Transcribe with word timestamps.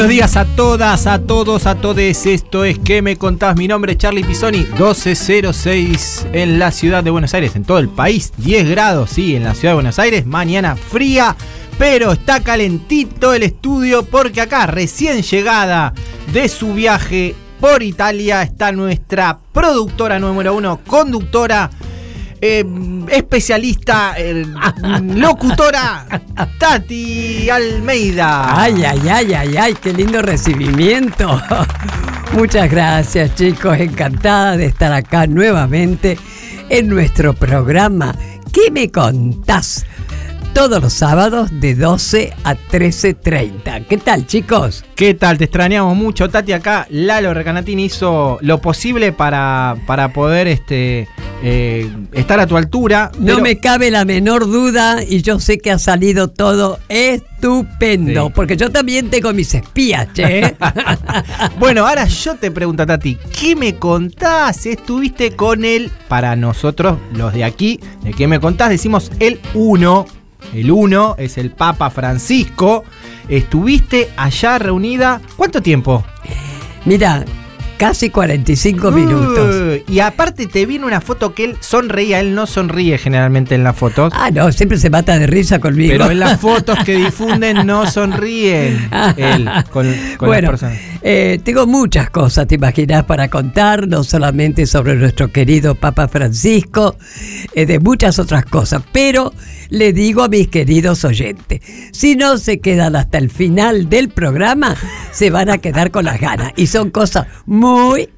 Buenos 0.00 0.14
días 0.14 0.36
a 0.38 0.46
todas, 0.46 1.06
a 1.06 1.18
todos, 1.18 1.66
a 1.66 1.74
todes. 1.74 2.24
Esto 2.24 2.64
es 2.64 2.78
¿Qué 2.78 3.02
me 3.02 3.18
contás? 3.18 3.54
Mi 3.54 3.68
nombre 3.68 3.92
es 3.92 3.98
Charlie 3.98 4.24
Pisoni, 4.24 4.60
1206 4.60 6.28
en 6.32 6.58
la 6.58 6.70
ciudad 6.70 7.04
de 7.04 7.10
Buenos 7.10 7.34
Aires, 7.34 7.54
en 7.54 7.64
todo 7.64 7.76
el 7.76 7.90
país. 7.90 8.32
10 8.38 8.70
grados, 8.70 9.10
sí, 9.10 9.36
en 9.36 9.44
la 9.44 9.54
ciudad 9.54 9.72
de 9.72 9.74
Buenos 9.74 9.98
Aires. 9.98 10.24
Mañana 10.24 10.74
fría, 10.74 11.36
pero 11.76 12.12
está 12.12 12.42
calentito 12.42 13.34
el 13.34 13.42
estudio 13.42 14.02
porque 14.02 14.40
acá, 14.40 14.64
recién 14.66 15.20
llegada 15.20 15.92
de 16.32 16.48
su 16.48 16.72
viaje 16.72 17.34
por 17.60 17.82
Italia, 17.82 18.40
está 18.40 18.72
nuestra 18.72 19.38
productora 19.52 20.18
número 20.18 20.54
uno, 20.54 20.80
conductora 20.86 21.70
eh, 22.40 22.64
especialista, 23.08 24.14
eh, 24.16 24.46
locutora 25.14 26.06
Tati 26.58 27.50
Almeida. 27.50 28.60
Ay, 28.62 28.84
ay, 28.84 29.08
ay, 29.08 29.34
ay, 29.34 29.56
ay, 29.56 29.74
qué 29.74 29.92
lindo 29.92 30.22
recibimiento. 30.22 31.40
Muchas 32.32 32.70
gracias 32.70 33.34
chicos, 33.34 33.78
encantada 33.78 34.56
de 34.56 34.66
estar 34.66 34.92
acá 34.92 35.26
nuevamente 35.26 36.18
en 36.68 36.88
nuestro 36.88 37.34
programa. 37.34 38.14
¿Qué 38.52 38.70
me 38.70 38.90
contás? 38.90 39.84
Todos 40.52 40.82
los 40.82 40.92
sábados 40.92 41.48
de 41.60 41.74
12 41.74 42.34
a 42.44 42.54
13.30. 42.54 43.86
¿Qué 43.86 43.96
tal 43.96 44.26
chicos? 44.26 44.84
¿Qué 44.94 45.14
tal? 45.14 45.38
Te 45.38 45.44
extrañamos 45.44 45.96
mucho, 45.96 46.28
Tati. 46.28 46.52
Acá 46.52 46.86
Lalo 46.90 47.32
Recanatini 47.32 47.84
hizo 47.84 48.36
lo 48.42 48.60
posible 48.60 49.12
para, 49.12 49.76
para 49.86 50.12
poder 50.12 50.48
este, 50.48 51.08
eh, 51.42 51.88
estar 52.12 52.40
a 52.40 52.46
tu 52.46 52.56
altura. 52.58 53.10
No 53.18 53.26
pero- 53.26 53.40
me 53.42 53.56
cabe 53.58 53.90
la 53.90 54.04
menor 54.04 54.44
duda 54.46 55.02
y 55.02 55.22
yo 55.22 55.38
sé 55.38 55.58
que 55.58 55.70
ha 55.70 55.78
salido 55.78 56.28
todo 56.28 56.78
estupendo, 56.90 58.26
Sí. 58.26 58.32
porque 58.34 58.56
yo 58.58 58.70
también 58.70 59.08
tengo 59.08 59.32
mis 59.32 59.54
espías, 59.54 60.08
che. 60.12 60.56
Bueno, 61.58 61.86
ahora 61.86 62.04
yo 62.06 62.34
te 62.34 62.50
pregunto, 62.50 62.84
Tati, 62.84 63.16
¿qué 63.40 63.54
me 63.56 63.76
contás? 63.76 64.66
Estuviste 64.66 65.30
con 65.36 65.64
él, 65.64 65.90
para 66.08 66.34
nosotros, 66.36 66.98
los 67.14 67.32
de 67.32 67.44
aquí, 67.44 67.80
¿de 68.02 68.12
qué 68.12 68.26
me 68.26 68.40
contás? 68.40 68.68
Decimos 68.68 69.10
el 69.20 69.40
uno. 69.54 70.06
El 70.54 70.70
uno 70.70 71.14
es 71.18 71.38
el 71.38 71.50
Papa 71.50 71.90
Francisco. 71.90 72.84
Estuviste 73.28 74.10
allá 74.16 74.58
reunida. 74.58 75.20
¿Cuánto 75.36 75.62
tiempo? 75.62 76.04
Mira, 76.84 77.24
casi 77.80 78.10
45 78.10 78.90
minutos. 78.90 79.80
Y 79.88 80.00
aparte 80.00 80.46
te 80.46 80.66
viene 80.66 80.84
una 80.84 81.00
foto 81.00 81.32
que 81.34 81.44
él 81.44 81.56
sonreía. 81.60 82.20
Él 82.20 82.34
no 82.34 82.46
sonríe 82.46 82.98
generalmente 82.98 83.54
en 83.54 83.64
las 83.64 83.74
fotos. 83.74 84.12
Ah, 84.14 84.30
no, 84.30 84.52
siempre 84.52 84.76
se 84.76 84.90
mata 84.90 85.18
de 85.18 85.26
risa 85.26 85.60
conmigo. 85.60 85.92
Pero 85.92 86.10
en 86.10 86.20
las 86.20 86.38
fotos 86.42 86.78
que 86.84 86.94
difunden 86.96 87.66
no 87.66 87.90
sonríen 87.90 88.90
él 89.16 89.48
con, 89.70 89.90
con 90.18 90.28
bueno, 90.28 90.52
las 90.52 90.60
personas. 90.60 90.78
eh, 91.00 91.40
tengo 91.42 91.66
muchas 91.66 92.10
cosas, 92.10 92.46
te 92.46 92.56
imaginas, 92.56 93.04
para 93.04 93.30
contar, 93.30 93.88
no 93.88 94.04
solamente 94.04 94.66
sobre 94.66 94.96
nuestro 94.96 95.32
querido 95.32 95.74
Papa 95.74 96.06
Francisco, 96.06 96.96
eh, 97.54 97.64
de 97.64 97.78
muchas 97.78 98.18
otras 98.18 98.44
cosas, 98.44 98.82
pero 98.92 99.32
le 99.70 99.94
digo 99.94 100.22
a 100.22 100.28
mis 100.28 100.48
queridos 100.48 101.04
oyentes, 101.04 101.60
si 101.92 102.14
no 102.14 102.36
se 102.36 102.60
quedan 102.60 102.94
hasta 102.94 103.16
el 103.16 103.30
final 103.30 103.88
del 103.88 104.10
programa, 104.10 104.76
se 105.12 105.30
van 105.30 105.48
a 105.48 105.58
quedar 105.58 105.90
con 105.90 106.04
las 106.04 106.20
ganas. 106.20 106.52
Y 106.56 106.66
son 106.66 106.90
cosas 106.90 107.26
muy 107.46 107.69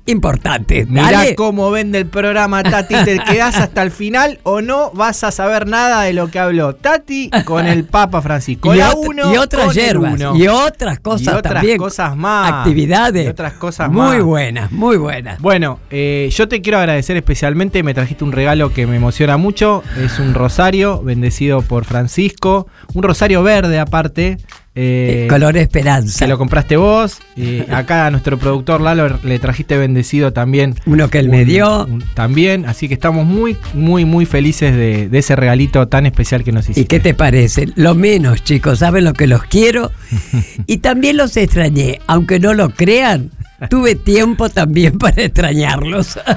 importantes. 0.06 0.88
Mirá 0.88 1.10
Dale. 1.10 1.34
cómo 1.34 1.70
vende 1.70 1.98
el 1.98 2.06
programa 2.06 2.62
Tati, 2.62 2.94
te 3.04 3.18
quedás 3.18 3.56
hasta 3.56 3.82
el 3.82 3.90
final 3.90 4.38
o 4.42 4.60
no 4.60 4.90
vas 4.92 5.24
a 5.24 5.30
saber 5.30 5.66
nada 5.66 6.02
de 6.02 6.12
lo 6.12 6.28
que 6.30 6.38
habló 6.38 6.74
Tati 6.74 7.30
con 7.44 7.66
el 7.66 7.84
Papa 7.84 8.20
Francisco. 8.22 8.74
y, 8.74 8.78
La 8.78 8.94
uno 8.94 9.32
y 9.32 9.36
otras 9.36 9.74
hierbas 9.74 10.14
uno. 10.14 10.36
y 10.36 10.48
otras 10.48 10.98
cosas 11.00 11.26
Y 11.34 11.36
otras 11.36 11.54
también 11.54 11.78
cosas 11.78 12.16
más. 12.16 12.52
actividades 12.52 13.26
Y 13.26 13.28
otras 13.28 13.52
cosas 13.54 13.90
muy 13.90 14.16
más. 14.16 14.22
buenas 14.22 14.72
muy 14.72 14.96
buenas 14.96 15.40
Bueno, 15.40 15.78
eh, 15.90 16.28
yo 16.32 16.48
te 16.48 16.60
quiero 16.62 16.78
agradecer 16.78 17.16
especialmente, 17.16 17.82
me 17.82 17.94
trajiste 17.94 18.24
un 18.24 18.32
regalo 18.32 18.72
que 18.72 18.86
me 18.86 18.96
emociona 18.96 19.36
mucho, 19.36 19.82
es 20.02 20.18
un 20.18 20.34
rosario 20.34 21.02
bendecido 21.02 21.62
por 21.62 21.84
Francisco, 21.84 22.66
un 22.94 23.02
rosario 23.02 23.42
verde 23.42 23.78
aparte. 23.78 24.38
Eh, 24.74 25.26
color 25.28 25.56
esperanza 25.58 26.24
que 26.24 26.28
lo 26.28 26.38
compraste 26.38 26.76
vos. 26.76 27.18
acá 27.70 28.06
a 28.06 28.10
nuestro 28.10 28.38
productor 28.38 28.80
Lalo 28.80 29.18
le 29.22 29.38
trajiste 29.38 29.76
bendecido 29.76 30.32
también. 30.32 30.74
uno 30.86 31.08
que 31.10 31.18
él 31.18 31.28
me 31.28 31.44
dio 31.44 31.84
un- 31.84 32.02
también, 32.14 32.64
así 32.66 32.88
que 32.88 32.94
estamos 32.94 33.26
muy, 33.26 33.56
muy, 33.74 34.04
muy 34.04 34.24
felices 34.26 34.74
de, 34.74 35.08
de 35.08 35.18
ese 35.18 35.36
regalito 35.36 35.88
tan 35.88 36.06
especial 36.06 36.42
que 36.44 36.52
nos 36.52 36.64
hiciste. 36.64 36.80
¿Y 36.80 36.84
qué 36.86 37.00
te 37.00 37.14
parece? 37.14 37.68
Lo 37.76 37.94
menos, 37.94 38.42
chicos, 38.44 38.78
saben 38.78 39.04
lo 39.04 39.12
que 39.12 39.26
los 39.26 39.42
quiero. 39.44 39.90
Y 40.66 40.78
también 40.78 41.16
los 41.16 41.36
extrañé, 41.36 42.00
aunque 42.06 42.38
no 42.40 42.54
lo 42.54 42.70
crean. 42.70 43.30
Tuve 43.70 43.94
tiempo 43.94 44.48
también 44.48 44.98
para 44.98 45.22
extrañarlos. 45.22 46.18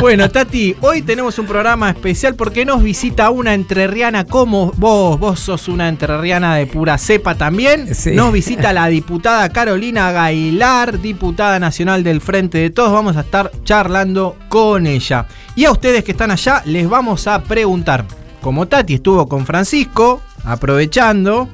Bueno, 0.00 0.30
Tati, 0.30 0.76
hoy 0.82 1.02
tenemos 1.02 1.38
un 1.38 1.46
programa 1.46 1.90
especial 1.90 2.34
porque 2.34 2.64
nos 2.64 2.82
visita 2.82 3.30
una 3.30 3.54
entrerriana 3.54 4.24
como 4.24 4.72
vos. 4.76 5.18
Vos 5.18 5.40
sos 5.40 5.68
una 5.68 5.88
entrerriana 5.88 6.54
de 6.56 6.66
pura 6.66 6.98
cepa 6.98 7.34
también. 7.34 7.94
Sí. 7.94 8.12
Nos 8.12 8.32
visita 8.32 8.72
la 8.72 8.88
diputada 8.88 9.48
Carolina 9.48 10.12
Gailar, 10.12 11.00
diputada 11.00 11.58
nacional 11.58 12.04
del 12.04 12.20
Frente 12.20 12.58
de 12.58 12.70
Todos. 12.70 12.92
Vamos 12.92 13.16
a 13.16 13.20
estar 13.20 13.50
charlando 13.64 14.36
con 14.48 14.86
ella. 14.86 15.26
Y 15.54 15.64
a 15.64 15.72
ustedes 15.72 16.04
que 16.04 16.12
están 16.12 16.30
allá, 16.30 16.62
les 16.66 16.88
vamos 16.88 17.26
a 17.26 17.42
preguntar. 17.42 18.04
Como 18.42 18.66
Tati 18.66 18.94
estuvo 18.94 19.26
con 19.28 19.46
Francisco, 19.46 20.20
aprovechando, 20.44 21.48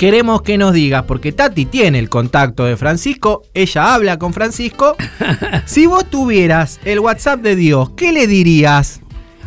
queremos 0.00 0.40
que 0.40 0.56
nos 0.56 0.72
digas, 0.72 1.02
porque 1.02 1.30
Tati 1.30 1.66
tiene 1.66 1.98
el 1.98 2.08
contacto 2.08 2.64
de 2.64 2.78
Francisco, 2.78 3.42
ella 3.52 3.92
habla 3.92 4.18
con 4.18 4.32
Francisco. 4.32 4.96
si 5.66 5.84
vos 5.84 6.08
tuvieras 6.08 6.80
el 6.86 7.00
WhatsApp 7.00 7.42
de 7.42 7.54
Dios, 7.54 7.90
¿qué 7.98 8.10
le 8.10 8.26
dirías? 8.26 9.02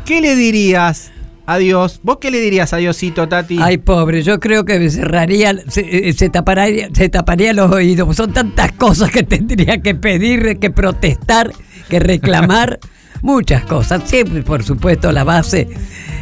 ¿Qué 0.05 0.21
le 0.21 0.35
dirías 0.35 1.11
a 1.47 1.57
Dios? 1.57 2.01
¿Vos 2.03 2.19
qué 2.21 2.29
le 2.29 2.39
dirías 2.39 2.71
a 2.71 2.77
Diosito, 2.77 3.27
Tati? 3.27 3.57
Ay, 3.59 3.79
pobre, 3.79 4.21
yo 4.21 4.39
creo 4.39 4.63
que 4.63 4.77
me 4.77 4.91
cerraría, 4.91 5.55
se, 5.69 6.09
eh, 6.09 6.13
se 6.13 6.29
taparía, 6.29 6.87
se 6.93 7.09
taparía 7.09 7.51
los 7.53 7.71
oídos. 7.71 8.15
Son 8.15 8.31
tantas 8.31 8.73
cosas 8.73 9.09
que 9.09 9.23
tendría 9.23 9.81
que 9.81 9.95
pedir, 9.95 10.59
que 10.59 10.69
protestar, 10.69 11.51
que 11.89 11.99
reclamar. 11.99 12.79
Muchas 13.23 13.63
cosas. 13.63 14.03
Siempre, 14.06 14.44
por 14.44 14.63
supuesto, 14.63 15.11
la 15.11 15.23
base 15.23 15.67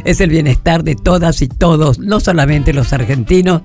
es 0.04 0.20
el 0.22 0.30
bienestar 0.30 0.82
de 0.84 0.94
todas 0.94 1.42
y 1.42 1.48
todos, 1.48 1.98
no 1.98 2.18
solamente 2.20 2.72
los 2.72 2.92
argentinos, 2.94 3.60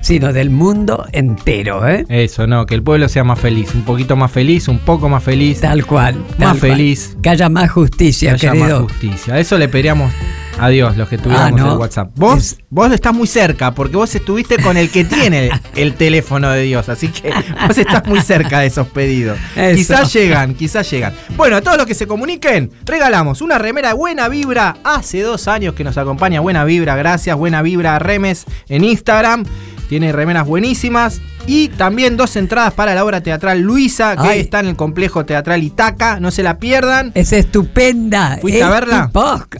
sino 0.00 0.32
del 0.32 0.50
mundo 0.50 1.04
entero, 1.12 1.88
¿eh? 1.88 2.06
Eso, 2.08 2.46
no, 2.46 2.66
que 2.66 2.74
el 2.76 2.82
pueblo 2.84 3.08
sea 3.08 3.24
más 3.24 3.40
feliz, 3.40 3.74
un 3.74 3.82
poquito 3.82 4.14
más 4.16 4.30
feliz, 4.30 4.68
un 4.68 4.78
poco 4.78 5.08
más 5.08 5.24
feliz, 5.24 5.60
Tal 5.60 5.84
cual. 5.86 6.14
tal 6.38 6.48
Más 6.48 6.58
cual. 6.58 6.70
feliz. 6.72 7.16
Que 7.20 7.30
haya 7.30 7.48
más 7.48 7.64
que 7.64 7.68
justicia, 7.70 8.34
haya 8.34 8.52
querido. 8.52 8.82
más 8.82 8.92
justicia. 8.92 9.38
Eso 9.40 9.58
le 9.58 9.68
pediríamos 9.68 10.12
a 10.60 10.68
Dios, 10.68 10.96
los 10.96 11.08
que 11.08 11.18
tuviéramos 11.18 11.60
Ah, 11.60 11.64
¿no? 11.64 11.72
el 11.72 11.78
WhatsApp. 11.78 12.10
Vos, 12.16 12.38
Es- 12.38 12.58
vos 12.70 12.90
estás 12.92 13.14
muy 13.14 13.26
cerca, 13.26 13.74
porque 13.74 13.96
vos 13.96 14.14
estuviste 14.14 14.56
con 14.62 14.76
el 14.76 14.90
que 14.90 15.04
tiene 15.04 15.50
el 15.76 15.94
teléfono 15.94 16.50
de 16.50 16.62
Dios, 16.62 16.88
así 16.88 17.08
que 17.08 17.32
vos 17.66 17.76
estás 17.78 18.04
muy 18.06 18.20
cerca 18.20 18.60
de 18.60 18.66
esos 18.66 18.86
pedidos. 18.88 19.38
Eso. 19.56 19.76
Quizás 19.76 20.12
llegan, 20.12 20.54
quizás 20.54 20.90
llegan. 20.90 21.12
Bueno, 21.36 21.56
a 21.56 21.60
todos 21.60 21.76
los 21.76 21.86
que 21.86 21.94
se 21.94 22.06
comuniquen, 22.06 22.70
regalamos 22.84 23.40
una 23.40 23.58
remera 23.58 23.88
de 23.88 23.94
Buena 23.94 24.28
Vibra. 24.28 24.76
Hace 24.84 25.22
dos 25.22 25.48
años 25.48 25.74
que 25.74 25.84
nos 25.84 25.96
acompaña 25.98 26.40
Buena 26.40 26.64
Vibra, 26.64 26.96
gracias 26.96 27.36
Buena 27.36 27.62
Vibra 27.62 27.98
Remes 27.98 28.44
en 28.68 28.84
Instagram. 28.84 29.44
Tiene 29.88 30.12
remeras 30.12 30.46
buenísimas. 30.46 31.20
Y 31.48 31.68
también 31.68 32.18
dos 32.18 32.36
entradas 32.36 32.74
para 32.74 32.94
la 32.94 33.02
obra 33.02 33.22
teatral 33.22 33.60
Luisa, 33.60 34.14
que 34.16 34.28
Ay. 34.28 34.40
está 34.40 34.60
en 34.60 34.66
el 34.66 34.76
complejo 34.76 35.24
teatral 35.24 35.62
Itaca. 35.62 36.20
No 36.20 36.30
se 36.30 36.42
la 36.42 36.58
pierdan. 36.58 37.10
Es 37.14 37.32
estupenda. 37.32 38.36
¿Fuiste 38.38 38.62
a 38.62 38.68
verla? 38.68 39.10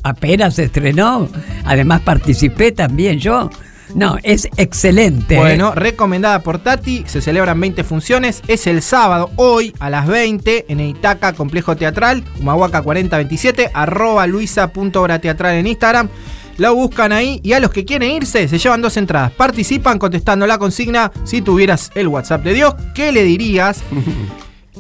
Apenas 0.02 0.56
se 0.56 0.64
estrenó. 0.64 1.28
Además 1.64 2.02
participé 2.02 2.72
también 2.72 3.18
yo. 3.18 3.48
No, 3.94 4.18
es 4.22 4.48
excelente. 4.58 5.36
¿eh? 5.36 5.38
Bueno, 5.38 5.74
recomendada 5.74 6.42
por 6.42 6.58
Tati, 6.58 7.04
se 7.06 7.22
celebran 7.22 7.58
20 7.58 7.84
funciones, 7.84 8.42
es 8.46 8.66
el 8.66 8.82
sábado, 8.82 9.30
hoy 9.36 9.72
a 9.78 9.88
las 9.88 10.06
20, 10.06 10.66
en 10.68 10.80
Itaca, 10.80 11.32
Complejo 11.32 11.74
Teatral, 11.74 12.22
Humahuaca 12.38 12.82
4027, 12.82 13.70
arroba 13.72 14.26
luisa.obrateatral 14.26 15.54
en 15.54 15.66
Instagram. 15.66 16.10
Lo 16.58 16.74
buscan 16.74 17.12
ahí 17.12 17.40
y 17.42 17.52
a 17.52 17.60
los 17.60 17.70
que 17.70 17.84
quieren 17.84 18.10
irse 18.10 18.46
se 18.48 18.58
llevan 18.58 18.82
dos 18.82 18.96
entradas. 18.96 19.30
Participan 19.30 19.98
contestando 19.98 20.46
la 20.46 20.58
consigna. 20.58 21.10
Si 21.24 21.40
tuvieras 21.40 21.90
el 21.94 22.08
WhatsApp 22.08 22.42
de 22.42 22.54
Dios, 22.54 22.74
¿qué 22.94 23.12
le 23.12 23.22
dirías? 23.24 23.82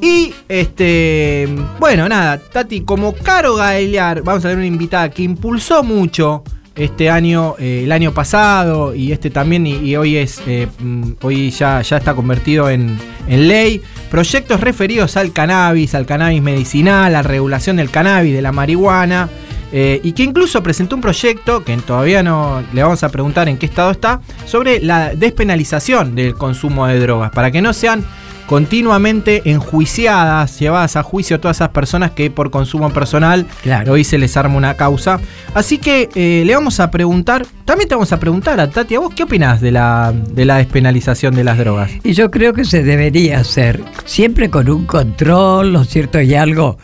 Y 0.00 0.32
este, 0.48 1.48
bueno, 1.80 2.08
nada, 2.08 2.38
Tati, 2.38 2.82
como 2.82 3.14
Caro 3.14 3.56
Gaeliar, 3.56 4.22
vamos 4.22 4.44
a 4.44 4.48
tener 4.48 4.58
una 4.58 4.66
invitada 4.66 5.10
que 5.10 5.24
impulsó 5.24 5.82
mucho 5.82 6.44
este 6.76 7.10
año, 7.10 7.56
eh, 7.58 7.82
el 7.82 7.90
año 7.90 8.12
pasado 8.14 8.94
y 8.94 9.10
este 9.10 9.30
también, 9.30 9.66
y, 9.66 9.74
y 9.74 9.96
hoy 9.96 10.16
es, 10.16 10.40
eh, 10.46 10.68
mm, 10.78 11.12
hoy 11.22 11.50
ya, 11.50 11.82
ya 11.82 11.96
está 11.96 12.14
convertido 12.14 12.70
en, 12.70 12.96
en 13.26 13.48
ley. 13.48 13.82
Proyectos 14.08 14.60
referidos 14.60 15.16
al 15.16 15.32
cannabis, 15.32 15.96
al 15.96 16.06
cannabis 16.06 16.42
medicinal, 16.42 17.06
a 17.06 17.10
la 17.10 17.22
regulación 17.22 17.76
del 17.76 17.90
cannabis, 17.90 18.32
de 18.32 18.42
la 18.42 18.52
marihuana. 18.52 19.28
Eh, 19.72 20.00
y 20.02 20.12
que 20.12 20.22
incluso 20.22 20.62
presentó 20.62 20.96
un 20.96 21.02
proyecto, 21.02 21.62
que 21.64 21.76
todavía 21.78 22.22
no 22.22 22.62
le 22.72 22.82
vamos 22.82 23.02
a 23.02 23.08
preguntar 23.10 23.48
en 23.48 23.58
qué 23.58 23.66
estado 23.66 23.90
está, 23.90 24.20
sobre 24.46 24.80
la 24.80 25.14
despenalización 25.14 26.14
del 26.14 26.34
consumo 26.34 26.86
de 26.86 26.98
drogas, 26.98 27.30
para 27.30 27.50
que 27.50 27.60
no 27.60 27.72
sean 27.72 28.04
continuamente 28.48 29.42
enjuiciadas, 29.44 30.58
llevadas 30.58 30.96
a 30.96 31.02
juicio 31.02 31.38
todas 31.38 31.58
esas 31.58 31.68
personas 31.68 32.12
que 32.12 32.30
por 32.30 32.50
consumo 32.50 32.90
personal 32.90 33.46
Claro. 33.62 33.92
hoy 33.92 34.04
se 34.04 34.16
les 34.16 34.38
arma 34.38 34.56
una 34.56 34.74
causa. 34.74 35.20
Así 35.52 35.76
que 35.76 36.08
eh, 36.14 36.44
le 36.46 36.54
vamos 36.54 36.80
a 36.80 36.90
preguntar, 36.90 37.46
también 37.66 37.90
te 37.90 37.94
vamos 37.94 38.10
a 38.10 38.18
preguntar 38.18 38.58
a 38.58 38.70
Tati, 38.70 38.94
¿a 38.94 39.00
vos 39.00 39.12
qué 39.14 39.24
opinás 39.24 39.60
de 39.60 39.70
la, 39.70 40.14
de 40.14 40.46
la 40.46 40.56
despenalización 40.56 41.34
de 41.34 41.44
las 41.44 41.58
drogas? 41.58 41.90
Y 42.02 42.14
yo 42.14 42.30
creo 42.30 42.54
que 42.54 42.64
se 42.64 42.82
debería 42.82 43.40
hacer 43.40 43.82
siempre 44.06 44.48
con 44.48 44.70
un 44.70 44.86
control, 44.86 45.74
¿no 45.74 45.82
es 45.82 45.88
cierto? 45.90 46.18
Y 46.18 46.34
algo, 46.34 46.78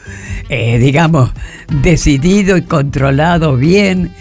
eh, 0.50 0.78
digamos, 0.78 1.30
decidido 1.80 2.58
y 2.58 2.62
controlado 2.62 3.56
bien. 3.56 4.12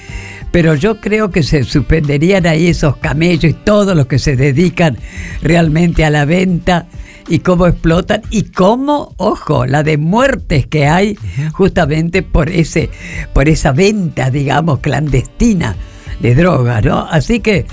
Pero 0.51 0.75
yo 0.75 1.01
creo 1.01 1.29
que 1.29 1.43
se 1.43 1.65
suspenderían 1.65 2.45
ahí 2.45 2.67
esos 2.67 2.95
camellos 2.97 3.51
y 3.51 3.53
todos 3.53 3.97
los 3.97 4.05
que 4.05 4.17
se 4.19 4.37
dedican 4.37 4.97
realmente 5.41 6.05
a 6.05 6.09
la 6.09 6.23
venta 6.23 6.85
y 7.27 7.39
cómo 7.39 7.67
explotan 7.67 8.21
y 8.29 8.43
cómo, 8.43 9.13
ojo, 9.17 9.65
la 9.65 9.83
de 9.83 9.97
muertes 9.97 10.67
que 10.67 10.87
hay 10.87 11.17
justamente 11.53 12.23
por 12.23 12.49
ese, 12.49 12.89
por 13.33 13.49
esa 13.49 13.71
venta, 13.71 14.29
digamos, 14.29 14.79
clandestina 14.79 15.75
de 16.19 16.35
drogas, 16.35 16.83
¿no? 16.83 17.07
Así 17.09 17.39
que 17.39 17.65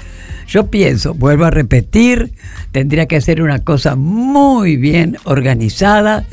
yo 0.47 0.67
pienso, 0.67 1.14
vuelvo 1.14 1.44
a 1.44 1.50
repetir, 1.50 2.32
tendría 2.73 3.06
que 3.06 3.20
ser 3.20 3.43
una 3.43 3.62
cosa 3.62 3.94
muy 3.94 4.76
bien 4.76 5.17
organizada, 5.25 6.25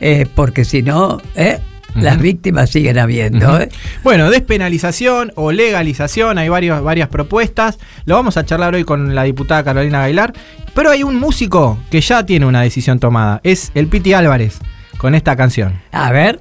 eh, 0.00 0.26
porque 0.34 0.64
si 0.64 0.82
no, 0.82 1.20
eh, 1.36 1.60
las 1.94 2.20
víctimas 2.20 2.70
siguen 2.70 2.98
habiendo. 2.98 3.60
¿eh? 3.60 3.68
Bueno, 4.02 4.30
despenalización 4.30 5.32
o 5.36 5.52
legalización, 5.52 6.38
hay 6.38 6.48
varios, 6.48 6.82
varias 6.82 7.08
propuestas. 7.08 7.78
Lo 8.04 8.14
vamos 8.14 8.36
a 8.36 8.44
charlar 8.44 8.74
hoy 8.74 8.84
con 8.84 9.14
la 9.14 9.24
diputada 9.24 9.64
Carolina 9.64 10.00
Gailar. 10.00 10.32
Pero 10.74 10.90
hay 10.90 11.02
un 11.02 11.16
músico 11.16 11.78
que 11.90 12.00
ya 12.00 12.24
tiene 12.24 12.46
una 12.46 12.62
decisión 12.62 12.98
tomada. 12.98 13.40
Es 13.44 13.70
el 13.74 13.88
Piti 13.88 14.14
Álvarez 14.14 14.58
con 14.96 15.14
esta 15.14 15.36
canción. 15.36 15.80
A 15.90 16.10
ver, 16.12 16.40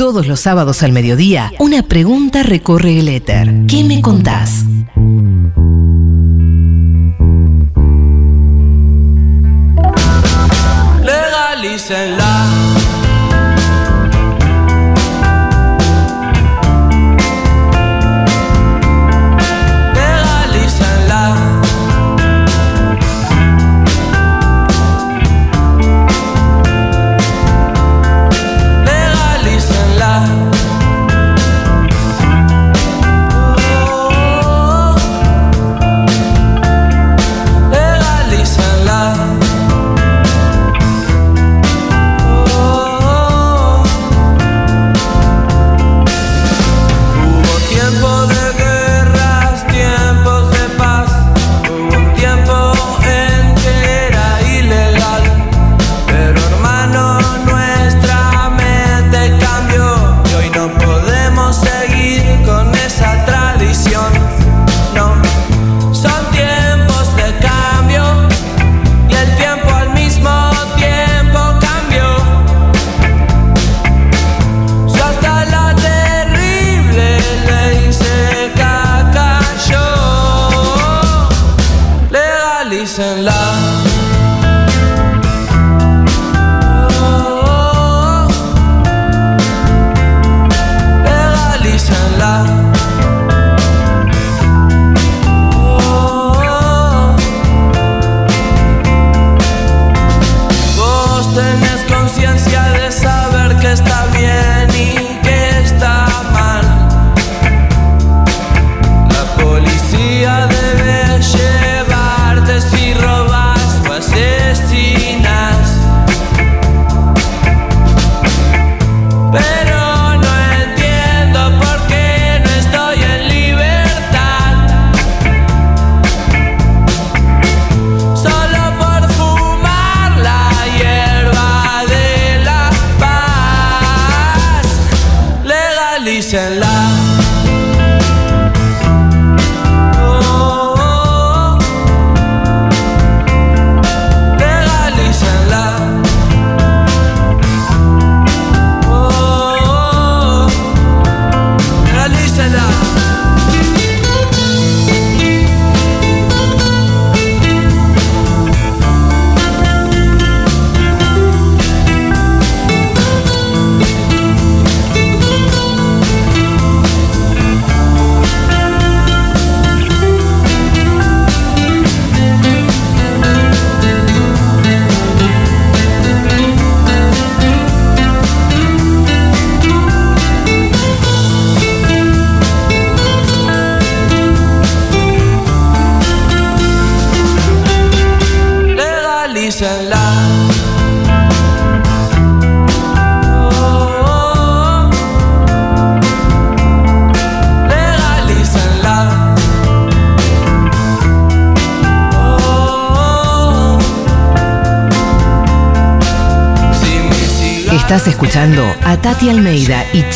Todos 0.00 0.26
los 0.26 0.40
sábados 0.40 0.82
al 0.82 0.92
mediodía, 0.92 1.52
una 1.58 1.82
pregunta 1.82 2.42
recorre 2.42 3.00
el 3.00 3.08
éter. 3.10 3.52
¿Qué 3.68 3.84
me 3.84 4.00
contás? 4.00 4.64
dicen 11.72 12.16
la 12.16 12.59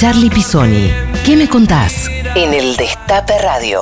Charlie 0.04 0.28
Pisoni. 0.28 0.90
¿Qué 1.24 1.34
me 1.34 1.48
contás? 1.48 2.10
En 2.34 2.52
el 2.52 2.76
Destape 2.76 3.38
Radio. 3.42 3.80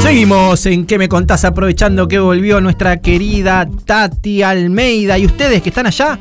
Seguimos 0.00 0.64
en 0.66 0.86
¿Qué 0.86 0.96
me 0.96 1.08
contás? 1.08 1.44
Aprovechando 1.44 2.06
que 2.06 2.20
volvió 2.20 2.60
nuestra 2.60 2.98
querida 2.98 3.68
Tati 3.84 4.44
Almeida. 4.44 5.18
Y 5.18 5.26
ustedes 5.26 5.60
que 5.60 5.70
están 5.70 5.88
allá, 5.88 6.20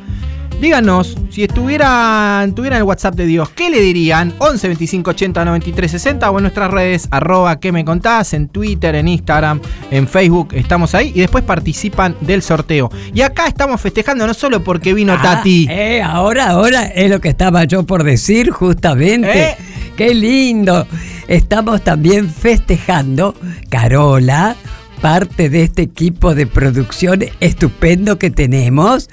díganos 0.59 1.15
si 1.39 1.45
estuvieran, 1.45 2.53
tuvieran 2.53 2.79
el 2.79 2.83
WhatsApp 2.83 3.15
de 3.15 3.25
Dios, 3.25 3.49
¿qué 3.51 3.69
le 3.69 3.79
dirían? 3.79 4.33
11 4.39 4.67
25 4.67 5.11
80 5.11 5.45
93 5.45 5.89
60 5.89 6.29
o 6.31 6.37
en 6.37 6.41
nuestras 6.43 6.69
redes, 6.69 7.07
arroba 7.11 7.61
¿Qué 7.61 7.71
me 7.71 7.85
contás? 7.85 8.33
En 8.33 8.49
Twitter, 8.49 8.93
en 8.95 9.07
Instagram, 9.07 9.61
en 9.89 10.05
Facebook, 10.09 10.49
estamos 10.51 10.93
ahí 10.95 11.13
y 11.15 11.21
después 11.21 11.45
participan 11.45 12.17
del 12.19 12.41
sorteo. 12.41 12.91
Y 13.13 13.21
acá 13.21 13.47
estamos 13.47 13.79
festejando 13.79 14.27
no 14.27 14.33
solo 14.33 14.61
porque 14.65 14.93
vino 14.93 15.13
Ah, 15.13 15.21
Tati. 15.21 15.65
eh, 15.69 16.01
ahora, 16.01 16.49
ahora 16.49 16.87
es 16.87 17.09
lo 17.09 17.21
que 17.21 17.29
estaba 17.29 17.63
yo 17.63 17.83
por 17.85 18.03
decir 18.03 18.49
justamente. 18.49 19.51
Eh. 19.51 19.55
Qué 19.95 20.13
lindo. 20.13 20.87
Estamos 21.29 21.85
también 21.85 22.29
festejando, 22.29 23.33
Carola, 23.69 24.57
parte 24.99 25.49
de 25.49 25.63
este 25.63 25.83
equipo 25.83 26.35
de 26.35 26.47
producción 26.47 27.23
estupendo 27.39 28.19
que 28.19 28.29
tenemos. 28.29 29.09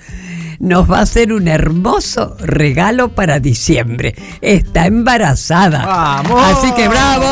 Nos 0.58 0.90
va 0.90 0.98
a 0.98 1.02
hacer 1.02 1.32
un 1.32 1.48
hermoso 1.48 2.36
regalo 2.40 3.08
para 3.08 3.40
diciembre. 3.40 4.14
Está 4.40 4.86
embarazada. 4.86 5.84
¡Vamos! 5.84 6.42
Así 6.44 6.72
que 6.72 6.88
bravo. 6.88 7.26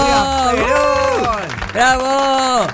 Perón! 0.50 1.42
¡Bravo! 1.72 2.66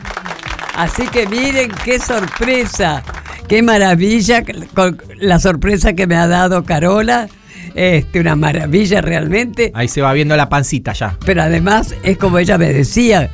Así 0.77 1.07
que 1.09 1.27
miren 1.27 1.71
qué 1.85 1.99
sorpresa, 1.99 3.03
qué 3.49 3.63
maravilla 3.63 4.43
con 4.75 5.01
la 5.19 5.39
sorpresa 5.39 5.93
que 5.93 6.07
me 6.07 6.17
ha 6.17 6.27
dado 6.27 6.65
Carola. 6.65 7.29
Este, 7.75 8.19
una 8.19 8.35
maravilla 8.35 9.01
realmente. 9.01 9.71
Ahí 9.75 9.87
se 9.87 10.03
va 10.03 10.13
viendo 10.13 10.37
la 10.37 10.49
pancita 10.49 10.93
ya. 10.93 11.17
Pero 11.25 11.43
además 11.43 11.95
es 12.03 12.19
como 12.19 12.39
ella 12.39 12.59
me 12.59 12.73
decía, 12.73 13.31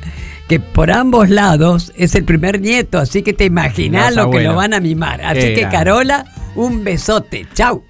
que 0.47 0.59
por 0.59 0.91
ambos 0.91 1.29
lados 1.29 1.91
es 1.95 2.15
el 2.15 2.23
primer 2.23 2.61
nieto, 2.61 2.99
así 2.99 3.21
que 3.21 3.33
te 3.33 3.45
imaginas 3.45 4.15
lo 4.15 4.31
que 4.31 4.41
lo 4.41 4.55
van 4.55 4.73
a 4.73 4.79
mimar. 4.79 5.21
Así 5.21 5.53
que. 5.53 5.67
Carola, 5.69 6.25
un 6.57 6.83
besote. 6.83 7.47
Chau. 7.53 7.83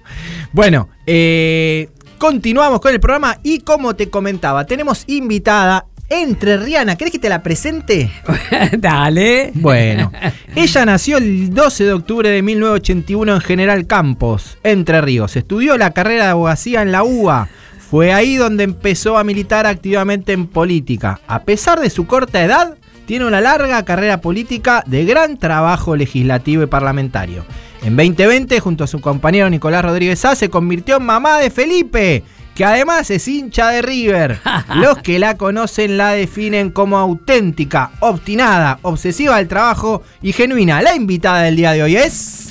Bueno, 0.52 0.88
eh, 1.06 1.88
continuamos 2.18 2.80
con 2.80 2.92
el 2.92 3.00
programa 3.00 3.38
y 3.42 3.60
como 3.60 3.96
te 3.96 4.08
comentaba, 4.08 4.64
tenemos 4.64 5.04
invitada 5.06 5.86
entre 6.08 6.56
Rihanna. 6.56 6.96
¿Querés 6.96 7.12
que 7.12 7.18
te 7.18 7.28
la 7.28 7.42
presente? 7.42 8.10
Dale. 8.78 9.52
Bueno, 9.54 10.12
ella 10.54 10.84
nació 10.84 11.18
el 11.18 11.52
12 11.52 11.84
de 11.84 11.92
octubre 11.92 12.30
de 12.30 12.42
1981 12.42 13.34
en 13.34 13.40
General 13.40 13.86
Campos, 13.86 14.58
Entre 14.62 15.00
Ríos. 15.00 15.36
Estudió 15.36 15.76
la 15.76 15.92
carrera 15.92 16.24
de 16.24 16.30
abogacía 16.30 16.82
en 16.82 16.92
la 16.92 17.02
UBA. 17.02 17.48
Fue 17.90 18.12
ahí 18.12 18.36
donde 18.36 18.64
empezó 18.64 19.16
a 19.16 19.24
militar 19.24 19.66
activamente 19.66 20.32
en 20.32 20.46
política. 20.46 21.20
A 21.26 21.44
pesar 21.44 21.80
de 21.80 21.88
su 21.88 22.06
corta 22.06 22.44
edad, 22.44 22.76
tiene 23.06 23.24
una 23.24 23.40
larga 23.40 23.82
carrera 23.86 24.20
política 24.20 24.84
de 24.86 25.06
gran 25.06 25.38
trabajo 25.38 25.96
legislativo 25.96 26.62
y 26.62 26.66
parlamentario. 26.66 27.46
En 27.82 27.96
2020, 27.96 28.60
junto 28.60 28.84
a 28.84 28.86
su 28.86 29.00
compañero 29.00 29.48
Nicolás 29.48 29.84
Rodríguez 29.84 30.24
A, 30.24 30.34
se 30.34 30.50
convirtió 30.50 30.96
en 30.96 31.04
mamá 31.04 31.38
de 31.38 31.50
Felipe, 31.50 32.24
que 32.54 32.64
además 32.64 33.10
es 33.10 33.26
hincha 33.28 33.68
de 33.68 33.82
River. 33.82 34.40
Los 34.74 34.98
que 34.98 35.18
la 35.18 35.36
conocen 35.36 35.96
la 35.96 36.10
definen 36.10 36.70
como 36.70 36.98
auténtica, 36.98 37.92
obstinada, 38.00 38.78
obsesiva 38.82 39.36
del 39.36 39.48
trabajo 39.48 40.02
y 40.22 40.32
genuina. 40.32 40.82
La 40.82 40.96
invitada 40.96 41.42
del 41.42 41.56
día 41.56 41.72
de 41.72 41.82
hoy 41.82 41.96
es. 41.96 42.48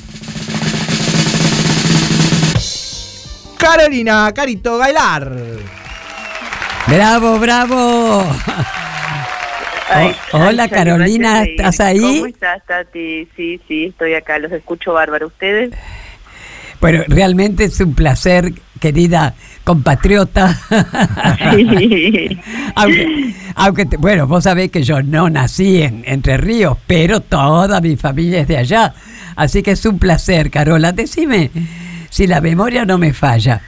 Carolina 3.57 4.31
Carito 4.33 4.77
Gailar. 4.77 5.35
Bravo, 6.87 7.37
bravo. 7.37 8.23
Ay, 9.89 10.15
Oh, 10.33 10.37
hola, 10.39 10.63
ay, 10.63 10.69
Carolina. 10.69 11.43
¿estás 11.43 11.79
ahí? 11.79 11.99
¿Cómo 11.99 12.25
estás, 12.27 12.65
Tati? 12.65 13.27
Sí, 13.35 13.59
sí, 13.67 13.85
estoy 13.85 14.13
acá, 14.15 14.37
los 14.39 14.51
escucho 14.51 14.93
bárbaro. 14.93 15.27
¿Ustedes? 15.27 15.71
Bueno, 16.79 17.03
realmente 17.07 17.63
es 17.63 17.79
un 17.79 17.95
placer, 17.95 18.53
querida 18.79 19.33
compatriota. 19.63 20.55
Sí. 21.41 22.39
aunque, 22.75 23.33
aunque 23.55 23.85
te- 23.85 23.97
bueno, 23.97 24.27
vos 24.27 24.43
sabés 24.43 24.69
que 24.71 24.83
yo 24.83 25.01
no 25.01 25.29
nací 25.29 25.81
en 25.81 26.03
Entre 26.05 26.37
Ríos, 26.37 26.77
pero 26.85 27.19
toda 27.21 27.81
mi 27.81 27.95
familia 27.95 28.41
es 28.41 28.47
de 28.47 28.57
allá. 28.57 28.93
Así 29.35 29.63
que 29.63 29.71
es 29.71 29.85
un 29.85 29.97
placer, 29.99 30.51
Carola. 30.51 30.91
Decime 30.91 31.49
si 32.09 32.27
la 32.27 32.41
memoria 32.41 32.85
no 32.85 32.97
me 32.97 33.13
falla. 33.13 33.61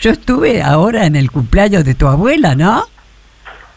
Yo 0.00 0.10
estuve 0.10 0.62
ahora 0.62 1.06
en 1.06 1.16
el 1.16 1.30
cumpleaños 1.30 1.84
de 1.84 1.94
tu 1.94 2.06
abuela, 2.08 2.54
¿no? 2.54 2.84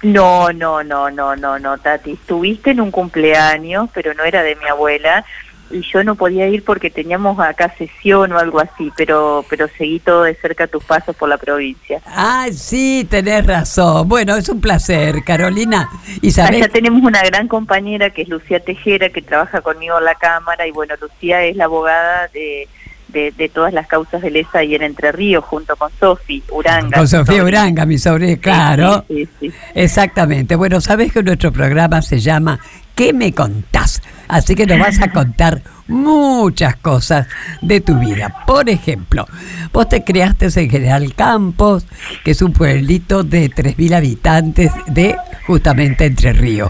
No, 0.01 0.51
no, 0.53 0.83
no, 0.83 1.09
no, 1.09 1.35
no, 1.35 1.59
no, 1.59 1.77
Tati. 1.77 2.11
Estuviste 2.11 2.71
en 2.71 2.81
un 2.81 2.91
cumpleaños, 2.91 3.89
pero 3.93 4.13
no 4.13 4.23
era 4.23 4.43
de 4.43 4.55
mi 4.55 4.67
abuela. 4.67 5.25
Y 5.71 5.81
yo 5.81 6.03
no 6.03 6.13
podía 6.13 6.47
ir 6.47 6.63
porque 6.63 6.91
teníamos 6.91 7.39
acá 7.39 7.73
sesión 7.75 8.31
o 8.31 8.37
algo 8.37 8.59
así, 8.59 8.91
pero 8.95 9.43
pero 9.49 9.67
seguí 9.79 9.99
todo 9.99 10.21
de 10.23 10.35
cerca 10.35 10.67
tus 10.67 10.83
pasos 10.83 11.15
por 11.15 11.27
la 11.27 11.39
provincia. 11.39 12.01
Ah, 12.05 12.47
sí, 12.51 13.07
tenés 13.09 13.47
razón. 13.47 14.07
Bueno, 14.07 14.35
es 14.35 14.47
un 14.47 14.61
placer, 14.61 15.23
Carolina. 15.25 15.89
Y 16.21 16.29
sabés, 16.29 16.61
Allá 16.61 16.69
tenemos 16.71 17.01
una 17.01 17.23
gran 17.23 17.47
compañera 17.47 18.11
que 18.11 18.21
es 18.21 18.29
Lucía 18.29 18.59
Tejera, 18.59 19.09
que 19.09 19.23
trabaja 19.23 19.61
conmigo 19.61 19.97
en 19.97 20.05
la 20.05 20.15
Cámara, 20.15 20.67
y 20.67 20.71
bueno, 20.71 20.93
Lucía 21.01 21.43
es 21.43 21.55
la 21.55 21.65
abogada 21.65 22.27
de, 22.27 22.67
de, 23.15 23.31
de 23.31 23.49
todas 23.49 23.73
las 23.73 23.87
causas 23.87 24.21
de 24.21 24.29
lesa 24.29 24.63
y 24.63 24.75
en 24.75 24.83
Entre 24.83 25.11
Ríos, 25.11 25.43
junto 25.45 25.75
con 25.77 25.89
Sofi 25.99 26.43
Uranga. 26.51 26.97
con 26.97 27.07
Sofía. 27.07 27.43
Uranga, 27.43 27.85
mi 27.85 27.97
sobrina, 27.97 28.37
claro. 28.37 29.05
Sí, 29.07 29.25
sí, 29.39 29.49
sí. 29.49 29.53
Exactamente. 29.73 30.55
Bueno, 30.55 30.81
sabés 30.81 31.13
que 31.13 31.23
nuestro 31.23 31.51
programa 31.51 32.01
se 32.01 32.19
llama 32.19 32.59
¿Qué 32.93 33.13
me 33.13 33.33
contás? 33.33 34.01
Así 34.27 34.55
que 34.55 34.65
nos 34.65 34.79
vas 34.79 35.01
a 35.01 35.11
contar 35.11 35.61
muchas 35.87 36.75
cosas 36.77 37.27
de 37.61 37.79
tu 37.81 37.97
vida. 37.99 38.43
Por 38.45 38.69
ejemplo, 38.69 39.25
vos 39.71 39.87
te 39.87 40.03
criaste 40.03 40.47
en 40.55 40.69
General 40.69 41.13
Campos, 41.15 41.85
que 42.23 42.31
es 42.31 42.41
un 42.41 42.51
pueblito 42.53 43.23
de 43.23 43.49
3.000 43.49 43.95
habitantes 43.95 44.71
de 44.87 45.15
justamente 45.47 46.05
Entre 46.05 46.33
Ríos. 46.33 46.69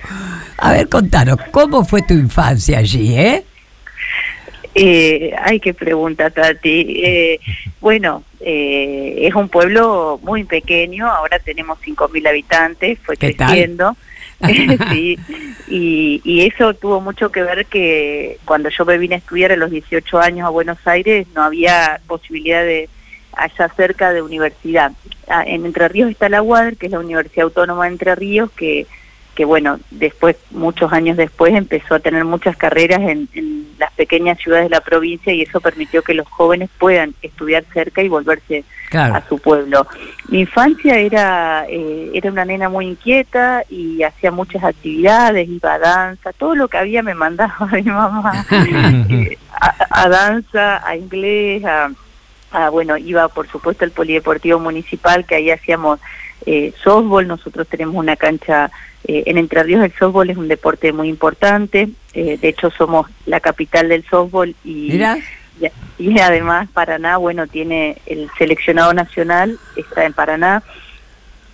A 0.57 0.71
ver, 0.71 0.89
contanos, 0.89 1.37
¿cómo 1.51 1.83
fue 1.85 2.01
tu 2.01 2.13
infancia 2.13 2.79
allí, 2.79 3.15
eh? 3.17 3.45
Eh, 4.75 5.33
ay, 5.41 5.61
qué 5.61 5.73
pregunta, 5.73 6.29
Tati. 6.29 7.01
Eh, 7.01 7.39
bueno, 7.79 8.23
eh, 8.41 9.19
es 9.21 9.33
un 9.33 9.47
pueblo 9.47 10.19
muy 10.21 10.43
pequeño, 10.43 11.07
ahora 11.07 11.39
tenemos 11.39 11.79
5.000 11.79 12.27
habitantes, 12.27 12.99
fue 12.99 13.15
creciendo. 13.15 13.95
sí, 14.91 15.17
y, 15.69 16.21
y 16.25 16.45
eso 16.45 16.73
tuvo 16.73 16.99
mucho 16.99 17.31
que 17.31 17.41
ver 17.41 17.65
que 17.67 18.37
cuando 18.43 18.67
yo 18.67 18.83
me 18.83 18.97
vine 18.97 19.15
a 19.15 19.19
estudiar 19.19 19.53
a 19.53 19.55
los 19.55 19.71
18 19.71 20.19
años 20.19 20.45
a 20.45 20.49
Buenos 20.49 20.77
Aires 20.85 21.25
no 21.33 21.41
había 21.41 22.01
posibilidad 22.05 22.61
de 22.61 22.89
allá 23.31 23.69
cerca 23.77 24.11
de 24.11 24.21
universidad. 24.21 24.91
Ah, 25.29 25.43
En 25.47 25.65
Entre 25.65 25.87
Ríos 25.87 26.11
está 26.11 26.27
la 26.27 26.41
UADR, 26.41 26.75
que 26.75 26.87
es 26.87 26.91
la 26.91 26.99
Universidad 26.99 27.45
Autónoma 27.45 27.85
de 27.85 27.91
Entre 27.91 28.13
Ríos, 28.13 28.51
que, 28.51 28.87
que 29.35 29.45
bueno, 29.45 29.79
después, 29.91 30.37
muchos 30.51 30.91
años 30.93 31.17
después, 31.17 31.53
empezó 31.53 31.95
a 31.95 31.99
tener 31.99 32.23
muchas 32.25 32.55
carreras 32.57 33.01
en, 33.01 33.27
en 33.33 33.67
las 33.77 33.91
pequeñas 33.93 34.39
ciudades 34.39 34.65
de 34.69 34.75
la 34.75 34.81
provincia 34.81 35.33
y 35.33 35.41
eso 35.41 35.59
permitió 35.59 36.01
que 36.01 36.13
los 36.13 36.27
jóvenes 36.27 36.69
puedan 36.79 37.13
estudiar 37.21 37.65
cerca 37.73 38.01
y 38.01 38.07
volverse 38.09 38.63
Claro. 38.89 39.15
a 39.15 39.27
su 39.27 39.39
pueblo. 39.39 39.85
Mi 40.29 40.41
infancia 40.41 40.97
era 40.99 41.65
eh, 41.67 42.11
era 42.13 42.31
una 42.31 42.45
nena 42.45 42.69
muy 42.69 42.85
inquieta 42.87 43.63
y 43.69 44.03
hacía 44.03 44.31
muchas 44.31 44.63
actividades, 44.63 45.49
iba 45.49 45.73
a 45.73 45.79
danza, 45.79 46.31
todo 46.33 46.55
lo 46.55 46.67
que 46.69 46.77
había 46.77 47.03
me 47.03 47.13
mandaba 47.15 47.55
mi 47.73 47.81
mamá 47.81 48.45
eh, 48.51 49.37
a, 49.59 50.03
a 50.03 50.07
danza, 50.07 50.87
a 50.87 50.95
inglés, 50.95 51.65
a, 51.65 51.89
a, 52.51 52.69
bueno, 52.69 52.95
iba 52.95 53.27
por 53.27 53.47
supuesto 53.49 53.83
al 53.83 53.91
polideportivo 53.91 54.59
municipal 54.59 55.25
que 55.25 55.35
ahí 55.35 55.49
hacíamos 55.51 55.99
eh, 56.45 56.71
softball, 56.81 57.27
nosotros 57.27 57.67
tenemos 57.67 57.95
una 57.95 58.15
cancha 58.15 58.69
eh, 59.07 59.23
en 59.27 59.37
Entre 59.37 59.63
Ríos 59.63 59.83
el 59.83 59.93
softball 59.93 60.29
es 60.29 60.37
un 60.37 60.47
deporte 60.47 60.91
muy 60.91 61.09
importante, 61.09 61.89
eh, 62.13 62.37
de 62.39 62.47
hecho 62.47 62.71
somos 62.71 63.07
la 63.25 63.39
capital 63.39 63.89
del 63.89 64.03
softball 64.05 64.55
y 64.63 64.89
Mira, 64.91 65.17
y, 65.97 66.11
y 66.11 66.19
además 66.19 66.67
Paraná, 66.73 67.17
bueno, 67.17 67.47
tiene 67.47 67.97
el 68.05 68.29
seleccionado 68.37 68.93
nacional, 68.93 69.57
está 69.75 70.05
en 70.05 70.13
Paraná, 70.13 70.63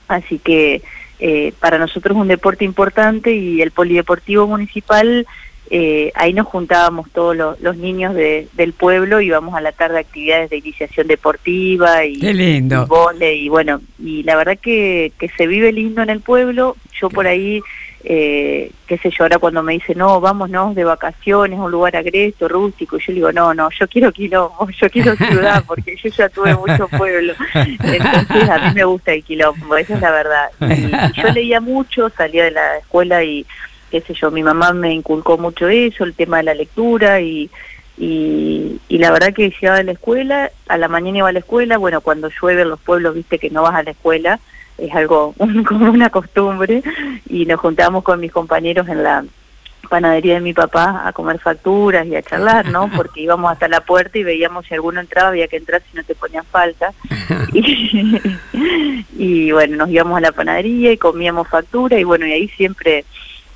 así 0.08 0.40
que 0.40 0.82
eh, 1.24 1.54
para 1.60 1.78
nosotros 1.78 2.16
es 2.16 2.22
un 2.22 2.28
deporte 2.28 2.66
importante 2.66 3.36
y 3.36 3.62
el 3.62 3.70
polideportivo 3.70 4.48
municipal, 4.48 5.28
eh, 5.74 6.12
ahí 6.16 6.34
nos 6.34 6.48
juntábamos 6.48 7.10
todos 7.12 7.36
los, 7.36 7.60
los 7.62 7.78
niños 7.78 8.14
de- 8.14 8.48
del 8.54 8.74
pueblo, 8.74 9.22
íbamos 9.22 9.56
a 9.56 9.62
la 9.62 9.72
tarde 9.72 9.98
a 9.98 10.02
actividades 10.02 10.50
de 10.50 10.58
iniciación 10.58 11.08
deportiva 11.08 12.04
y, 12.04 12.20
qué 12.20 12.34
lindo. 12.34 12.84
y 12.84 12.90
vóley, 12.90 13.46
y 13.46 13.50
bueno, 13.50 13.82
y 13.98 14.24
la 14.24 14.36
verdad 14.36 14.58
que, 14.62 15.14
que 15.18 15.30
se 15.30 15.48
vive 15.48 15.72
lindo 15.72 16.02
en 16.02 16.10
el 16.10 16.20
pueblo, 16.20 16.76
yo 17.00 17.10
por 17.10 17.26
ahí 17.26 17.62
eh, 18.04 18.72
qué 18.88 18.98
sé 18.98 19.12
yo, 19.12 19.24
ahora 19.24 19.38
cuando 19.38 19.62
me 19.64 19.74
dice, 19.74 19.94
no, 19.96 20.20
vámonos 20.20 20.76
de 20.76 20.84
vacaciones 20.84 21.60
a 21.60 21.64
un 21.64 21.72
lugar 21.72 21.96
agrieto, 21.96 22.48
rústico, 22.48 22.98
yo 22.98 23.06
le 23.10 23.14
digo, 23.14 23.32
no, 23.32 23.54
no, 23.54 23.70
yo 23.80 23.88
quiero 23.88 24.12
quilombo, 24.12 24.68
yo 24.70 24.90
quiero 24.90 25.16
ciudad, 25.16 25.64
porque 25.68 25.96
yo 25.96 26.10
ya 26.10 26.28
tuve 26.30 26.56
mucho 26.56 26.88
pueblo. 26.88 27.34
Entonces 27.54 28.50
a 28.50 28.58
mí 28.58 28.76
me 28.76 28.84
gusta 28.84 29.14
el 29.14 29.24
quilombo, 29.24 29.78
esa 29.78 29.96
es 29.96 30.02
la 30.02 30.12
verdad. 30.12 30.50
Y, 30.62 31.22
yo 31.22 31.30
leía 31.30 31.62
mucho, 31.62 32.10
salía 32.10 32.46
de 32.46 32.52
la 32.52 32.78
escuela 32.78 33.24
y, 33.24 33.46
qué 33.92 34.02
sé 34.02 34.14
yo, 34.14 34.32
mi 34.32 34.42
mamá 34.42 34.74
me 34.74 34.94
inculcó 34.94 35.38
mucho 35.38 35.68
eso, 35.68 36.04
el 36.04 36.16
tema 36.16 36.38
de 36.38 36.44
la 36.44 36.54
lectura 36.54 37.22
y, 37.22 37.50
y, 37.98 38.80
y, 38.88 38.98
la 38.98 39.12
verdad 39.12 39.34
que 39.34 39.50
llegaba 39.50 39.80
a 39.80 39.84
la 39.84 39.92
escuela, 39.92 40.52
a 40.68 40.78
la 40.78 40.88
mañana 40.88 41.20
iba 41.20 41.30
a 41.30 41.34
la 41.34 41.40
escuela, 41.40 41.78
bueno, 41.78 42.02
cuando 42.02 42.30
llueve 42.30 42.64
en 42.64 42.70
los 42.70 42.80
pueblos, 42.80 43.14
viste 43.14 43.38
que 43.38 43.50
no 43.50 43.64
vas 43.64 43.76
a 43.76 43.84
la 43.84 43.92
escuela, 43.92 44.40
es 44.78 44.94
algo 44.96 45.36
como 45.68 45.92
una 45.92 46.10
costumbre 46.10 46.82
y 47.30 47.46
nos 47.46 47.60
juntábamos 47.60 48.04
con 48.04 48.20
mis 48.20 48.32
compañeros 48.32 48.88
en 48.88 49.04
la 49.04 49.24
panadería 49.90 50.36
de 50.36 50.42
mi 50.42 50.54
papá 50.54 51.04
a 51.06 51.12
comer 51.12 51.40
facturas 51.40 52.08
y 52.08 52.16
a 52.16 52.22
charlar, 52.22 52.70
¿no? 52.70 52.90
Porque 52.96 53.22
íbamos 53.22 53.52
hasta 53.52 53.68
la 53.68 53.82
puerta 53.82 54.18
y 54.18 54.24
veíamos 54.24 54.66
si 54.66 54.74
alguno 54.74 55.02
entraba, 55.02 55.30
había 55.30 55.48
que 55.48 55.58
entrar 55.58 55.82
si 55.90 55.98
no 55.98 56.04
te 56.04 56.16
ponían 56.16 56.46
falta. 56.46 56.94
Y, 57.54 58.22
y 59.18 59.52
bueno, 59.52 59.76
nos 59.76 59.90
íbamos 59.90 60.18
a 60.18 60.22
la 60.22 60.32
panadería 60.32 60.92
y 60.92 60.98
comíamos 60.98 61.48
factura 61.48 62.00
y 62.00 62.04
bueno, 62.04 62.26
y 62.26 62.32
ahí 62.32 62.48
siempre 62.50 63.04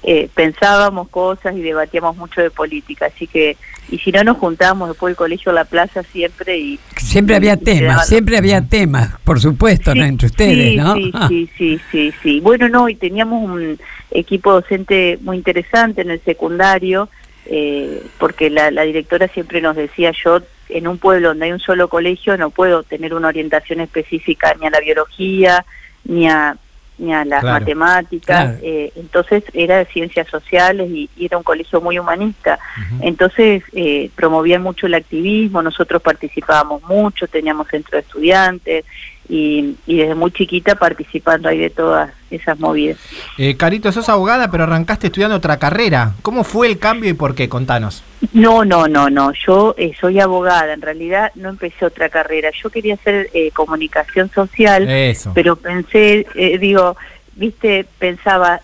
eh, 0.07 0.29
pensábamos 0.35 1.09
cosas 1.09 1.55
y 1.55 1.61
debatíamos 1.61 2.15
mucho 2.15 2.39
de 2.39 2.51
política, 2.51 3.07
así 3.07 3.25
que 3.25 3.57
y 3.89 3.97
si 3.97 4.11
no 4.11 4.23
nos 4.23 4.37
juntábamos 4.37 4.89
después 4.89 5.11
del 5.11 5.17
colegio 5.17 5.51
a 5.51 5.55
la 5.55 5.65
plaza 5.65 6.03
siempre 6.03 6.57
y 6.57 6.79
siempre 6.95 7.35
había 7.35 7.57
temas, 7.57 8.07
siempre 8.07 8.37
había 8.37 8.61
temas, 8.61 9.15
por 9.23 9.39
supuesto, 9.39 9.93
entre 9.93 10.27
ustedes, 10.27 10.75
¿no? 10.77 10.93
Sí, 10.93 11.11
sí, 11.27 11.49
sí, 11.57 11.79
sí, 11.91 12.13
sí. 12.21 12.39
Bueno, 12.39 12.69
no, 12.69 12.87
y 12.87 12.95
teníamos 12.95 13.49
un 13.49 13.79
equipo 14.11 14.53
docente 14.53 15.17
muy 15.21 15.37
interesante 15.37 16.01
en 16.01 16.11
el 16.11 16.21
secundario, 16.21 17.09
eh, 17.47 18.03
porque 18.19 18.51
la, 18.51 18.69
la 18.69 18.83
directora 18.83 19.27
siempre 19.27 19.59
nos 19.59 19.75
decía, 19.75 20.11
yo 20.23 20.39
en 20.69 20.87
un 20.87 20.99
pueblo 20.99 21.29
donde 21.29 21.45
hay 21.45 21.51
un 21.51 21.59
solo 21.59 21.87
colegio 21.87 22.37
no 22.37 22.51
puedo 22.51 22.83
tener 22.83 23.15
una 23.15 23.29
orientación 23.29 23.79
específica 23.79 24.55
ni 24.59 24.67
a 24.67 24.71
la 24.71 24.79
biología, 24.81 25.65
ni 26.03 26.27
a 26.27 26.57
ni 26.97 27.13
a 27.13 27.25
las 27.25 27.43
matemáticas, 27.43 28.57
eh, 28.61 28.91
entonces 28.95 29.43
era 29.53 29.77
de 29.77 29.85
ciencias 29.85 30.27
sociales 30.27 30.89
y, 30.89 31.09
era 31.19 31.37
un 31.37 31.43
colegio 31.43 31.81
muy 31.81 31.99
humanista. 31.99 32.59
Entonces 33.01 33.63
eh, 33.73 34.09
promovían 34.15 34.61
mucho 34.61 34.87
el 34.87 34.93
activismo, 34.93 35.61
nosotros 35.61 36.01
participábamos 36.01 36.83
mucho, 36.83 37.27
teníamos 37.27 37.67
centro 37.67 37.97
de 37.97 38.01
estudiantes, 38.01 38.85
y, 39.27 39.75
desde 39.85 40.15
muy 40.15 40.31
chiquita 40.31 40.75
participando 40.75 41.49
ahí 41.49 41.57
de 41.57 41.69
todas 41.69 42.11
esas 42.29 42.59
movidas. 42.59 42.97
Eh, 43.37 43.55
Carito, 43.57 43.91
sos 43.91 44.09
abogada, 44.09 44.51
pero 44.51 44.63
arrancaste 44.63 45.07
estudiando 45.07 45.37
otra 45.37 45.57
carrera. 45.57 46.13
¿Cómo 46.21 46.43
fue 46.43 46.67
el 46.67 46.79
cambio 46.79 47.09
y 47.09 47.13
por 47.13 47.35
qué? 47.35 47.49
Contanos. 47.49 48.03
No, 48.33 48.65
no, 48.65 48.87
no, 48.87 49.09
no. 49.09 49.31
Yo 49.33 49.75
eh, 49.77 49.93
soy 49.99 50.19
abogada. 50.19 50.73
En 50.73 50.81
realidad 50.81 51.31
no 51.35 51.49
empecé 51.49 51.85
otra 51.85 52.09
carrera. 52.09 52.51
Yo 52.61 52.69
quería 52.69 52.95
hacer 52.95 53.29
eh, 53.33 53.51
comunicación 53.51 54.29
social, 54.31 54.87
pero 55.33 55.55
pensé, 55.55 56.25
eh, 56.35 56.57
digo, 56.57 56.97
viste, 57.35 57.85
pensaba, 57.99 58.61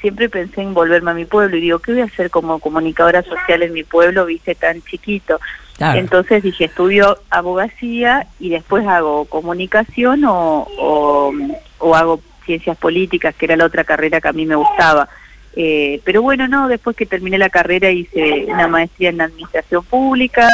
siempre 0.00 0.28
pensé 0.28 0.62
en 0.62 0.74
volverme 0.74 1.12
a 1.12 1.14
mi 1.14 1.24
pueblo 1.24 1.56
y 1.56 1.60
digo, 1.60 1.78
¿qué 1.78 1.92
voy 1.92 2.00
a 2.02 2.06
hacer 2.06 2.30
como 2.30 2.58
comunicadora 2.58 3.22
social 3.22 3.62
en 3.62 3.72
mi 3.72 3.84
pueblo, 3.84 4.26
viste, 4.26 4.54
tan 4.54 4.82
chiquito? 4.82 5.40
Entonces 5.80 6.42
dije, 6.42 6.66
estudio 6.66 7.18
abogacía 7.30 8.26
y 8.38 8.50
después 8.50 8.86
hago 8.86 9.24
comunicación 9.24 10.24
o, 10.24 10.68
o, 10.78 11.94
hago 11.94 12.20
ciencias 12.46 12.76
políticas, 12.76 13.34
que 13.34 13.46
era 13.46 13.56
la 13.56 13.66
otra 13.66 13.84
carrera 13.84 14.20
que 14.20 14.28
a 14.28 14.32
mí 14.32 14.46
me 14.46 14.54
gustaba. 14.54 15.08
Eh, 15.56 16.00
pero 16.04 16.20
bueno, 16.22 16.48
no, 16.48 16.68
después 16.68 16.96
que 16.96 17.06
terminé 17.06 17.38
la 17.38 17.48
carrera 17.48 17.90
hice 17.90 18.44
una 18.48 18.66
maestría 18.66 19.10
en 19.10 19.20
administración 19.20 19.84
pública 19.84 20.48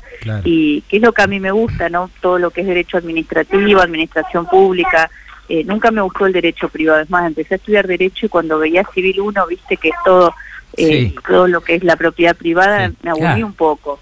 y 0.45 0.83
que 0.83 0.97
es 0.97 1.03
lo 1.03 1.13
que 1.13 1.23
a 1.23 1.27
mí 1.27 1.41
me 1.41 1.51
gusta, 1.51 1.89
¿no? 1.89 2.11
Todo 2.21 2.39
lo 2.39 2.51
que 2.51 2.61
es 2.61 2.67
derecho 2.67 2.99
administrativo, 2.99 3.81
administración 3.81 4.47
pública. 4.47 5.11
Eh, 5.49 5.65
nunca 5.65 5.91
me 5.91 6.03
gustó 6.03 6.27
el 6.27 6.33
derecho 6.33 6.69
privado, 6.69 7.01
es 7.01 7.11
más, 7.11 7.27
empecé 7.27 7.55
a 7.55 7.57
estudiar 7.57 7.87
derecho 7.87 8.27
y 8.27 8.29
cuando 8.29 8.59
veía 8.59 8.85
civil 8.95 9.21
uno, 9.21 9.47
viste 9.47 9.77
que 9.79 9.89
es 9.89 9.95
todo, 10.05 10.33
eh, 10.77 11.13
todo 11.27 11.49
lo 11.49 11.61
que 11.63 11.75
es 11.75 11.83
la 11.83 11.97
propiedad 11.97 12.37
privada, 12.37 12.93
me 13.03 13.11
aburrí 13.11 13.43
un 13.43 13.55
poco. 13.55 13.99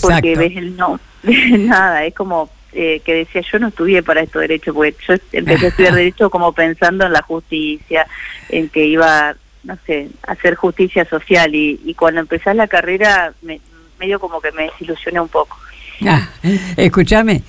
Porque 0.00 0.36
ves 0.36 0.56
el 0.56 0.76
no, 0.76 1.00
nada, 1.22 2.04
es 2.04 2.14
como 2.14 2.50
eh, 2.72 3.00
que 3.04 3.14
decía 3.14 3.42
yo 3.50 3.58
no 3.58 3.68
estudié 3.68 4.02
para 4.02 4.22
esto 4.22 4.38
derecho, 4.38 4.72
porque 4.72 4.94
yo 5.06 5.14
empecé 5.32 5.66
a 5.66 5.68
estudiar 5.68 5.94
derecho 5.96 6.30
como 6.30 6.52
pensando 6.52 7.06
en 7.06 7.12
la 7.12 7.22
justicia, 7.22 8.06
en 8.48 8.68
que 8.68 8.86
iba, 8.86 9.34
no 9.64 9.76
sé, 9.86 10.08
a 10.26 10.32
hacer 10.32 10.54
justicia 10.54 11.04
social 11.04 11.54
y, 11.54 11.80
y 11.84 11.94
cuando 11.94 12.20
empezás 12.20 12.54
la 12.56 12.68
carrera 12.68 13.32
me, 13.42 13.60
medio 13.98 14.20
como 14.20 14.40
que 14.40 14.52
me 14.52 14.64
desilusioné 14.64 15.20
un 15.20 15.28
poco. 15.28 15.56
Ah, 16.06 16.28
escúchame, 16.76 17.42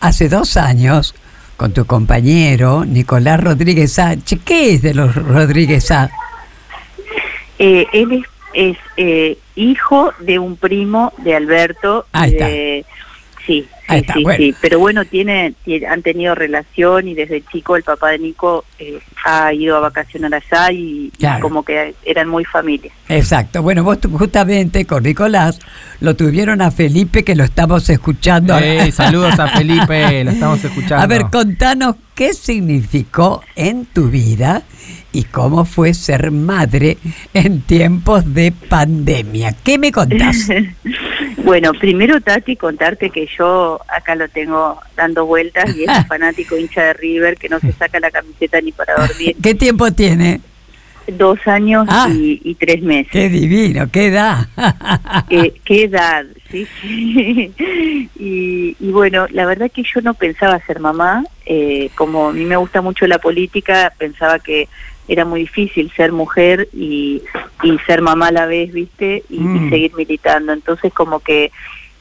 hace 0.00 0.28
dos 0.28 0.56
años 0.56 1.14
con 1.56 1.72
tu 1.72 1.84
compañero 1.86 2.84
Nicolás 2.84 3.42
Rodríguez 3.42 3.92
Sá, 3.92 4.16
¿qué 4.44 4.74
es 4.74 4.82
de 4.82 4.94
los 4.94 5.14
Rodríguez 5.14 5.86
Sá? 5.86 6.10
Eh, 7.58 7.86
él 7.92 8.12
es 8.12 8.34
es 8.54 8.78
eh, 8.96 9.36
hijo 9.56 10.12
de 10.20 10.38
un 10.38 10.56
primo 10.56 11.12
de 11.18 11.36
Alberto. 11.36 12.06
Ahí 12.12 12.84
Sí, 13.46 13.66
sí, 13.88 14.24
sí, 14.36 14.54
pero 14.62 14.78
bueno, 14.78 15.04
tiene, 15.04 15.54
han 15.88 16.02
tenido 16.02 16.34
relación 16.34 17.08
y 17.08 17.14
desde 17.14 17.42
chico 17.42 17.76
el 17.76 17.82
papá 17.82 18.10
de 18.10 18.18
Nico 18.18 18.64
eh, 18.78 19.00
ha 19.22 19.52
ido 19.52 19.76
a 19.76 19.80
vacacionar 19.80 20.32
allá 20.34 20.72
y, 20.72 21.12
como 21.42 21.62
que 21.62 21.94
eran 22.06 22.28
muy 22.28 22.44
familia. 22.44 22.90
Exacto, 23.08 23.62
bueno, 23.62 23.84
vos 23.84 23.98
justamente 24.12 24.86
con 24.86 25.02
Nicolás 25.02 25.60
lo 26.00 26.16
tuvieron 26.16 26.62
a 26.62 26.70
Felipe 26.70 27.22
que 27.22 27.34
lo 27.34 27.44
estamos 27.44 27.88
escuchando. 27.90 28.56
saludos 28.92 29.38
a 29.38 29.48
Felipe, 29.48 30.24
lo 30.24 30.30
estamos 30.30 30.64
escuchando. 30.64 31.04
A 31.04 31.06
ver, 31.06 31.24
contanos 31.30 31.96
qué 32.14 32.32
significó 32.32 33.42
en 33.56 33.84
tu 33.84 34.08
vida 34.08 34.62
y 35.14 35.24
cómo 35.24 35.64
fue 35.64 35.94
ser 35.94 36.30
madre 36.30 36.98
en 37.32 37.62
tiempos 37.62 38.34
de 38.34 38.52
pandemia. 38.52 39.54
¿Qué 39.64 39.78
me 39.78 39.90
contás? 39.90 40.48
Bueno, 41.44 41.72
primero 41.74 42.22
Tati, 42.22 42.56
contarte 42.56 43.10
que 43.10 43.28
yo 43.38 43.78
acá 43.88 44.14
lo 44.14 44.28
tengo 44.30 44.80
dando 44.96 45.26
vueltas 45.26 45.76
y 45.76 45.82
es 45.84 45.88
un 45.90 46.04
fanático 46.08 46.56
hincha 46.56 46.84
de 46.84 46.92
River 46.94 47.36
que 47.36 47.50
no 47.50 47.60
se 47.60 47.70
saca 47.72 48.00
la 48.00 48.10
camiseta 48.10 48.62
ni 48.62 48.72
para 48.72 48.94
dormir. 48.94 49.36
¿Qué 49.42 49.54
tiempo 49.54 49.92
tiene? 49.92 50.40
Dos 51.06 51.38
años 51.46 51.84
ah. 51.90 52.08
y, 52.10 52.54
tres 52.54 52.80
meses. 52.80 53.12
¡Qué 53.12 53.28
divino! 53.28 53.90
¡Qué 53.90 54.06
edad! 54.06 54.46
Eh, 55.28 55.52
¡Qué 55.64 55.84
edad! 55.84 56.24
Sí, 56.50 56.66
Y, 58.16 58.90
bueno, 58.90 59.26
la 59.30 59.44
verdad 59.44 59.70
que 59.70 59.82
yo 59.82 60.00
no 60.00 60.14
pensaba 60.14 60.64
ser 60.66 60.80
mamá. 60.80 61.24
Eh, 61.44 61.90
como 61.94 62.28
a 62.28 62.32
mí 62.32 62.44
me 62.46 62.56
gusta 62.56 62.80
mucho 62.80 63.06
la 63.06 63.18
política, 63.18 63.92
pensaba 63.98 64.38
que 64.38 64.68
era 65.08 65.24
muy 65.24 65.40
difícil 65.40 65.92
ser 65.94 66.12
mujer 66.12 66.68
y, 66.72 67.22
y 67.62 67.78
ser 67.86 68.02
mamá 68.02 68.28
a 68.28 68.32
la 68.32 68.46
vez, 68.46 68.72
¿viste? 68.72 69.22
Y, 69.28 69.40
mm. 69.40 69.70
seguir 69.70 69.94
militando. 69.94 70.52
Entonces 70.52 70.92
como 70.92 71.20
que 71.20 71.52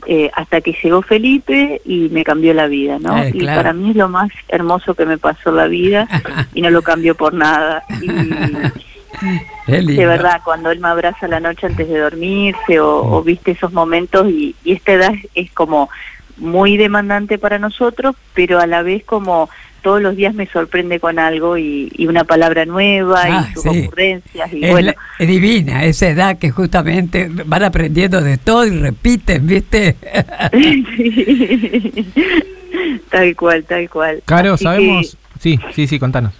eh, 0.05 0.29
hasta 0.33 0.61
que 0.61 0.75
llegó 0.81 1.01
Felipe 1.01 1.81
y 1.85 2.09
me 2.09 2.23
cambió 2.23 2.53
la 2.53 2.67
vida, 2.67 2.99
¿no? 2.99 3.17
Eh, 3.17 3.31
y 3.33 3.45
para 3.45 3.73
mí 3.73 3.91
es 3.91 3.95
lo 3.95 4.09
más 4.09 4.29
hermoso 4.49 4.93
que 4.95 5.05
me 5.05 5.17
pasó 5.17 5.51
la 5.51 5.67
vida 5.67 6.07
y 6.53 6.61
no 6.61 6.69
lo 6.69 6.81
cambió 6.81 7.15
por 7.15 7.33
nada. 7.33 7.83
Y, 8.01 8.07
de 9.67 10.05
verdad, 10.05 10.41
cuando 10.43 10.71
él 10.71 10.79
me 10.79 10.89
abraza 10.89 11.27
la 11.27 11.39
noche 11.39 11.67
antes 11.67 11.87
de 11.87 11.99
dormirse 11.99 12.79
o, 12.79 13.21
mm. 13.21 13.25
viste 13.25 13.51
esos 13.51 13.71
momentos 13.73 14.29
y, 14.29 14.55
y 14.63 14.73
esta 14.73 14.93
edad 14.93 15.13
es 15.35 15.51
como 15.51 15.89
muy 16.37 16.77
demandante 16.77 17.37
para 17.37 17.59
nosotros, 17.59 18.15
pero 18.33 18.59
a 18.59 18.67
la 18.67 18.81
vez 18.81 19.03
como 19.03 19.49
todos 19.83 20.01
los 20.01 20.15
días 20.15 20.33
me 20.33 20.47
sorprende 20.47 20.99
con 20.99 21.19
algo 21.19 21.57
y, 21.57 21.91
una 22.07 22.23
palabra 22.23 22.65
nueva 22.65 23.29
y 23.29 23.31
ah, 23.31 23.51
sus 23.53 23.65
ocurrencias. 23.65 24.51
Y 24.51 24.65
es, 24.65 24.95
es 25.19 25.27
divina 25.27 25.83
esa 25.83 26.07
edad 26.07 26.39
que 26.39 26.49
justamente 26.49 27.29
van 27.29 27.63
aprendiendo 27.63 28.21
de 28.21 28.37
todo 28.37 28.65
y 28.65 28.71
repiten, 28.71 29.45
¿viste? 29.45 29.95
tal 33.11 33.35
cual, 33.35 33.63
tal 33.65 33.89
cual. 33.89 34.23
Caro, 34.25 34.57
sabemos... 34.57 35.17
Sí, 35.39 35.59
sí, 35.73 35.87
sí, 35.87 35.99
contanos. 35.99 36.33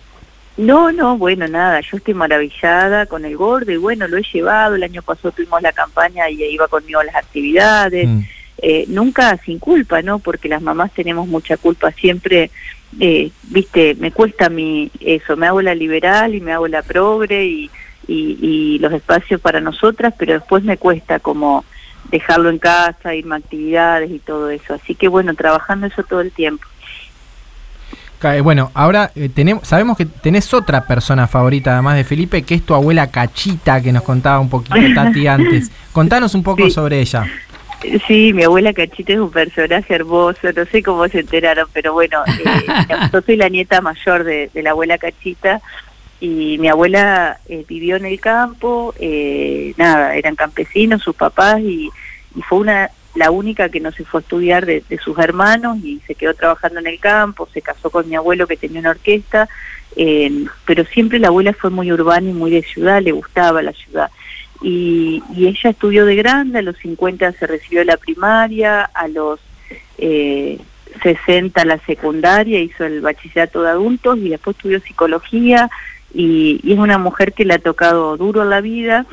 No, 0.56 0.92
no, 0.92 1.18
bueno, 1.18 1.48
nada, 1.48 1.82
yo 1.82 1.98
estoy 1.98 2.14
maravillada 2.14 3.08
con 3.08 3.26
el 3.26 3.36
gordo 3.36 3.72
y 3.72 3.78
bueno, 3.78 4.08
lo 4.08 4.18
he 4.18 4.24
llevado, 4.32 4.76
el 4.76 4.84
año 4.84 5.02
pasado 5.02 5.32
tuvimos 5.32 5.62
la 5.62 5.74
campaña 5.74 6.30
y 6.30 6.44
iba 6.44 6.68
conmigo 6.68 7.00
a 7.00 7.04
las 7.04 7.16
actividades, 7.16 8.08
mm. 8.08 8.20
eh, 8.60 8.86
nunca 8.88 9.36
sin 9.44 9.60
culpa, 9.60 10.02
¿no? 10.02 10.20
Porque 10.20 10.48
las 10.48 10.62
mamás 10.62 10.94
tenemos 10.94 11.28
mucha 11.28 11.58
culpa 11.58 11.92
siempre 11.92 12.52
eh, 13.00 13.32
viste, 13.44 13.96
me 14.00 14.12
cuesta 14.12 14.50
mi 14.50 14.92
eso, 15.00 15.36
me 15.38 15.48
hago 15.48 15.62
la 15.62 15.76
liberal 15.76 16.36
y 16.36 16.42
me 16.42 16.54
hago 16.54 16.68
la 16.68 16.82
progre 16.82 17.46
y, 17.46 17.72
y, 18.08 18.80
los 18.80 18.92
espacios 18.94 19.40
para 19.40 19.62
nosotras, 19.62 20.14
pero 20.18 20.34
después 20.34 20.64
me 20.64 20.78
cuesta 20.78 21.20
como 21.20 21.64
dejarlo 22.12 22.50
en 22.50 22.60
casa, 22.60 23.16
irme 23.16 23.36
a 23.36 23.38
actividades 23.38 24.12
y 24.12 24.20
todo 24.20 24.50
eso. 24.50 24.74
Así 24.74 24.96
que 24.96 25.08
bueno, 25.08 25.34
trabajando 25.36 25.88
eso 25.88 26.04
todo 26.04 26.22
el 26.22 26.32
tiempo. 26.32 26.66
Eh, 28.24 28.42
Bueno, 28.42 28.72
ahora 28.74 29.12
eh, 29.16 29.30
tenemos, 29.30 29.68
sabemos 29.68 29.98
que 29.98 30.06
tenés 30.06 30.54
otra 30.54 30.86
persona 30.88 31.28
favorita 31.28 31.74
además 31.74 31.98
de 31.98 32.04
Felipe, 32.06 32.44
que 32.44 32.56
es 32.56 32.66
tu 32.66 32.74
abuela 32.74 33.12
Cachita, 33.12 33.82
que 33.82 33.92
nos 33.92 34.04
contaba 34.04 34.40
un 34.40 34.50
poquito 34.50 34.76
Tati 34.96 35.28
antes. 35.28 35.72
Contanos 35.92 36.34
un 36.36 36.44
poco 36.44 36.64
Sí. 36.66 36.72
sobre 36.72 37.02
ella. 37.02 37.26
Sí, 38.08 38.32
mi 38.34 38.44
abuela 38.44 38.74
Cachita 38.74 39.14
es 39.14 39.20
un 39.20 39.32
personaje 39.32 39.94
hermoso, 39.94 40.52
no 40.56 40.66
sé 40.66 40.82
cómo 40.82 41.08
se 41.08 41.20
enteraron, 41.20 41.68
pero 41.74 41.94
bueno, 41.94 42.24
eh, 42.28 42.66
yo 43.14 43.22
soy 43.22 43.36
la 43.36 43.50
nieta 43.50 43.82
mayor 43.82 44.24
de, 44.24 44.50
de 44.54 44.64
la 44.64 44.72
abuela 44.72 44.98
Cachita 44.98 45.62
y 46.20 46.58
mi 46.60 46.70
abuela 46.70 47.40
eh, 47.48 47.66
vivió 47.68 47.98
en 47.98 48.06
el 48.06 48.20
campo, 48.20 48.94
eh, 48.98 49.74
nada, 49.78 50.16
eran 50.16 50.36
campesinos 50.36 51.02
sus 51.02 51.16
papás 51.16 51.60
y, 51.60 51.90
y 52.36 52.42
fue 52.42 52.60
una 52.60 52.90
la 53.16 53.30
única 53.30 53.70
que 53.70 53.80
no 53.80 53.92
se 53.92 54.06
fue 54.06 54.22
a 54.22 54.24
estudiar 54.24 54.66
de, 54.66 54.84
de 54.90 54.98
sus 54.98 55.20
hermanos 55.20 55.78
y 55.84 56.02
se 56.08 56.16
quedó 56.16 56.34
trabajando 56.34 56.80
en 56.80 56.88
el 56.88 57.00
campo, 57.00 57.48
se 57.54 57.62
casó 57.62 57.92
con 57.92 58.10
mi 58.10 58.16
abuelo 58.16 58.48
que 58.48 58.58
tenía 58.58 58.80
una 58.80 58.90
orquesta, 58.90 59.48
eh, 59.96 60.46
pero 60.66 60.84
siempre 60.86 61.20
la 61.20 61.28
abuela 61.28 61.54
fue 61.54 61.70
muy 61.70 61.92
urbana 61.92 62.30
y 62.30 62.34
muy 62.34 62.50
de 62.50 62.64
ciudad, 62.64 63.02
le 63.04 63.12
gustaba 63.12 63.62
la 63.62 63.74
ciudad 63.74 64.10
y, 64.64 65.22
y 65.36 65.48
ella 65.48 65.70
estudió 65.70 66.06
de 66.06 66.16
grande, 66.16 66.60
a 66.60 66.62
los 66.62 66.78
50 66.78 67.34
se 67.34 67.46
recibió 67.46 67.84
la 67.84 67.98
primaria, 67.98 68.84
a 68.84 69.08
los 69.08 69.40
eh, 69.98 70.58
60 71.02 71.66
la 71.66 71.80
secundaria, 71.80 72.60
hizo 72.60 72.86
el 72.86 73.02
bachillerato 73.02 73.62
de 73.62 73.70
adultos 73.70 74.18
y 74.18 74.30
después 74.30 74.56
estudió 74.56 74.80
psicología 74.80 75.70
y, 76.14 76.62
es 76.72 76.80
una 76.80 76.98
mujer 76.98 77.34
que 77.34 77.46
le 77.46 77.56
ha 77.56 77.60
tocado 77.60 78.16
duro 78.18 78.46
la 78.46 78.62
vida 78.62 79.06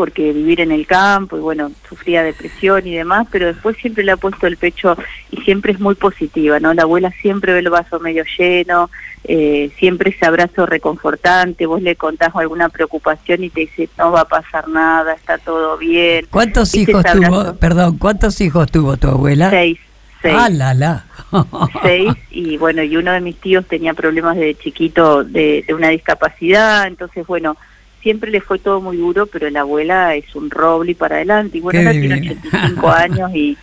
porque 0.00 0.32
vivir 0.32 0.62
en 0.62 0.72
el 0.72 0.86
campo 0.86 1.36
y 1.36 1.40
bueno, 1.40 1.72
sufría 1.86 2.22
depresión 2.22 2.86
y 2.86 2.94
demás, 2.94 3.26
pero 3.30 3.48
después 3.48 3.76
siempre 3.76 4.02
le 4.02 4.12
ha 4.12 4.16
puesto 4.16 4.46
el 4.46 4.56
pecho 4.56 4.96
y 5.30 5.42
siempre 5.42 5.72
es 5.72 5.78
muy 5.78 5.94
positiva, 5.94 6.58
¿no? 6.58 6.72
La 6.72 6.84
abuela 6.84 7.12
siempre 7.20 7.52
ve 7.52 7.58
el 7.58 7.68
vaso 7.68 8.00
medio 8.00 8.24
lleno, 8.38 8.88
eh, 9.24 9.70
siempre 9.78 10.12
ese 10.12 10.24
abrazo 10.24 10.64
reconfortante, 10.64 11.66
vos 11.66 11.82
le 11.82 11.96
contás 11.96 12.34
alguna 12.34 12.70
preocupación 12.70 13.44
y 13.44 13.50
te 13.50 13.60
dice, 13.60 13.90
no 13.98 14.10
va 14.10 14.22
a 14.22 14.24
pasar 14.24 14.68
nada, 14.68 15.12
está 15.12 15.36
todo 15.36 15.76
bien. 15.76 16.26
¿Cuántos 16.30 16.72
¿Viste 16.72 16.92
hijos 16.92 17.04
tuvo? 17.04 17.54
Perdón, 17.56 17.98
¿cuántos 17.98 18.40
hijos 18.40 18.72
tuvo 18.72 18.96
tu 18.96 19.08
abuela? 19.08 19.50
Seis, 19.50 19.78
seis. 20.22 20.34
Ah, 20.34 20.48
la, 20.48 20.72
la. 20.72 21.04
seis 21.82 22.10
y 22.30 22.56
bueno 22.56 22.82
y 22.82 22.96
uno 22.96 23.12
de 23.12 23.20
mis 23.20 23.36
tíos 23.36 23.66
tenía 23.66 23.92
problemas 23.92 24.38
de 24.38 24.54
chiquito 24.54 25.24
de, 25.24 25.62
de 25.68 25.74
una 25.74 25.90
discapacidad 25.90 26.86
entonces 26.86 27.26
bueno 27.26 27.58
siempre 28.02 28.30
le 28.30 28.40
fue 28.40 28.58
todo 28.58 28.80
muy 28.80 28.96
duro 28.96 29.26
pero 29.26 29.48
la 29.50 29.60
abuela 29.60 30.14
es 30.14 30.34
un 30.34 30.50
roble 30.50 30.92
y 30.92 30.94
para 30.94 31.16
adelante 31.16 31.58
y 31.58 31.60
bueno 31.60 31.80
Qué 31.80 31.86
ahora 31.86 32.00
tiene 32.00 32.14
divina. 32.16 32.36
85 32.50 32.90
años 32.90 33.30
y, 33.34 33.56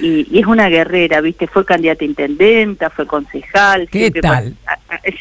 y 0.00 0.26
y 0.30 0.38
es 0.40 0.46
una 0.46 0.68
guerrera 0.68 1.20
viste 1.20 1.46
fue 1.46 1.64
candidata 1.64 2.04
a 2.04 2.06
intendenta 2.06 2.90
fue 2.90 3.06
concejal 3.06 3.88
¿Qué 3.90 4.10
tal? 4.10 4.54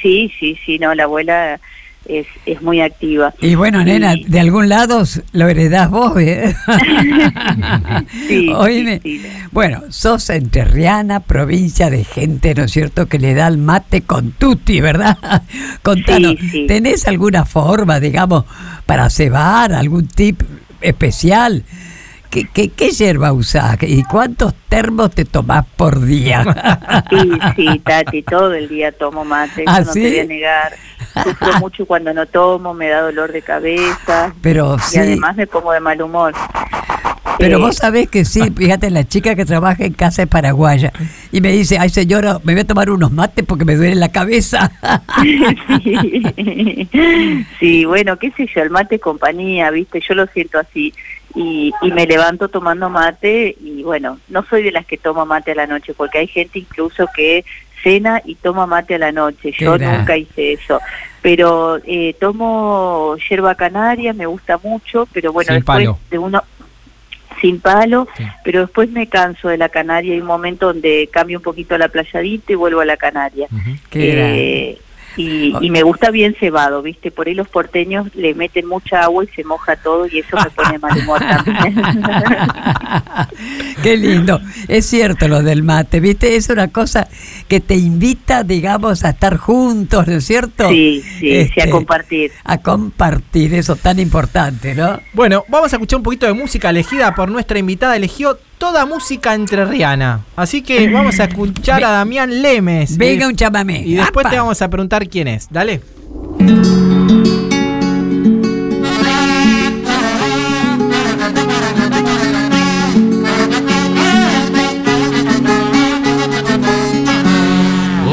sí 0.01 0.31
sí 0.39 0.57
sí 0.65 0.79
no 0.79 0.93
la 0.93 1.03
abuela 1.03 1.59
es 2.07 2.27
es 2.45 2.61
muy 2.61 2.81
activa 2.81 3.33
Y 3.41 3.55
bueno, 3.55 3.83
nena, 3.83 4.15
de 4.15 4.39
algún 4.39 4.69
lado 4.69 5.03
lo 5.33 5.47
heredás 5.47 5.89
vos, 5.89 6.19
¿eh? 6.19 6.55
Sí, 8.27 8.49
Oíme, 8.49 8.99
sí, 9.03 9.19
sí. 9.19 9.27
bueno, 9.51 9.83
sos 9.89 10.29
enterriana, 10.29 11.19
provincia 11.21 11.89
de 11.89 12.03
gente, 12.03 12.53
¿no 12.55 12.63
es 12.63 12.71
cierto?, 12.71 13.07
que 13.07 13.19
le 13.19 13.33
da 13.33 13.47
el 13.47 13.57
mate 13.57 14.01
con 14.01 14.31
tutti, 14.31 14.81
¿verdad? 14.81 15.17
Contanos. 15.81 16.35
¿tenés 16.67 17.07
alguna 17.07 17.45
forma, 17.45 17.99
digamos, 17.99 18.45
para 18.85 19.09
cebar, 19.09 19.73
algún 19.73 20.07
tip 20.07 20.41
especial? 20.81 21.63
¿Qué, 22.29 22.45
qué, 22.53 22.69
qué 22.69 22.89
hierba 22.89 23.31
usás? 23.31 23.77
¿Y 23.81 24.03
cuántos 24.03 24.53
termos 24.67 25.11
te 25.11 25.23
tomás 25.23 25.65
por 25.77 26.03
día? 26.03 26.43
Sí, 27.09 27.29
sí, 27.55 27.79
Tati, 27.85 28.21
todo 28.21 28.53
el 28.53 28.67
día 28.67 28.91
tomo 28.91 29.23
mate, 29.23 29.63
¿Ah, 29.65 29.81
no 29.81 29.91
te 29.93 30.09
voy 30.09 30.19
a 30.19 30.25
negar. 30.25 30.73
Sufro 31.23 31.53
mucho 31.59 31.85
cuando 31.85 32.13
no 32.13 32.25
tomo, 32.25 32.73
me 32.73 32.87
da 32.89 33.01
dolor 33.01 33.31
de 33.31 33.41
cabeza 33.41 34.33
Pero 34.41 34.75
y 34.77 34.79
sí, 34.81 34.97
además 34.99 35.35
me 35.35 35.47
pongo 35.47 35.71
de 35.71 35.79
mal 35.79 36.01
humor. 36.01 36.33
Pero 37.39 37.57
Eh, 37.57 37.61
vos 37.61 37.75
sabés 37.75 38.09
que 38.09 38.25
sí, 38.25 38.41
fíjate, 38.55 38.89
la 38.89 39.03
chica 39.07 39.35
que 39.35 39.45
trabaja 39.45 39.85
en 39.85 39.93
casa 39.93 40.23
es 40.23 40.27
paraguaya 40.27 40.91
y 41.31 41.39
me 41.41 41.51
dice, 41.51 41.77
ay 41.79 41.89
señora, 41.89 42.39
me 42.43 42.53
voy 42.53 42.61
a 42.61 42.65
tomar 42.67 42.89
unos 42.89 43.11
mates 43.11 43.45
porque 43.45 43.63
me 43.65 43.75
duele 43.75 43.95
la 43.95 44.09
cabeza. 44.09 44.71
sí. 45.83 46.23
Sí, 47.59 47.85
bueno, 47.85 48.17
qué 48.17 48.31
sé 48.31 48.47
yo, 48.53 48.61
el 48.61 48.69
mate 48.69 48.99
compañía, 48.99 49.69
¿viste? 49.71 50.01
Yo 50.07 50.13
lo 50.15 50.27
siento 50.27 50.59
así. 50.59 50.93
Y, 51.35 51.71
y 51.81 51.91
me 51.91 52.05
levanto 52.07 52.47
tomando 52.47 52.89
mate 52.89 53.55
y 53.61 53.83
bueno, 53.83 54.17
no 54.29 54.43
soy 54.49 54.63
de 54.63 54.71
las 54.71 54.85
que 54.85 54.97
toma 54.97 55.25
mate 55.25 55.51
a 55.51 55.55
la 55.55 55.67
noche, 55.67 55.93
porque 55.93 56.19
hay 56.19 56.27
gente 56.27 56.59
incluso 56.59 57.05
que 57.15 57.45
cena 57.83 58.21
y 58.25 58.35
toma 58.35 58.65
mate 58.65 58.95
a 58.95 58.99
la 58.99 59.11
noche. 59.11 59.51
Yo 59.57 59.77
nunca 59.77 60.17
hice 60.17 60.53
eso. 60.53 60.79
Pero 61.21 61.79
eh, 61.85 62.15
tomo 62.19 63.15
yerba 63.29 63.55
canaria, 63.55 64.13
me 64.13 64.25
gusta 64.25 64.57
mucho, 64.63 65.07
pero 65.13 65.33
bueno, 65.33 65.47
Sin 65.47 65.55
después 65.57 65.77
palo. 65.79 65.99
de 66.09 66.17
uno 66.17 66.43
sin 67.41 67.59
palo, 67.59 68.07
Sí. 68.17 68.23
pero 68.43 68.61
después 68.61 68.89
me 68.89 69.07
canso 69.07 69.49
de 69.49 69.57
la 69.57 69.69
canaria. 69.69 70.13
Hay 70.13 70.21
un 70.21 70.25
momento 70.27 70.67
donde 70.73 71.07
cambio 71.11 71.37
un 71.37 71.43
poquito 71.43 71.75
a 71.75 71.77
la 71.77 71.87
playadita 71.87 72.51
y 72.51 72.55
vuelvo 72.55 72.79
a 72.81 72.85
la 72.85 72.97
canaria. 72.97 73.47
Ujú. 73.51 73.75
Qué 73.91 74.71
Eh, 74.71 74.77
y, 75.17 75.53
y 75.59 75.69
me 75.69 75.83
gusta 75.83 76.11
bien 76.11 76.35
cebado, 76.39 76.81
¿viste? 76.81 77.11
Por 77.11 77.27
ahí 77.27 77.33
los 77.33 77.47
porteños 77.47 78.07
le 78.15 78.33
meten 78.33 78.67
mucha 78.67 79.01
agua 79.01 79.23
y 79.23 79.27
se 79.35 79.43
moja 79.43 79.75
todo 79.75 80.07
y 80.07 80.19
eso 80.19 80.37
me 80.37 80.49
pone 80.51 80.79
mal 80.79 80.97
humor 80.97 81.19
también. 81.19 81.75
Qué 83.83 83.97
lindo. 83.97 84.39
Es 84.67 84.85
cierto 84.85 85.27
lo 85.27 85.43
del 85.43 85.63
mate, 85.63 85.99
¿viste? 85.99 86.35
Es 86.35 86.49
una 86.49 86.69
cosa 86.69 87.07
que 87.47 87.59
te 87.59 87.75
invita, 87.75 88.43
digamos, 88.43 89.03
a 89.03 89.09
estar 89.09 89.37
juntos, 89.37 90.07
¿no 90.07 90.15
es 90.15 90.25
cierto? 90.25 90.69
sí, 90.69 91.01
sí, 91.03 91.19
sí, 91.19 91.35
Este, 91.35 91.63
a 91.63 91.69
compartir. 91.69 92.31
A 92.43 92.57
compartir 92.59 93.53
eso 93.53 93.75
tan 93.75 93.99
importante, 93.99 94.75
¿no? 94.75 94.99
Bueno, 95.13 95.43
vamos 95.47 95.71
a 95.73 95.77
escuchar 95.77 95.97
un 95.97 96.03
poquito 96.03 96.25
de 96.25 96.33
música 96.33 96.69
elegida 96.69 97.13
por 97.15 97.29
nuestra 97.29 97.59
invitada. 97.59 97.95
Eligió 97.95 98.37
toda 98.57 98.85
música 98.85 99.33
entrerriana. 99.33 100.21
Así 100.35 100.61
que 100.61 100.89
vamos 100.89 101.19
a 101.19 101.25
escuchar 101.25 101.83
a 101.83 101.89
Damián 101.91 102.41
Lemes. 102.41 102.97
Venga 102.97 103.25
Eh, 103.25 103.27
un 103.27 103.35
chamamé. 103.35 103.83
Y 103.85 103.93
después 103.95 104.25
¡Apa! 104.25 104.31
te 104.31 104.39
vamos 104.39 104.61
a 104.61 104.69
preguntar 104.69 105.07
quién 105.07 105.27
es. 105.27 105.47
Dale. 105.49 105.81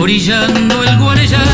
Orillando 0.00 0.82
el 0.82 0.98
Guarellán 0.98 1.53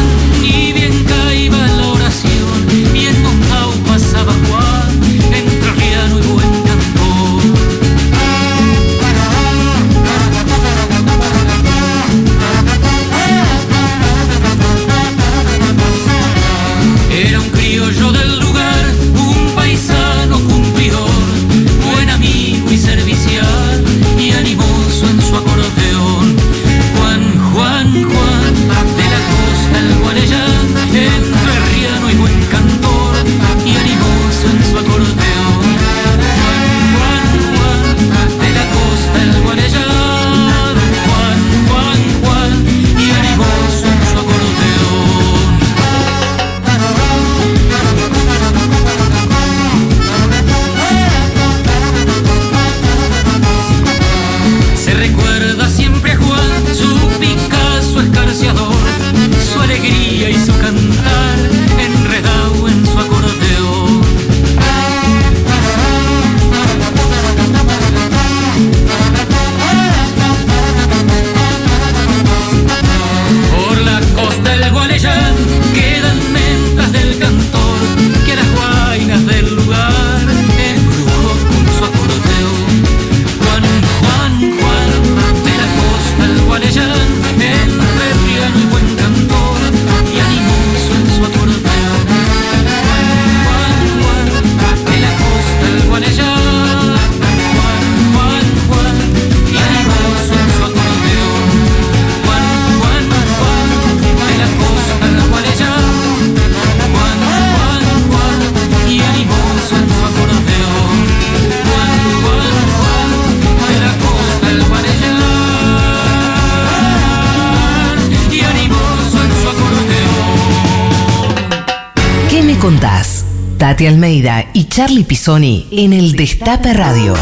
Pisoni 125.04 125.66
en 125.70 125.92
el 125.92 126.12
Destape 126.12 126.72
Radio. 126.74 127.14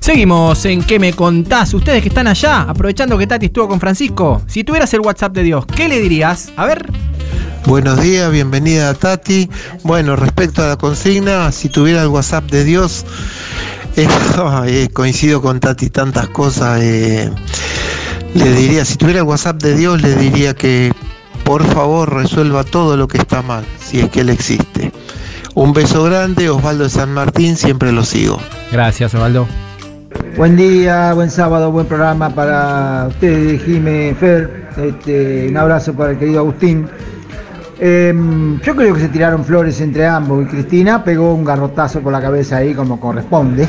Seguimos 0.00 0.64
en 0.66 0.82
¿Qué 0.82 0.98
me 0.98 1.12
contás? 1.12 1.74
Ustedes 1.74 2.02
que 2.02 2.08
están 2.08 2.26
allá, 2.28 2.62
aprovechando 2.62 3.18
que 3.18 3.26
Tati 3.26 3.46
estuvo 3.46 3.68
con 3.68 3.80
Francisco, 3.80 4.42
si 4.46 4.64
tuvieras 4.64 4.92
el 4.94 5.00
WhatsApp 5.00 5.32
de 5.34 5.42
Dios, 5.42 5.66
¿qué 5.66 5.88
le 5.88 6.00
dirías? 6.00 6.52
A 6.56 6.66
ver. 6.66 6.86
Buenos 7.66 8.00
días, 8.00 8.30
bienvenida 8.30 8.90
a 8.90 8.94
Tati. 8.94 9.48
Bueno, 9.82 10.16
respecto 10.16 10.62
a 10.62 10.68
la 10.68 10.76
consigna, 10.76 11.50
si 11.52 11.68
tuviera 11.68 12.02
el 12.02 12.08
WhatsApp 12.08 12.44
de 12.50 12.64
Dios, 12.64 13.06
eh, 13.96 14.88
coincido 14.92 15.40
con 15.40 15.60
Tati 15.60 15.88
tantas 15.90 16.28
cosas. 16.28 16.80
eh, 16.82 17.30
le 18.34 18.52
diría, 18.52 18.84
si 18.84 18.96
tuviera 18.96 19.20
el 19.20 19.26
WhatsApp 19.26 19.62
de 19.62 19.74
Dios, 19.76 20.02
le 20.02 20.14
diría 20.16 20.54
que 20.54 20.92
por 21.44 21.64
favor 21.64 22.12
resuelva 22.12 22.64
todo 22.64 22.96
lo 22.96 23.06
que 23.06 23.18
está 23.18 23.42
mal, 23.42 23.64
si 23.78 24.00
es 24.00 24.08
que 24.10 24.20
Él 24.20 24.30
existe. 24.30 24.92
Un 25.54 25.72
beso 25.72 26.02
grande, 26.04 26.50
Osvaldo 26.50 26.84
de 26.84 26.90
San 26.90 27.12
Martín, 27.12 27.56
siempre 27.56 27.92
lo 27.92 28.02
sigo. 28.02 28.38
Gracias, 28.72 29.14
Osvaldo. 29.14 29.46
Buen 30.36 30.56
día, 30.56 31.12
buen 31.14 31.30
sábado, 31.30 31.70
buen 31.70 31.86
programa 31.86 32.28
para 32.30 33.06
ustedes, 33.08 33.62
Jime, 33.62 34.14
Fer. 34.18 34.64
Este, 34.76 35.46
un 35.48 35.56
abrazo 35.56 35.94
para 35.94 36.12
el 36.12 36.18
querido 36.18 36.40
Agustín. 36.40 36.88
Em, 37.78 38.60
yo 38.60 38.74
creo 38.74 38.94
que 38.94 39.00
se 39.00 39.08
tiraron 39.08 39.44
flores 39.44 39.80
entre 39.80 40.06
ambos 40.06 40.44
y 40.44 40.46
Cristina 40.46 41.04
pegó 41.04 41.34
un 41.34 41.44
garrotazo 41.44 42.00
por 42.00 42.12
la 42.12 42.20
cabeza 42.20 42.58
ahí 42.58 42.74
como 42.74 42.98
corresponde. 42.98 43.68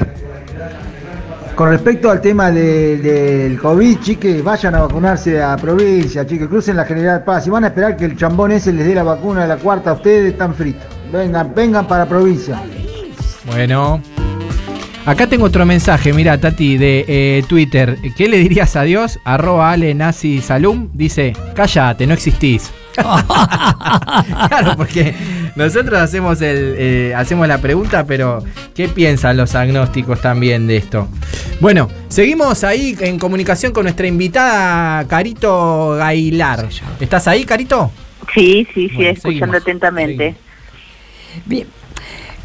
Con 1.56 1.70
respecto 1.70 2.12
al 2.12 2.20
tema 2.20 2.52
de- 2.52 2.98
del 2.98 3.58
COVID, 3.58 4.00
chiques, 4.00 4.44
vayan 4.44 4.76
a 4.76 4.82
vacunarse 4.82 5.42
a 5.42 5.56
provincia, 5.56 6.26
chiques, 6.28 6.48
crucen 6.50 6.76
la 6.76 6.84
General 6.84 7.24
Paz. 7.24 7.46
Si 7.46 7.50
van 7.50 7.64
a 7.64 7.68
esperar 7.68 7.96
que 7.96 8.04
el 8.06 8.18
chambón 8.18 8.52
ese 8.52 8.74
les 8.74 8.86
dé 8.86 8.94
la 8.94 9.04
vacuna 9.04 9.44
de 9.44 9.48
la 9.48 9.56
cuarta, 9.58 9.94
ustedes 9.94 10.34
están 10.34 10.54
fritos. 10.54 10.84
Vengan, 11.14 11.54
vengan 11.56 11.88
para 11.88 12.06
provincia. 12.06 12.62
Bueno. 13.46 14.02
Acá 15.06 15.28
tengo 15.28 15.46
otro 15.46 15.66
mensaje, 15.66 16.12
mira, 16.14 16.38
Tati, 16.40 16.78
de 16.78 17.06
eh, 17.08 17.44
Twitter. 17.48 18.00
¿Qué 18.18 18.28
le 18.28 18.38
dirías 18.40 18.76
a 18.76 18.82
Dios? 18.82 19.20
Arroba 19.24 19.72
Ale 19.72 19.94
Nazi 19.94 20.42
Salum. 20.42 20.90
Dice, 20.94 21.34
cállate, 21.54 22.06
no 22.08 22.16
existís. 22.16 22.72
claro, 22.96 24.74
porque 24.76 25.14
nosotros 25.56 26.00
hacemos 26.00 26.42
el 26.42 26.76
eh, 26.78 27.14
hacemos 27.16 27.48
la 27.48 27.60
pregunta, 27.60 28.06
pero 28.06 28.44
¿qué 28.74 28.88
piensan 28.88 29.38
los 29.38 29.56
agnósticos 29.56 30.22
también 30.22 30.68
de 30.68 30.78
esto? 30.78 31.08
Bueno, 31.60 31.90
seguimos 32.10 32.64
ahí 32.64 32.98
en 33.00 33.18
comunicación 33.18 33.72
con 33.72 33.84
nuestra 33.84 34.08
invitada 34.08 35.08
Carito 35.08 35.96
Gailar. 35.98 36.68
¿Estás 37.00 37.28
ahí, 37.28 37.46
Carito? 37.46 37.92
Sí, 38.34 38.68
sí, 38.74 38.90
sí, 38.90 38.96
Bueno, 38.96 39.12
escuchando 39.12 39.46
seguimos, 39.46 39.56
atentamente. 39.62 40.36
Bien, 41.46 41.68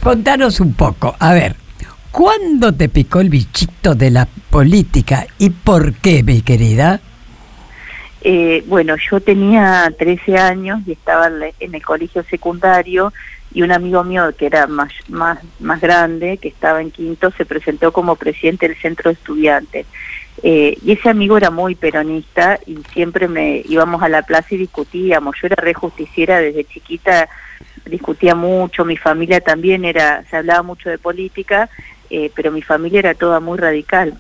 contanos 0.01 0.61
un 0.61 0.75
poco. 0.75 1.17
A 1.19 1.35
ver, 1.35 1.57
¿cuándo 2.13 2.73
te 2.73 2.89
picó 2.89 3.21
el 3.21 3.29
bichito 3.29 3.95
de 3.97 4.11
la 4.11 4.29
política 4.51 5.27
y 5.39 5.51
por 5.51 5.95
qué, 5.95 6.23
mi 6.23 6.43
querida? 6.43 7.01
Eh, 8.23 8.63
bueno, 8.67 8.97
yo 8.97 9.21
tenía 9.21 9.93
13 9.99 10.37
años 10.39 10.81
y 10.87 10.93
estaba 10.93 11.31
en 11.59 11.75
el 11.75 11.83
colegio 11.83 12.23
secundario 12.25 13.13
y 13.53 13.63
un 13.63 13.73
amigo 13.73 14.05
mío 14.05 14.33
que 14.37 14.47
era 14.47 14.67
más, 14.67 14.93
más, 15.09 15.39
más 15.59 15.81
grande, 15.81 16.39
que 16.39 16.49
estaba 16.49 16.81
en 16.81 16.91
quinto, 16.91 17.31
se 17.33 17.45
presentó 17.45 17.93
como 17.93 18.17
presidente 18.17 18.69
del 18.69 18.77
centro 18.77 19.11
de 19.11 19.15
estudiantes. 19.15 19.87
Eh, 20.43 20.79
y 20.83 20.93
ese 20.93 21.11
amigo 21.11 21.37
era 21.37 21.51
muy 21.51 21.75
peronista 21.75 22.59
y 22.67 22.79
siempre 22.93 23.29
me 23.29 23.63
íbamos 23.67 24.03
a 24.03 24.09
la 24.09 24.23
plaza 24.23 24.55
y 24.55 24.59
discutíamos. 24.59 25.37
Yo 25.41 25.47
era 25.47 25.57
re 25.57 25.75
justiciera 25.75 26.41
desde 26.41 26.65
chiquita, 26.65 27.29
discutía 27.87 28.35
mucho, 28.35 28.85
mi 28.85 28.97
familia 28.97 29.41
también 29.41 29.85
era, 29.85 30.25
se 30.31 30.37
hablaba 30.37 30.63
mucho 30.63 30.89
de 30.89 30.99
política, 30.99 31.69
eh, 32.09 32.31
pero 32.35 32.53
mi 32.53 32.63
familia 32.63 33.01
era 33.01 33.15
toda 33.15 33.41
muy 33.41 33.59
radical 33.59 34.15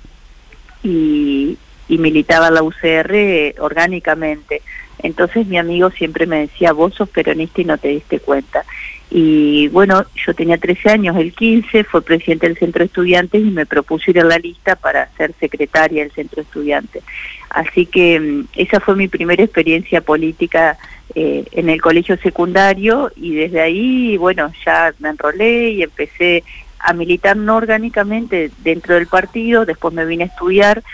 y, 0.83 1.57
y 1.90 1.98
militaba 1.98 2.50
la 2.50 2.62
UCR 2.62 3.14
eh, 3.14 3.55
orgánicamente. 3.59 4.62
Entonces 5.03 5.46
mi 5.48 5.59
amigo 5.59 5.90
siempre 5.90 6.24
me 6.24 6.40
decía, 6.40 6.72
vos 6.72 6.94
sos 6.94 7.09
peronista 7.09 7.61
y 7.61 7.64
no 7.64 7.79
te 7.79 7.88
diste 7.88 8.20
cuenta. 8.20 8.64
Y 9.11 9.66
bueno, 9.68 10.05
yo 10.14 10.33
tenía 10.35 10.57
13 10.57 10.88
años, 10.88 11.16
el 11.16 11.33
15, 11.33 11.83
fue 11.83 12.00
presidente 12.03 12.46
del 12.46 12.57
centro 12.57 12.79
de 12.79 12.87
estudiantes 12.87 13.42
y 13.42 13.50
me 13.50 13.66
propuso 13.66 14.09
ir 14.12 14.20
a 14.20 14.24
la 14.24 14.38
lista 14.38 14.76
para 14.76 15.11
ser 15.16 15.35
secretaria 15.40 16.05
del 16.05 16.12
centro 16.12 16.37
de 16.37 16.42
estudiantes. 16.42 17.03
Así 17.50 17.87
que 17.87 18.20
mm, 18.20 18.44
esa 18.55 18.79
fue 18.79 18.94
mi 18.94 19.09
primera 19.09 19.42
experiencia 19.42 20.00
política 20.00 20.79
eh, 21.16 21.44
en 21.50 21.70
el 21.70 21.83
colegio 21.83 22.16
secundario 22.18 23.11
y 23.16 23.35
desde 23.35 23.61
ahí, 23.61 24.16
bueno, 24.16 24.53
ya 24.64 24.94
me 25.00 25.09
enrolé 25.09 25.70
y 25.70 25.83
empecé 25.83 26.44
a 26.79 26.92
militar 26.92 27.37
no 27.37 27.57
orgánicamente 27.57 28.53
dentro 28.59 28.94
del 28.94 29.09
partido, 29.09 29.66
después 29.66 29.92
me 29.92 30.05
vine 30.05 30.24
a 30.24 30.26
estudiar 30.29 30.85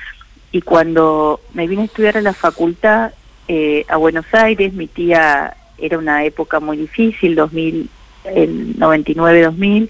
y 0.52 0.62
cuando 0.62 1.40
me 1.52 1.66
vine 1.66 1.82
a 1.82 1.86
estudiar 1.86 2.16
a 2.16 2.22
la 2.22 2.32
facultad 2.32 3.12
eh, 3.48 3.84
a 3.88 3.96
Buenos 3.96 4.26
Aires, 4.32 4.72
mi 4.72 4.86
tía 4.86 5.56
era 5.78 5.98
una 5.98 6.24
época 6.24 6.60
muy 6.60 6.76
difícil, 6.76 7.34
2000, 7.34 7.88
el 8.24 8.76
99-2000, 8.76 9.88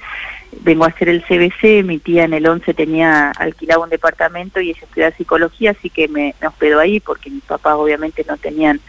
vengo 0.63 0.85
a 0.85 0.89
hacer 0.89 1.09
el 1.09 1.23
CBC, 1.23 1.85
mi 1.85 1.99
tía 1.99 2.25
en 2.25 2.35
el 2.35 2.47
11 2.47 2.75
tenía 2.75 3.31
alquilado 3.31 3.85
un 3.85 3.91
departamento 3.91 4.61
y 4.61 4.71
ella 4.71 4.81
estudiaba 4.83 5.17
psicología, 5.17 5.73
así 5.73 5.91
que 5.91 6.09
me, 6.09 6.35
hospedó 6.47 6.81
ahí 6.81 7.01
porque 7.01 7.31
mis 7.31 7.45
papás 7.45 7.75
obviamente 7.75 8.25
no 8.29 8.37
tenían 8.37 8.81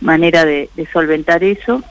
manera 0.00 0.44
de, 0.44 0.70
de 0.74 0.86
solventar 0.86 1.44
eso. 1.44 1.82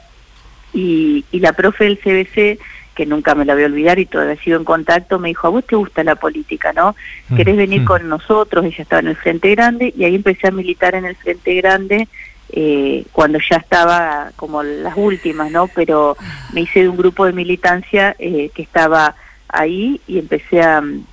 Y, 0.71 1.25
y 1.31 1.39
la 1.39 1.53
profe 1.53 1.85
del 1.85 1.97
CBC, 1.97 2.59
que 2.99 3.05
nunca 3.05 3.33
me 3.33 3.45
la 3.45 3.53
voy 3.53 3.63
a 3.63 3.67
olvidar 3.67 3.97
y 3.97 4.05
todavía 4.05 4.35
sigo 4.43 4.57
en 4.57 4.65
contacto, 4.65 5.19
me 5.19 5.29
dijo, 5.29 5.47
a 5.47 5.51
vos 5.51 5.65
te 5.65 5.77
gusta 5.77 6.03
la 6.03 6.17
política, 6.17 6.73
¿no? 6.73 6.97
¿Querés 7.33 7.55
venir 7.55 7.83
Mm. 7.83 7.85
con 7.85 8.09
nosotros? 8.09 8.65
Ella 8.65 8.83
estaba 8.83 8.99
en 8.99 9.07
el 9.07 9.15
Frente 9.15 9.51
Grande 9.55 9.93
y 9.97 10.03
ahí 10.03 10.15
empecé 10.15 10.49
a 10.49 10.51
militar 10.51 10.95
en 10.95 11.05
el 11.05 11.15
Frente 11.15 11.55
Grande 11.55 12.09
eh, 12.51 13.05
cuando 13.13 13.39
ya 13.49 13.55
estaba 13.55 14.31
como 14.35 14.63
las 14.63 14.97
últimas, 14.97 15.49
¿no? 15.49 15.69
Pero 15.73 16.17
me 16.51 16.59
hice 16.59 16.81
de 16.81 16.89
un 16.89 16.97
grupo 16.97 17.25
de 17.25 17.31
militancia 17.31 18.17
eh, 18.19 18.49
que 18.53 18.63
estaba 18.63 19.15
ahí 19.47 20.01
y 20.05 20.19
empecé 20.19 20.61
a... 20.61 20.81
mm, 20.81 21.05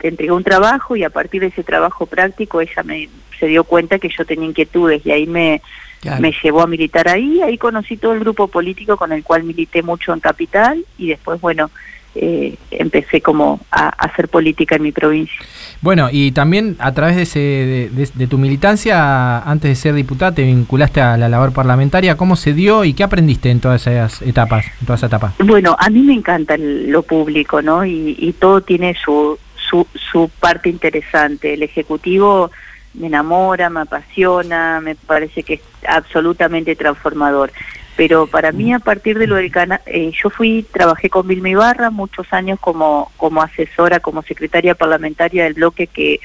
entregué 0.00 0.32
un 0.32 0.44
trabajo 0.44 0.96
y 0.96 1.04
a 1.04 1.10
partir 1.10 1.42
de 1.42 1.48
ese 1.48 1.62
trabajo 1.62 2.06
práctico 2.06 2.62
ella 2.62 2.82
me 2.84 3.10
se 3.38 3.46
dio 3.48 3.64
cuenta 3.64 3.98
que 3.98 4.08
yo 4.08 4.24
tenía 4.24 4.48
inquietudes 4.48 5.04
y 5.04 5.10
ahí 5.10 5.26
me, 5.26 5.60
Claro. 6.04 6.20
me 6.22 6.32
llevó 6.42 6.60
a 6.62 6.66
militar 6.66 7.08
ahí, 7.08 7.40
ahí 7.42 7.58
conocí 7.58 7.96
todo 7.96 8.12
el 8.12 8.20
grupo 8.20 8.46
político 8.48 8.96
con 8.96 9.10
el 9.12 9.22
cual 9.24 9.42
milité 9.42 9.82
mucho 9.82 10.12
en 10.12 10.20
Capital 10.20 10.84
y 10.98 11.08
después, 11.08 11.40
bueno, 11.40 11.70
eh, 12.16 12.54
empecé 12.70 13.20
como 13.20 13.58
a, 13.72 13.88
hacer 13.88 14.28
política 14.28 14.76
en 14.76 14.82
mi 14.82 14.92
provincia. 14.92 15.34
Bueno, 15.80 16.08
y 16.12 16.30
también 16.30 16.76
a 16.78 16.92
través 16.92 17.16
de, 17.16 17.22
ese, 17.22 17.38
de, 17.40 17.90
de- 17.90 18.10
de 18.14 18.26
tu 18.28 18.38
militancia, 18.38 19.40
antes 19.40 19.70
de 19.70 19.74
ser 19.74 19.94
diputada, 19.94 20.32
te 20.32 20.42
vinculaste 20.44 21.00
a 21.00 21.16
la 21.16 21.28
labor 21.28 21.52
parlamentaria. 21.52 22.16
¿Cómo 22.16 22.36
se 22.36 22.52
dio 22.52 22.84
y 22.84 22.92
qué 22.94 23.02
aprendiste 23.02 23.50
en 23.50 23.58
todas 23.60 23.86
esas 23.88 24.22
etapas? 24.22 24.66
En 24.80 24.86
toda 24.86 24.96
esa 24.96 25.06
etapa? 25.06 25.32
Bueno, 25.40 25.74
a 25.78 25.90
mí 25.90 26.02
me 26.02 26.12
encanta 26.14 26.54
el- 26.54 26.88
lo 26.90 27.02
público, 27.02 27.60
¿no? 27.62 27.84
Y, 27.84 28.14
y 28.18 28.32
todo 28.34 28.60
tiene 28.60 28.94
su, 29.04 29.36
su, 29.68 29.84
su 29.94 30.30
parte 30.38 30.68
interesante. 30.68 31.54
El 31.54 31.64
Ejecutivo 31.64 32.52
me 32.94 33.08
enamora, 33.08 33.70
me 33.70 33.80
apasiona, 33.80 34.80
me 34.80 34.94
parece 34.94 35.42
que 35.42 35.54
es 35.54 35.60
absolutamente 35.86 36.76
transformador. 36.76 37.52
Pero 37.96 38.26
para 38.26 38.50
mí, 38.50 38.72
a 38.72 38.80
partir 38.80 39.18
de 39.18 39.28
lo 39.28 39.36
del 39.36 39.52
canal, 39.52 39.80
yo 39.86 40.28
fui, 40.30 40.66
trabajé 40.72 41.08
con 41.08 41.28
Vilma 41.28 41.50
Ibarra 41.50 41.90
muchos 41.90 42.32
años 42.32 42.58
como, 42.58 43.12
como 43.16 43.40
asesora, 43.40 44.00
como 44.00 44.22
secretaria 44.22 44.74
parlamentaria 44.74 45.44
del 45.44 45.54
bloque 45.54 45.86
que 45.86 46.20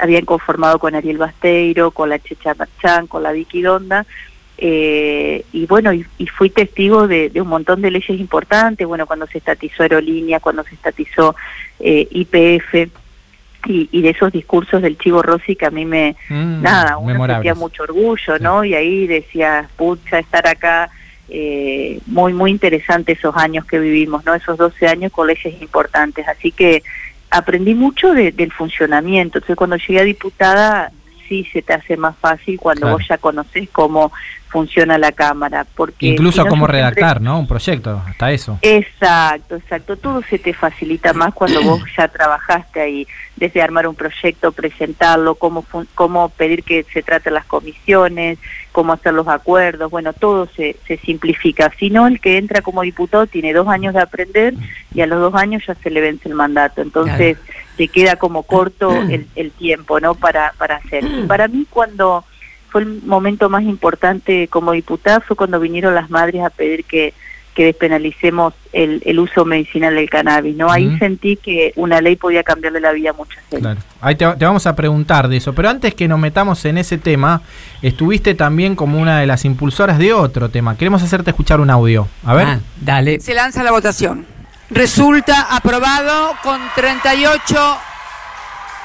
habían 0.00 0.24
conformado 0.24 0.78
con 0.78 0.94
Ariel 0.94 1.18
Basteiro, 1.18 1.90
con 1.90 2.08
la 2.08 2.20
Checha 2.20 2.54
Marchán, 2.54 3.08
con 3.08 3.24
la 3.24 3.32
Vicky 3.32 3.62
Donda. 3.62 4.06
Eh, 4.60 5.44
y 5.52 5.66
bueno, 5.66 5.92
y, 5.92 6.04
fui 6.26 6.50
testigo 6.50 7.06
de, 7.06 7.30
de 7.30 7.40
un 7.40 7.48
montón 7.48 7.80
de 7.80 7.92
leyes 7.92 8.18
importantes, 8.18 8.86
bueno, 8.86 9.06
cuando 9.06 9.26
se 9.28 9.38
estatizó 9.38 9.84
Aerolínea, 9.84 10.40
cuando 10.40 10.64
se 10.64 10.74
estatizó 10.74 11.36
eh, 11.78 12.08
IPF, 12.10 12.90
y, 13.66 13.88
y 13.92 14.02
de 14.02 14.10
esos 14.10 14.32
discursos 14.32 14.80
del 14.82 14.96
Chivo 14.98 15.22
Rossi 15.22 15.56
que 15.56 15.66
a 15.66 15.70
mí 15.70 15.84
me, 15.84 16.16
Mm, 16.28 16.62
nada, 16.62 16.96
uno 16.96 17.08
memorables. 17.12 17.36
sentía 17.46 17.54
mucho 17.54 17.82
orgullo, 17.82 18.38
¿no? 18.40 18.64
Y 18.64 18.74
ahí 18.74 19.06
decía, 19.06 19.68
pucha, 19.76 20.18
estar 20.20 20.46
acá, 20.46 20.90
eh, 21.28 22.00
muy, 22.06 22.32
muy 22.32 22.50
interesante 22.50 23.12
esos 23.12 23.36
años 23.36 23.64
que 23.66 23.78
vivimos, 23.78 24.24
¿no? 24.24 24.34
Esos 24.34 24.56
12 24.56 24.86
años 24.88 25.12
con 25.12 25.26
leyes 25.26 25.60
importantes. 25.60 26.26
Así 26.28 26.52
que 26.52 26.82
aprendí 27.30 27.74
mucho 27.74 28.14
de- 28.14 28.32
del 28.32 28.52
funcionamiento. 28.52 29.38
Entonces, 29.38 29.56
cuando 29.56 29.76
llegué 29.76 30.00
a 30.00 30.04
diputada, 30.04 30.90
sí 31.28 31.46
se 31.52 31.60
te 31.60 31.74
hace 31.74 31.96
más 31.98 32.16
fácil 32.16 32.58
cuando 32.58 32.82
Claro. 32.82 32.96
vos 32.96 33.06
ya 33.06 33.18
conocés 33.18 33.68
cómo 33.70 34.10
funciona 34.48 34.98
la 34.98 35.12
cámara. 35.12 35.66
Porque 35.76 36.06
Incluso 36.06 36.42
si 36.42 36.48
cómo 36.48 36.66
redactar, 36.66 37.20
¿no? 37.20 37.38
Un 37.38 37.46
proyecto, 37.46 38.02
hasta 38.06 38.32
eso. 38.32 38.58
Exacto, 38.62 39.56
exacto. 39.56 39.96
Todo 39.96 40.22
se 40.28 40.38
te 40.38 40.52
facilita 40.54 41.12
más 41.12 41.34
cuando 41.34 41.62
vos 41.62 41.80
ya 41.96 42.08
trabajaste 42.08 42.80
ahí, 42.80 43.06
desde 43.36 43.62
armar 43.62 43.86
un 43.86 43.94
proyecto, 43.94 44.52
presentarlo, 44.52 45.34
cómo, 45.36 45.62
fun- 45.62 45.88
cómo 45.94 46.28
pedir 46.30 46.64
que 46.64 46.84
se 46.92 47.02
traten 47.02 47.34
las 47.34 47.44
comisiones, 47.44 48.38
cómo 48.72 48.92
hacer 48.92 49.12
los 49.14 49.28
acuerdos, 49.28 49.90
bueno, 49.90 50.12
todo 50.12 50.46
se, 50.56 50.76
se 50.86 50.96
simplifica. 50.98 51.72
Si 51.78 51.90
no, 51.90 52.06
el 52.06 52.20
que 52.20 52.36
entra 52.38 52.62
como 52.62 52.82
diputado 52.82 53.26
tiene 53.26 53.52
dos 53.52 53.68
años 53.68 53.94
de 53.94 54.00
aprender 54.00 54.54
y 54.94 55.00
a 55.00 55.06
los 55.06 55.20
dos 55.20 55.34
años 55.34 55.62
ya 55.66 55.74
se 55.76 55.90
le 55.90 56.00
vence 56.00 56.28
el 56.28 56.34
mandato. 56.34 56.80
Entonces, 56.82 57.38
te 57.76 57.88
queda 57.88 58.16
como 58.16 58.42
corto 58.42 58.90
el, 58.92 59.26
el 59.36 59.50
tiempo, 59.52 60.00
¿no? 60.00 60.14
Para, 60.14 60.52
para 60.58 60.76
hacer. 60.76 61.04
Y 61.04 61.22
para 61.26 61.46
mí, 61.48 61.64
cuando 61.70 62.24
fue 62.70 62.82
el 62.82 63.02
momento 63.02 63.48
más 63.48 63.62
importante 63.64 64.48
como 64.48 64.72
diputada 64.72 65.20
fue 65.20 65.36
cuando 65.36 65.60
vinieron 65.60 65.94
las 65.94 66.10
madres 66.10 66.44
a 66.44 66.50
pedir 66.50 66.84
que, 66.84 67.14
que 67.54 67.64
despenalicemos 67.64 68.54
el, 68.72 69.02
el 69.04 69.18
uso 69.18 69.44
medicinal 69.44 69.94
del 69.94 70.08
cannabis, 70.08 70.54
¿no? 70.56 70.70
Ahí 70.70 70.96
sentí 70.98 71.36
que 71.36 71.72
una 71.76 72.00
ley 72.00 72.14
podía 72.14 72.44
cambiarle 72.44 72.80
la 72.80 72.92
vida 72.92 73.10
a 73.10 73.12
mucha 73.14 73.40
gente. 73.40 73.58
Claro. 73.58 73.80
Ahí 74.00 74.14
te, 74.14 74.26
te 74.36 74.44
vamos 74.44 74.66
a 74.66 74.76
preguntar 74.76 75.26
de 75.28 75.38
eso. 75.38 75.52
Pero 75.54 75.68
antes 75.68 75.94
que 75.94 76.06
nos 76.06 76.20
metamos 76.20 76.64
en 76.66 76.78
ese 76.78 76.98
tema, 76.98 77.42
estuviste 77.82 78.34
también 78.34 78.76
como 78.76 79.00
una 79.00 79.18
de 79.18 79.26
las 79.26 79.44
impulsoras 79.44 79.98
de 79.98 80.12
otro 80.12 80.50
tema. 80.50 80.76
Queremos 80.76 81.02
hacerte 81.02 81.30
escuchar 81.30 81.60
un 81.60 81.70
audio. 81.70 82.06
A 82.24 82.34
ver. 82.34 82.46
Ah, 82.46 82.60
dale. 82.80 83.18
Se 83.18 83.34
lanza 83.34 83.64
la 83.64 83.72
votación. 83.72 84.24
Resulta 84.70 85.56
aprobado 85.56 86.34
con 86.42 86.60
38 86.74 87.78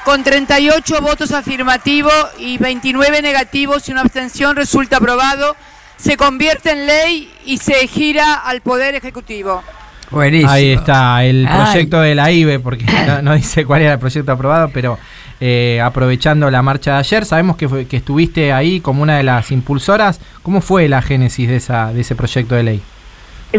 con 0.04 0.22
38 0.22 1.00
votos 1.00 1.32
afirmativos 1.32 2.12
y 2.38 2.58
29 2.58 3.22
negativos 3.22 3.88
y 3.88 3.92
una 3.92 4.02
abstención 4.02 4.56
resulta 4.56 4.98
aprobado. 4.98 5.56
Se 5.96 6.16
convierte 6.16 6.72
en 6.72 6.86
ley 6.86 7.32
y 7.46 7.58
se 7.58 7.86
gira 7.86 8.34
al 8.34 8.60
Poder 8.60 8.94
Ejecutivo. 8.94 9.62
Buenísimo. 10.10 10.50
Ahí 10.50 10.72
está 10.72 11.24
el 11.24 11.46
Ay. 11.48 11.64
proyecto 11.72 12.00
de 12.00 12.14
la 12.14 12.30
IBE, 12.30 12.60
porque 12.60 12.84
no, 13.06 13.22
no 13.22 13.34
dice 13.34 13.64
cuál 13.64 13.82
era 13.82 13.94
el 13.94 13.98
proyecto 13.98 14.32
aprobado, 14.32 14.68
pero 14.72 14.98
eh, 15.40 15.80
aprovechando 15.82 16.50
la 16.50 16.62
marcha 16.62 16.92
de 16.92 16.98
ayer, 16.98 17.24
sabemos 17.24 17.56
que, 17.56 17.68
fue- 17.68 17.86
que 17.86 17.96
estuviste 17.96 18.52
ahí 18.52 18.80
como 18.80 19.02
una 19.02 19.16
de 19.16 19.22
las 19.22 19.50
impulsoras. 19.50 20.20
¿Cómo 20.42 20.60
fue 20.60 20.88
la 20.88 21.00
génesis 21.00 21.48
de, 21.48 21.56
esa, 21.56 21.92
de 21.92 22.02
ese 22.02 22.14
proyecto 22.14 22.54
de 22.54 22.62
ley? 22.64 22.82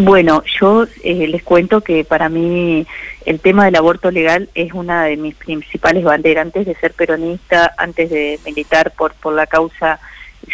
Bueno, 0.02 0.44
yo 0.60 0.86
eh, 1.04 1.26
les 1.28 1.42
cuento 1.42 1.80
que 1.80 2.04
para 2.04 2.28
mí 2.28 2.86
el 3.26 3.40
tema 3.40 3.64
del 3.64 3.78
aborto 3.78 4.12
legal 4.12 4.50
es 4.54 4.74
una 4.74 5.06
de 5.06 5.16
mis 5.16 5.36
principales 5.36 6.04
banderas. 6.04 6.46
Antes 6.46 6.66
de 6.66 6.76
ser 6.76 6.94
peronista, 6.94 7.74
antes 7.78 8.10
de 8.10 8.38
militar 8.46 8.92
por, 8.92 9.14
por 9.14 9.34
la 9.34 9.48
causa, 9.48 10.00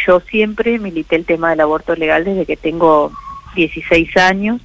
yo 0.06 0.20
siempre 0.20 0.78
milité 0.78 1.16
el 1.16 1.24
tema 1.24 1.50
del 1.50 1.60
aborto 1.60 1.96
legal 1.96 2.24
desde 2.24 2.46
que 2.46 2.56
tengo 2.56 3.10
16 3.56 4.16
años 4.16 4.60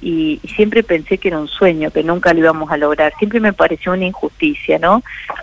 y, 0.00 0.40
y 0.42 0.48
siempre 0.48 0.82
pensé 0.82 1.18
que 1.18 1.28
era 1.28 1.38
un 1.38 1.48
sueño, 1.48 1.90
que 1.90 2.02
nunca 2.02 2.32
lo 2.32 2.40
íbamos 2.40 2.70
a 2.72 2.78
lograr. 2.78 3.12
Siempre 3.18 3.38
me 3.38 3.52
pareció 3.52 3.92
una 3.92 4.06
injusticia, 4.06 4.78
¿no? 4.78 5.02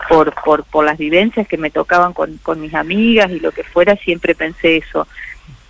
Por, 0.09 0.33
por, 0.43 0.63
por 0.63 0.83
las 0.83 0.97
vivencias 0.97 1.47
que 1.47 1.57
me 1.57 1.69
tocaban 1.69 2.13
con, 2.13 2.37
con 2.37 2.59
mis 2.59 2.73
amigas 2.73 3.29
y 3.29 3.39
lo 3.39 3.51
que 3.51 3.63
fuera, 3.63 3.95
siempre 3.97 4.33
pensé 4.33 4.77
eso. 4.77 5.07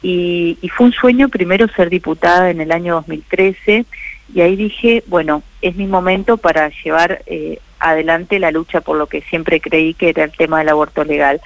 Y, 0.01 0.57
y 0.61 0.69
fue 0.69 0.87
un 0.87 0.93
sueño 0.93 1.29
primero 1.29 1.67
ser 1.67 1.89
diputada 1.89 2.49
en 2.49 2.61
el 2.61 2.71
año 2.71 2.95
2013 2.95 3.85
y 4.33 4.41
ahí 4.41 4.55
dije, 4.55 5.03
bueno, 5.07 5.43
es 5.61 5.75
mi 5.75 5.87
momento 5.87 6.37
para 6.37 6.69
llevar 6.83 7.23
eh, 7.25 7.59
adelante 7.79 8.39
la 8.39 8.51
lucha 8.51 8.81
por 8.81 8.97
lo 8.97 9.07
que 9.07 9.21
siempre 9.21 9.59
creí 9.59 9.93
que 9.93 10.09
era 10.09 10.23
el 10.23 10.31
tema 10.31 10.59
del 10.59 10.69
aborto 10.69 11.03
legal. 11.03 11.41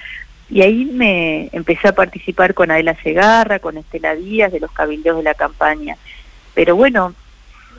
Y 0.50 0.60
ahí 0.62 0.84
me 0.84 1.48
empecé 1.52 1.88
a 1.88 1.94
participar 1.94 2.52
con 2.52 2.70
Adela 2.70 2.94
Segarra, 3.02 3.58
con 3.58 3.78
Estela 3.78 4.14
Díaz, 4.14 4.52
de 4.52 4.60
los 4.60 4.70
cabildeos 4.70 5.16
de 5.16 5.22
la 5.22 5.34
campaña. 5.34 5.96
Pero 6.54 6.76
bueno, 6.76 7.14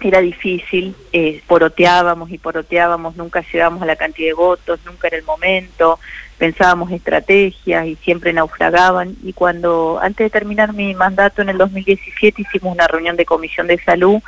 era 0.01 0.19
difícil, 0.19 0.95
eh, 1.13 1.41
poroteábamos 1.47 2.31
y 2.31 2.37
poroteábamos, 2.37 3.15
nunca 3.15 3.43
llegamos 3.51 3.81
a 3.81 3.85
la 3.85 3.95
cantidad 3.95 4.29
de 4.29 4.33
votos, 4.33 4.79
nunca 4.85 5.07
era 5.07 5.17
el 5.17 5.23
momento, 5.23 5.99
pensábamos 6.37 6.91
estrategias 6.91 7.87
y 7.87 7.95
siempre 7.95 8.33
naufragaban. 8.33 9.15
Y 9.23 9.33
cuando, 9.33 9.99
antes 10.01 10.25
de 10.25 10.29
terminar 10.29 10.73
mi 10.73 10.93
mandato 10.93 11.41
en 11.41 11.49
el 11.49 11.57
2017, 11.57 12.41
hicimos 12.41 12.73
una 12.73 12.87
reunión 12.87 13.15
de 13.15 13.25
comisión 13.25 13.67
de 13.67 13.77
salud, 13.79 14.21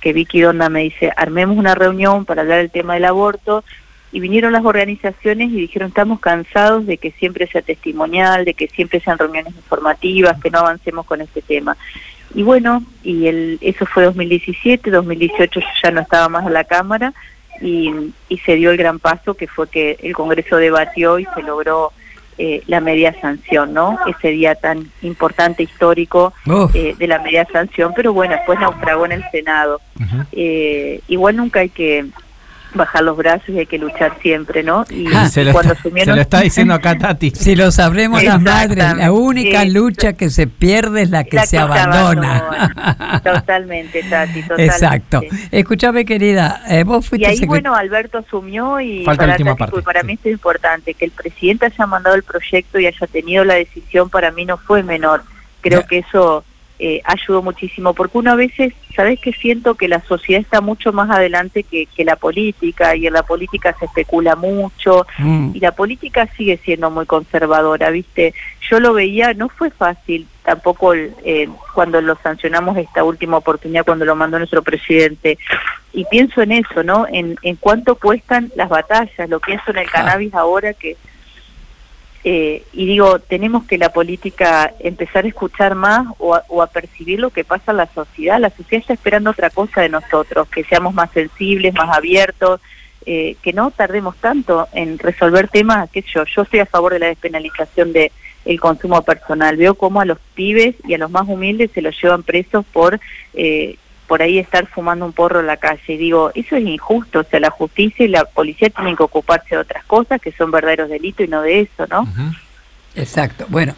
que 0.00 0.12
Vicky 0.12 0.40
Donda 0.40 0.68
me 0.68 0.82
dice, 0.82 1.12
armemos 1.16 1.58
una 1.58 1.74
reunión 1.74 2.24
para 2.24 2.42
hablar 2.42 2.58
del 2.58 2.70
tema 2.70 2.94
del 2.94 3.04
aborto, 3.04 3.64
y 4.12 4.18
vinieron 4.18 4.52
las 4.52 4.64
organizaciones 4.64 5.50
y 5.50 5.60
dijeron, 5.60 5.88
estamos 5.88 6.18
cansados 6.18 6.84
de 6.86 6.98
que 6.98 7.12
siempre 7.12 7.46
sea 7.46 7.62
testimonial, 7.62 8.44
de 8.44 8.54
que 8.54 8.66
siempre 8.66 8.98
sean 9.00 9.18
reuniones 9.18 9.54
informativas, 9.54 10.40
que 10.40 10.50
no 10.50 10.58
avancemos 10.58 11.06
con 11.06 11.20
este 11.20 11.42
tema. 11.42 11.76
Y 12.34 12.42
bueno, 12.42 12.82
y 13.04 13.26
el, 13.26 13.58
eso 13.60 13.86
fue 13.86 14.04
2017, 14.04 14.90
2018 14.90 15.60
yo 15.60 15.66
ya 15.82 15.90
no 15.92 16.00
estaba 16.00 16.28
más 16.28 16.46
en 16.46 16.54
la 16.54 16.64
Cámara 16.64 17.12
y, 17.60 18.12
y 18.28 18.38
se 18.38 18.56
dio 18.56 18.70
el 18.70 18.76
gran 18.76 18.98
paso 18.98 19.34
que 19.34 19.46
fue 19.46 19.68
que 19.68 19.98
el 20.02 20.14
Congreso 20.14 20.56
debatió 20.56 21.18
y 21.18 21.26
se 21.34 21.42
logró 21.42 21.92
eh, 22.42 22.62
la 22.68 22.80
media 22.80 23.14
sanción, 23.20 23.74
¿no? 23.74 23.98
Ese 24.06 24.28
día 24.28 24.54
tan 24.54 24.90
importante, 25.02 25.62
histórico 25.62 26.32
eh, 26.72 26.94
de 26.98 27.06
la 27.06 27.18
media 27.18 27.46
sanción, 27.52 27.92
pero 27.94 28.14
bueno, 28.14 28.34
después 28.34 28.58
naufragó 28.58 29.04
en 29.04 29.12
el 29.12 29.24
Senado. 29.30 29.78
Eh, 30.32 31.02
igual 31.08 31.36
nunca 31.36 31.60
hay 31.60 31.68
que 31.68 32.06
bajar 32.74 33.02
los 33.02 33.16
brazos 33.16 33.48
y 33.50 33.58
hay 33.58 33.66
que 33.66 33.78
luchar 33.78 34.16
siempre, 34.22 34.62
¿no? 34.62 34.84
Y, 34.90 35.06
Ah, 35.14 35.28
se, 35.28 35.42
y 35.42 35.44
lo 35.46 35.52
cuando 35.52 35.72
está, 35.72 35.80
asumieron... 35.80 36.12
se 36.12 36.16
lo 36.16 36.22
está 36.22 36.40
diciendo 36.42 36.74
acá 36.74 36.96
Tati. 36.98 37.30
Si 37.30 37.54
lo 37.56 37.70
sabremos 37.72 38.22
las 38.22 38.40
madres, 38.40 38.94
la 38.96 39.12
única 39.12 39.62
Sí. 39.62 39.70
lucha 39.70 40.12
que 40.12 40.30
se 40.30 40.46
pierde 40.46 41.02
es 41.02 41.10
la 41.10 41.24
que 41.24 41.36
La 41.36 41.46
se 41.46 41.56
que 41.56 41.62
abandona. 41.62 42.38
abandona. 42.38 43.20
Totalmente, 43.24 44.02
Tati, 44.04 44.42
totalmente. 44.42 44.64
Exacto. 44.64 45.20
Escúchame, 45.50 46.04
querida, 46.04 46.62
eh, 46.68 46.84
vos 46.84 47.04
Y 47.06 47.08
fuiste 47.08 47.26
ahí, 47.28 47.36
secret- 47.38 47.46
bueno, 47.48 47.74
Alberto 47.74 48.18
asumió 48.18 48.80
y 48.80 49.04
Falta 49.04 49.26
la 49.26 49.32
para, 49.36 49.42
última 49.50 49.66
Tati, 49.66 49.82
para 49.82 50.02
mí 50.02 50.12
esto 50.14 50.28
es 50.28 50.32
importante, 50.34 50.94
que 50.94 51.04
el 51.06 51.10
presidente 51.10 51.66
haya 51.66 51.86
mandado 51.86 52.16
el 52.16 52.22
proyecto 52.22 52.78
y 52.78 52.86
haya 52.86 53.06
tenido 53.06 53.44
la 53.44 53.54
decisión, 53.54 54.08
para 54.10 54.30
mí 54.30 54.44
no 54.44 54.56
fue 54.56 54.82
menor. 54.82 55.22
Creo 55.60 55.80
Ya. 55.82 55.86
que 55.86 55.98
eso 55.98 56.44
eh, 56.80 57.00
ayudó 57.04 57.42
muchísimo, 57.42 57.94
porque 57.94 58.18
uno 58.18 58.32
a 58.32 58.36
veces, 58.36 58.72
¿sabes 58.96 59.20
que 59.20 59.32
Siento 59.40 59.74
que 59.74 59.88
la 59.88 60.00
sociedad 60.02 60.42
está 60.42 60.60
mucho 60.60 60.92
más 60.92 61.10
adelante 61.10 61.62
que, 61.62 61.86
que 61.86 62.04
la 62.04 62.16
política, 62.16 62.94
y 62.96 63.06
en 63.06 63.12
la 63.12 63.22
política 63.22 63.74
se 63.78 63.86
especula 63.86 64.36
mucho, 64.36 65.06
Mm. 65.18 65.52
y 65.54 65.60
la 65.60 65.72
política 65.72 66.26
sigue 66.36 66.58
siendo 66.58 66.90
muy 66.90 67.06
conservadora, 67.06 67.90
¿viste? 67.90 68.34
Yo 68.70 68.80
lo 68.80 68.92
veía, 68.92 69.34
no 69.34 69.48
fue 69.48 69.70
fácil 69.70 70.26
tampoco 70.44 70.94
eh, 70.94 71.48
cuando 71.74 72.00
lo 72.00 72.16
sancionamos 72.22 72.76
esta 72.76 73.04
última 73.04 73.36
oportunidad, 73.36 73.84
cuando 73.84 74.04
lo 74.04 74.16
mandó 74.16 74.38
nuestro 74.38 74.62
presidente. 74.62 75.38
Y 75.92 76.04
pienso 76.06 76.42
en 76.42 76.52
eso, 76.52 76.82
¿no? 76.82 77.06
En, 77.10 77.36
en 77.42 77.56
cuánto 77.56 77.94
cuestan 77.96 78.50
las 78.56 78.68
batallas, 78.68 79.28
lo 79.28 79.40
pienso 79.40 79.70
en 79.70 79.78
el 79.78 79.90
cannabis 79.90 80.34
ahora 80.34 80.72
que... 80.74 80.96
eh, 82.22 82.64
y 82.72 82.86
digo, 82.86 83.18
tenemos 83.18 83.64
que 83.64 83.78
la 83.78 83.92
política 83.92 84.74
empezar 84.78 85.24
a 85.24 85.28
escuchar 85.28 85.74
más 85.74 86.06
o 86.18 86.34
a, 86.34 86.44
o 86.48 86.62
a 86.62 86.66
percibir 86.66 87.18
lo 87.18 87.30
que 87.30 87.44
pasa 87.44 87.70
en 87.70 87.78
la 87.78 87.86
sociedad. 87.86 88.38
La 88.38 88.50
sociedad 88.50 88.82
está 88.82 88.92
esperando 88.92 89.30
otra 89.30 89.50
cosa 89.50 89.80
de 89.80 89.88
nosotros, 89.88 90.48
que 90.48 90.64
seamos 90.64 90.92
más 90.92 91.10
sensibles, 91.12 91.72
más 91.74 91.96
abiertos, 91.96 92.60
eh, 93.06 93.36
que 93.42 93.54
no 93.54 93.70
tardemos 93.70 94.16
tanto 94.16 94.68
en 94.72 94.98
resolver 94.98 95.48
temas, 95.48 95.88
qué 95.90 96.04
yo 96.12 96.22
estoy 96.42 96.60
a 96.60 96.66
favor 96.66 96.92
de 96.92 96.98
la 96.98 97.06
despenalización 97.06 97.94
de 97.94 98.12
el 98.44 98.60
consumo 98.60 99.02
personal. 99.02 99.56
Veo 99.56 99.74
cómo 99.74 100.00
a 100.00 100.04
los 100.04 100.18
pibes 100.34 100.76
y 100.86 100.94
a 100.94 100.98
los 100.98 101.10
más 101.10 101.26
humildes 101.26 101.70
se 101.72 101.82
los 101.82 102.00
llevan 102.00 102.22
presos 102.22 102.64
por 102.72 103.00
eh, 103.34 103.76
por 104.10 104.22
ahí 104.22 104.40
estar 104.40 104.66
fumando 104.66 105.06
un 105.06 105.12
porro 105.12 105.38
en 105.38 105.46
la 105.46 105.56
calle. 105.56 105.80
Y 105.86 105.96
digo, 105.96 106.32
eso 106.34 106.56
es 106.56 106.64
injusto. 106.64 107.20
O 107.20 107.22
sea, 107.22 107.38
la 107.38 107.50
justicia 107.50 108.04
y 108.04 108.08
la 108.08 108.24
policía 108.24 108.68
tienen 108.68 108.96
que 108.96 109.04
ocuparse 109.04 109.54
de 109.54 109.58
otras 109.58 109.84
cosas 109.84 110.20
que 110.20 110.32
son 110.32 110.50
verdaderos 110.50 110.90
delitos 110.90 111.28
y 111.28 111.30
no 111.30 111.42
de 111.42 111.60
eso, 111.60 111.86
¿no? 111.88 112.08
Exacto. 112.96 113.46
Bueno, 113.48 113.72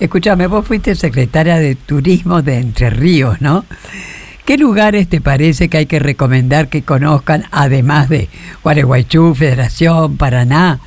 escúchame, 0.00 0.46
vos 0.46 0.66
fuiste 0.66 0.94
secretaria 0.94 1.56
de 1.56 1.74
Turismo 1.74 2.40
de 2.40 2.60
Entre 2.60 2.88
Ríos, 2.88 3.42
¿no? 3.42 3.66
¿Qué 4.46 4.56
lugares 4.56 5.06
te 5.06 5.20
parece 5.20 5.68
que 5.68 5.76
hay 5.76 5.86
que 5.86 5.98
recomendar 5.98 6.68
que 6.68 6.80
conozcan, 6.80 7.44
además 7.50 8.08
de 8.08 8.30
Gualeguaychú, 8.62 9.34
Federación, 9.34 10.16
Paraná, 10.16 10.80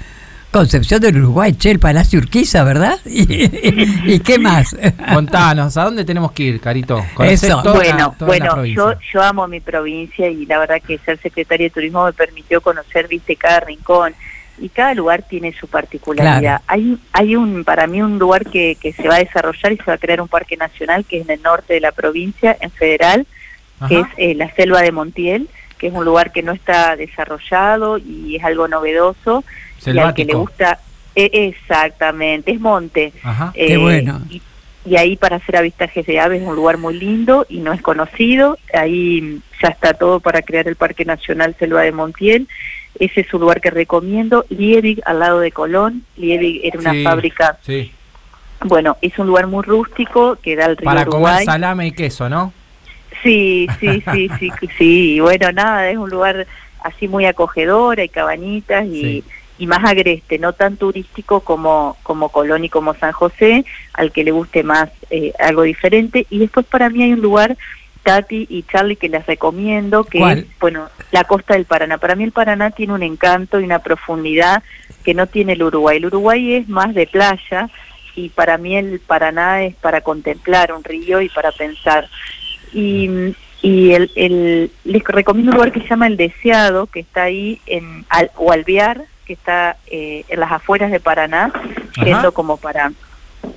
Concepción 0.52 1.00
del 1.00 1.16
Uruguay, 1.18 1.54
che, 1.54 1.72
el 1.72 1.80
Palacio 1.80 2.20
Urquiza, 2.20 2.66
¿verdad? 2.66 3.00
¿Y, 3.06 4.14
y 4.14 4.20
qué 4.20 4.38
más? 4.38 4.76
Contanos, 5.14 5.78
¿a 5.78 5.86
dónde 5.86 6.04
tenemos 6.04 6.34
que 6.34 6.44
ir, 6.44 6.60
Carito? 6.60 7.02
Eso. 7.20 7.64
toda 7.64 7.76
bueno, 7.76 8.16
toda 8.20 8.28
bueno, 8.28 8.66
yo 8.66 8.94
yo 9.14 9.22
amo 9.22 9.48
mi 9.48 9.62
provincia 9.62 10.30
y 10.30 10.46
la 10.46 10.60
verdad 10.60 10.82
que 10.86 10.98
ser 10.98 11.18
secretaria 11.20 11.68
de 11.68 11.70
turismo 11.70 12.04
me 12.04 12.12
permitió 12.12 12.60
conocer, 12.60 13.08
viste, 13.08 13.38
cada 13.38 13.62
rincón 13.62 14.14
y 14.60 14.68
cada 14.68 14.94
lugar 14.94 15.24
tiene 15.24 15.54
su 15.54 15.68
particularidad. 15.68 16.40
Claro. 16.40 16.64
Hay 16.68 16.98
hay 17.14 17.36
un 17.38 17.64
para 17.64 17.88
mí 17.88 18.02
un 18.02 18.20
lugar 18.20 18.46
que, 18.46 18.76
que 18.76 18.92
se 18.92 19.08
va 19.08 19.16
a 19.16 19.20
desarrollar 19.20 19.72
y 19.72 19.78
se 19.78 19.86
va 19.86 19.94
a 19.94 19.98
crear 19.98 20.20
un 20.20 20.28
parque 20.28 20.58
nacional 20.58 21.06
que 21.06 21.20
es 21.20 21.30
en 21.30 21.32
el 21.32 21.42
norte 21.42 21.76
de 21.76 21.80
la 21.80 21.94
provincia, 21.94 22.58
en 22.60 22.72
Federal, 22.72 23.26
que 23.88 24.02
es 24.02 24.08
eh, 24.18 24.36
la 24.36 24.54
selva 24.54 24.82
de 24.82 24.92
Montiel, 24.92 25.50
que 25.78 25.88
es 25.88 25.94
un 25.94 26.04
lugar 26.04 26.34
que 26.34 26.44
no 26.44 26.52
está 26.52 26.98
desarrollado 26.98 27.98
y 27.98 28.36
es 28.36 28.44
algo 28.44 28.68
novedoso 28.68 29.46
y 29.86 29.90
al 30.00 30.14
que 30.14 30.26
le 30.26 30.32
Selvático. 30.34 30.40
gusta 30.40 30.80
E- 31.16 31.30
exactamente, 31.50 32.52
es 32.52 32.60
monte. 32.60 33.14
Ajá. 33.24 33.52
Eh, 33.54 33.68
Qué 33.68 33.78
bueno. 33.78 34.22
Y, 34.30 34.42
y 34.86 34.96
ahí 34.98 35.16
para 35.18 35.36
hacer 35.36 35.58
avistajes 35.58 36.06
de 36.06 36.20
aves 36.20 36.42
es 36.42 36.48
un 36.48 36.56
lugar 36.56 36.78
muy 36.78 36.98
lindo 36.98 37.46
y 37.50 37.58
no 37.60 37.74
es 37.74 37.82
conocido. 37.82 38.58
Ahí 38.74 39.22
mm, 39.22 39.42
ya 39.62 39.68
está 39.70 39.94
todo 39.94 40.20
para 40.20 40.42
crear 40.42 40.68
el 40.68 40.76
Parque 40.76 41.04
Nacional 41.06 41.56
Selva 41.60 41.82
de 41.82 41.92
Montiel. 41.92 42.48
Ese 43.00 43.22
es 43.22 43.34
un 43.34 43.42
lugar 43.42 43.62
que 43.62 43.70
recomiendo. 43.72 44.46
Liebig, 44.50 45.02
al 45.06 45.20
lado 45.20 45.40
de 45.40 45.52
Colón. 45.52 46.04
Liebig 46.18 46.62
era 46.64 46.80
una 46.80 46.92
Sí, 46.94 47.04
fábrica, 47.04 47.58
Sí. 47.62 47.92
bueno, 48.66 48.98
es 49.02 49.18
un 49.20 49.28
lugar 49.28 49.48
muy 49.48 49.64
rústico 49.64 50.38
que 50.42 50.56
da 50.56 50.66
al 50.66 50.78
río 50.78 50.86
Para 50.86 51.06
comer 51.06 51.44
salame 51.44 51.88
y 51.88 51.92
queso, 51.92 52.30
¿no? 52.30 52.54
Sí, 53.24 53.68
sí, 53.80 54.02
sí, 54.14 54.30
sí, 54.40 54.52
sí, 54.78 55.20
bueno, 55.20 55.52
nada, 55.52 55.90
es 55.90 55.98
un 55.98 56.10
lugar 56.10 56.48
así 56.84 57.08
muy 57.08 57.26
acogedor, 57.26 58.00
hay 58.00 58.10
cabañitas 58.10 58.86
y, 58.86 59.02
Sí. 59.02 59.24
Y 59.62 59.68
más 59.68 59.86
agreste, 59.86 60.40
no 60.40 60.54
tan 60.54 60.76
turístico 60.76 61.42
como, 61.42 61.96
como 62.02 62.30
Colón 62.30 62.66
y 62.66 62.70
como 62.70 62.96
San 62.96 63.12
José, 63.12 63.64
al 63.94 64.12
que 64.12 64.24
le 64.24 64.32
guste 64.32 64.64
más 64.64 64.90
eh, 65.12 65.34
algo 65.38 65.62
diferente. 65.62 66.26
Y 66.32 66.40
después 66.40 66.66
para 66.66 66.90
mí 66.90 67.04
hay 67.04 67.14
un 67.14 67.22
lugar, 67.22 67.56
Tati 68.02 68.48
y 68.50 68.64
Charlie, 68.64 68.96
que 68.96 69.08
les 69.08 69.24
recomiendo, 69.28 70.04
que 70.04 70.18
¿Cuál? 70.18 70.40
es, 70.40 70.46
bueno, 70.60 70.90
la 71.12 71.26
costa 71.26 71.54
del 71.54 71.66
Paraná. 71.66 72.00
Para 72.00 72.16
mí 72.16 72.24
el 72.24 72.32
Paraná 72.32 72.72
tiene 72.72 72.94
un 72.94 73.04
encanto 73.04 73.60
y 73.60 73.64
una 73.64 73.78
profundidad 73.78 74.64
que 75.04 75.14
no 75.14 75.28
tiene 75.28 75.54
el 75.54 75.62
Uruguay. 75.62 75.98
El 75.98 76.08
Uruguay 76.08 76.56
es 76.56 76.68
más 76.68 76.96
de 76.96 77.06
playa 77.06 77.70
y 78.16 78.30
para 78.30 78.58
mí 78.58 78.76
el 78.76 79.00
Paraná 79.00 79.64
es 79.64 79.76
para 79.76 80.02
contemplar 80.02 80.74
un 80.74 80.84
río 80.84 81.22
y 81.22 81.30
para 81.30 81.52
pensar. 81.52 82.10
Y, 82.74 83.36
y 83.62 83.92
el, 83.92 84.10
el, 84.16 84.72
les 84.86 85.04
recomiendo 85.04 85.52
un 85.52 85.58
lugar 85.58 85.72
que 85.72 85.82
se 85.82 85.88
llama 85.88 86.08
El 86.08 86.18
Deseado, 86.18 86.88
que 86.88 87.02
está 87.02 87.22
ahí 87.22 87.62
en 87.68 88.06
Al, 88.10 88.32
o 88.38 88.52
Alvear, 88.52 89.06
que 89.26 89.34
está 89.34 89.78
eh, 89.88 90.24
en 90.28 90.40
las 90.40 90.52
afueras 90.52 90.92
de 90.92 91.00
Paraná, 91.00 91.52
yendo 92.04 92.34
como 92.34 92.58
para, 92.58 92.92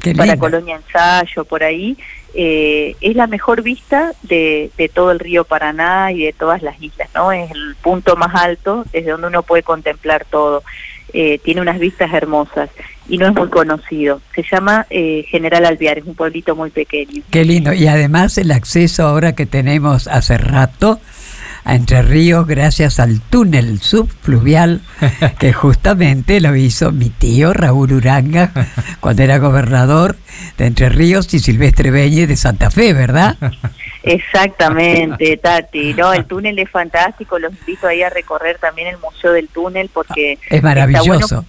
Qué 0.01 0.15
para 0.15 0.33
lindo. 0.33 0.41
Colonia 0.41 0.77
Ensayo, 0.77 1.45
por 1.45 1.63
ahí. 1.63 1.97
Eh, 2.37 2.97
es 3.01 3.15
la 3.15 3.29
mejor 3.29 3.63
vista 3.63 4.13
de, 4.23 4.71
de 4.77 4.89
todo 4.89 5.13
el 5.13 5.21
río 5.21 5.45
Paraná 5.45 6.11
y 6.11 6.25
de 6.25 6.33
todas 6.33 6.63
las 6.63 6.81
islas, 6.83 7.09
¿no? 7.15 7.31
Es 7.31 7.51
el 7.51 7.77
punto 7.77 8.17
más 8.17 8.35
alto 8.35 8.85
desde 8.93 9.13
donde 9.13 9.29
uno 9.29 9.43
puede 9.43 9.63
contemplar 9.63 10.25
todo. 10.29 10.65
Eh, 11.17 11.39
tiene 11.45 11.61
unas 11.61 11.79
vistas 11.79 12.13
hermosas 12.13 12.71
y 13.09 13.19
no 13.19 13.29
es 13.29 13.35
muy 13.35 13.49
conocido. 13.49 14.21
Se 14.35 14.43
llama 14.43 14.85
eh, 14.91 15.25
General 15.29 15.65
Alvear, 15.65 15.99
es 15.99 16.05
un 16.05 16.17
pueblito 16.17 16.57
muy 16.57 16.71
pequeño. 16.71 17.23
Qué 17.31 17.45
lindo. 17.45 17.73
Y 17.73 17.87
además 17.87 18.37
el 18.37 18.51
acceso 18.51 19.07
ahora 19.07 19.33
que 19.37 19.47
tenemos 19.47 20.09
hace 20.09 20.39
rato 20.39 20.99
a 21.65 21.75
Entre 21.75 22.03
Ríos 22.03 22.47
gracias 22.47 23.01
al 23.01 23.21
túnel 23.21 23.81
subfluvial 23.81 24.81
que 25.39 25.53
justamente 25.53 26.41
lo 26.41 26.55
hizo 26.57 26.93
mi 26.93 27.09
tío 27.11 27.53
Raúl 27.55 27.93
Uranga 27.93 28.51
cuando 29.01 29.23
era 29.23 29.39
gobernador 29.39 30.17
de 30.59 30.67
Entre 30.67 30.89
Ríos 30.91 31.33
y 31.33 31.39
Silvestre 31.39 31.91
Beñe 31.91 32.27
de 32.27 32.37
Santa 32.37 32.71
Fe, 32.71 32.93
¿verdad? 32.93 33.37
Exactamente, 34.03 35.37
Tati. 35.43 35.95
No, 35.95 36.13
el 36.13 36.25
túnel 36.27 36.59
es 36.59 36.71
fantástico. 36.71 37.39
Los 37.39 37.53
invito 37.61 37.87
ahí 37.87 38.03
a 38.03 38.11
recorrer 38.11 38.59
también 38.59 38.89
el 38.89 38.99
museo 38.99 39.33
del 39.33 39.49
túnel 39.49 39.91
porque 39.93 40.35
Es 40.35 40.39
está 40.57 40.69
maravilloso. 40.69 41.45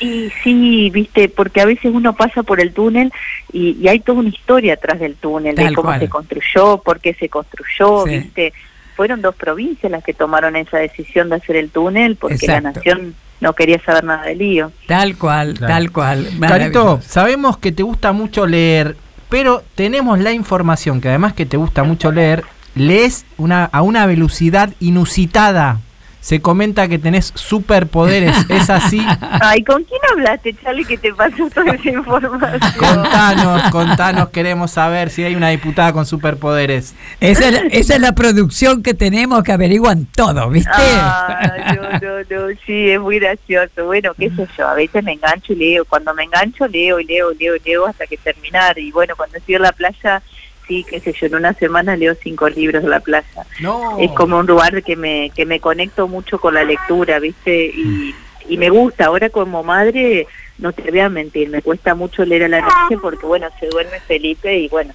Y 0.00 0.30
sí, 0.42 0.88
viste, 0.90 1.28
porque 1.28 1.60
a 1.60 1.66
veces 1.66 1.90
uno 1.92 2.16
pasa 2.16 2.42
por 2.42 2.60
el 2.60 2.72
túnel 2.72 3.12
y, 3.52 3.76
y 3.80 3.88
hay 3.88 4.00
toda 4.00 4.20
una 4.20 4.30
historia 4.30 4.74
atrás 4.74 4.98
del 4.98 5.14
túnel, 5.16 5.54
de 5.54 5.66
cómo 5.74 5.88
cual. 5.88 6.00
se 6.00 6.08
construyó, 6.08 6.78
por 6.78 7.00
qué 7.00 7.14
se 7.14 7.28
construyó, 7.28 8.04
Sí. 8.06 8.18
viste. 8.18 8.52
Fueron 9.00 9.22
dos 9.22 9.34
provincias 9.34 9.90
las 9.90 10.04
que 10.04 10.12
tomaron 10.12 10.56
esa 10.56 10.76
decisión 10.76 11.30
de 11.30 11.36
hacer 11.36 11.56
el 11.56 11.70
túnel 11.70 12.16
porque 12.16 12.46
la 12.46 12.60
nación 12.60 13.14
no 13.40 13.54
quería 13.54 13.80
saber 13.82 14.04
nada 14.04 14.24
de 14.24 14.34
lío. 14.34 14.72
Tal 14.86 15.16
cual, 15.16 15.54
Claro. 15.54 15.72
tal 15.72 15.90
cual. 15.90 16.28
Carito, 16.38 17.00
sabemos 17.02 17.56
que 17.56 17.72
te 17.72 17.82
gusta 17.82 18.12
mucho 18.12 18.46
leer, 18.46 18.96
pero 19.30 19.62
tenemos 19.74 20.18
la 20.18 20.32
información 20.32 21.00
que 21.00 21.08
además 21.08 21.32
que 21.32 21.46
te 21.46 21.56
gusta 21.56 21.82
mucho 21.82 22.12
leer, 22.12 22.44
lees 22.74 23.24
una, 23.38 23.64
a 23.64 23.80
una 23.80 24.04
velocidad 24.04 24.68
inusitada. 24.80 25.78
Se 26.20 26.42
comenta 26.42 26.86
que 26.86 26.98
tenés 26.98 27.32
superpoderes, 27.34 28.36
¿es 28.48 28.68
así? 28.68 29.00
Ay, 29.40 29.64
¿con 29.64 29.82
quién 29.84 30.00
hablaste, 30.12 30.54
Charlie, 30.62 30.84
que 30.84 30.98
te 30.98 31.14
pasó 31.14 31.48
toda 31.48 31.74
esa 31.74 31.88
información? 31.88 32.60
Contanos, 32.78 33.62
contanos, 33.70 34.28
queremos 34.28 34.70
saber 34.70 35.10
si 35.10 35.24
hay 35.24 35.34
una 35.34 35.48
diputada 35.48 35.92
con 35.92 36.04
superpoderes. 36.04 36.94
Esa 37.20 37.48
es, 37.48 37.52
la, 37.52 37.60
esa 37.70 37.94
es 37.94 38.00
la 38.00 38.12
producción 38.14 38.82
que 38.82 38.92
tenemos 38.92 39.42
que 39.42 39.52
averiguan 39.52 40.06
todo, 40.06 40.50
¿viste? 40.50 40.70
Ah, 40.72 41.74
no, 41.74 41.82
no, 41.82 42.48
no, 42.48 42.56
sí, 42.66 42.90
es 42.90 43.00
muy 43.00 43.18
gracioso. 43.18 43.86
Bueno, 43.86 44.12
qué 44.14 44.30
sé 44.30 44.46
yo, 44.56 44.68
a 44.68 44.74
veces 44.74 45.02
me 45.02 45.12
engancho 45.12 45.52
y 45.54 45.56
leo. 45.56 45.84
Cuando 45.84 46.12
me 46.14 46.24
engancho, 46.24 46.66
leo 46.68 47.00
y 47.00 47.04
leo, 47.04 47.32
leo, 47.38 47.54
leo 47.64 47.86
hasta 47.86 48.06
que 48.06 48.16
terminar. 48.16 48.78
Y 48.78 48.92
bueno, 48.92 49.14
cuando 49.16 49.38
estoy 49.38 49.54
en 49.54 49.62
la 49.62 49.72
playa, 49.72 50.22
sí, 50.70 50.86
qué 50.88 51.00
sé 51.00 51.12
yo, 51.12 51.26
en 51.26 51.34
una 51.34 51.52
semana 51.54 51.96
leo 51.96 52.14
cinco 52.14 52.48
libros 52.48 52.84
de 52.84 52.88
la 52.88 53.00
playa. 53.00 53.44
No. 53.60 53.98
Es 53.98 54.12
como 54.12 54.38
un 54.38 54.46
lugar 54.46 54.82
que 54.84 54.94
me, 54.94 55.30
que 55.34 55.44
me 55.44 55.58
conecto 55.58 56.06
mucho 56.06 56.38
con 56.38 56.54
la 56.54 56.62
lectura, 56.62 57.18
¿viste? 57.18 57.66
Y, 57.66 58.14
y 58.48 58.56
me 58.56 58.70
gusta. 58.70 59.06
Ahora 59.06 59.30
como 59.30 59.64
madre, 59.64 60.28
no 60.58 60.72
te 60.72 60.88
voy 60.88 61.00
a 61.00 61.08
mentir, 61.08 61.48
me 61.48 61.60
cuesta 61.60 61.96
mucho 61.96 62.24
leer 62.24 62.44
a 62.44 62.48
la 62.48 62.60
noche 62.60 62.98
porque, 63.02 63.26
bueno, 63.26 63.48
se 63.58 63.66
duerme 63.66 63.98
Felipe 64.06 64.56
y 64.56 64.68
bueno, 64.68 64.94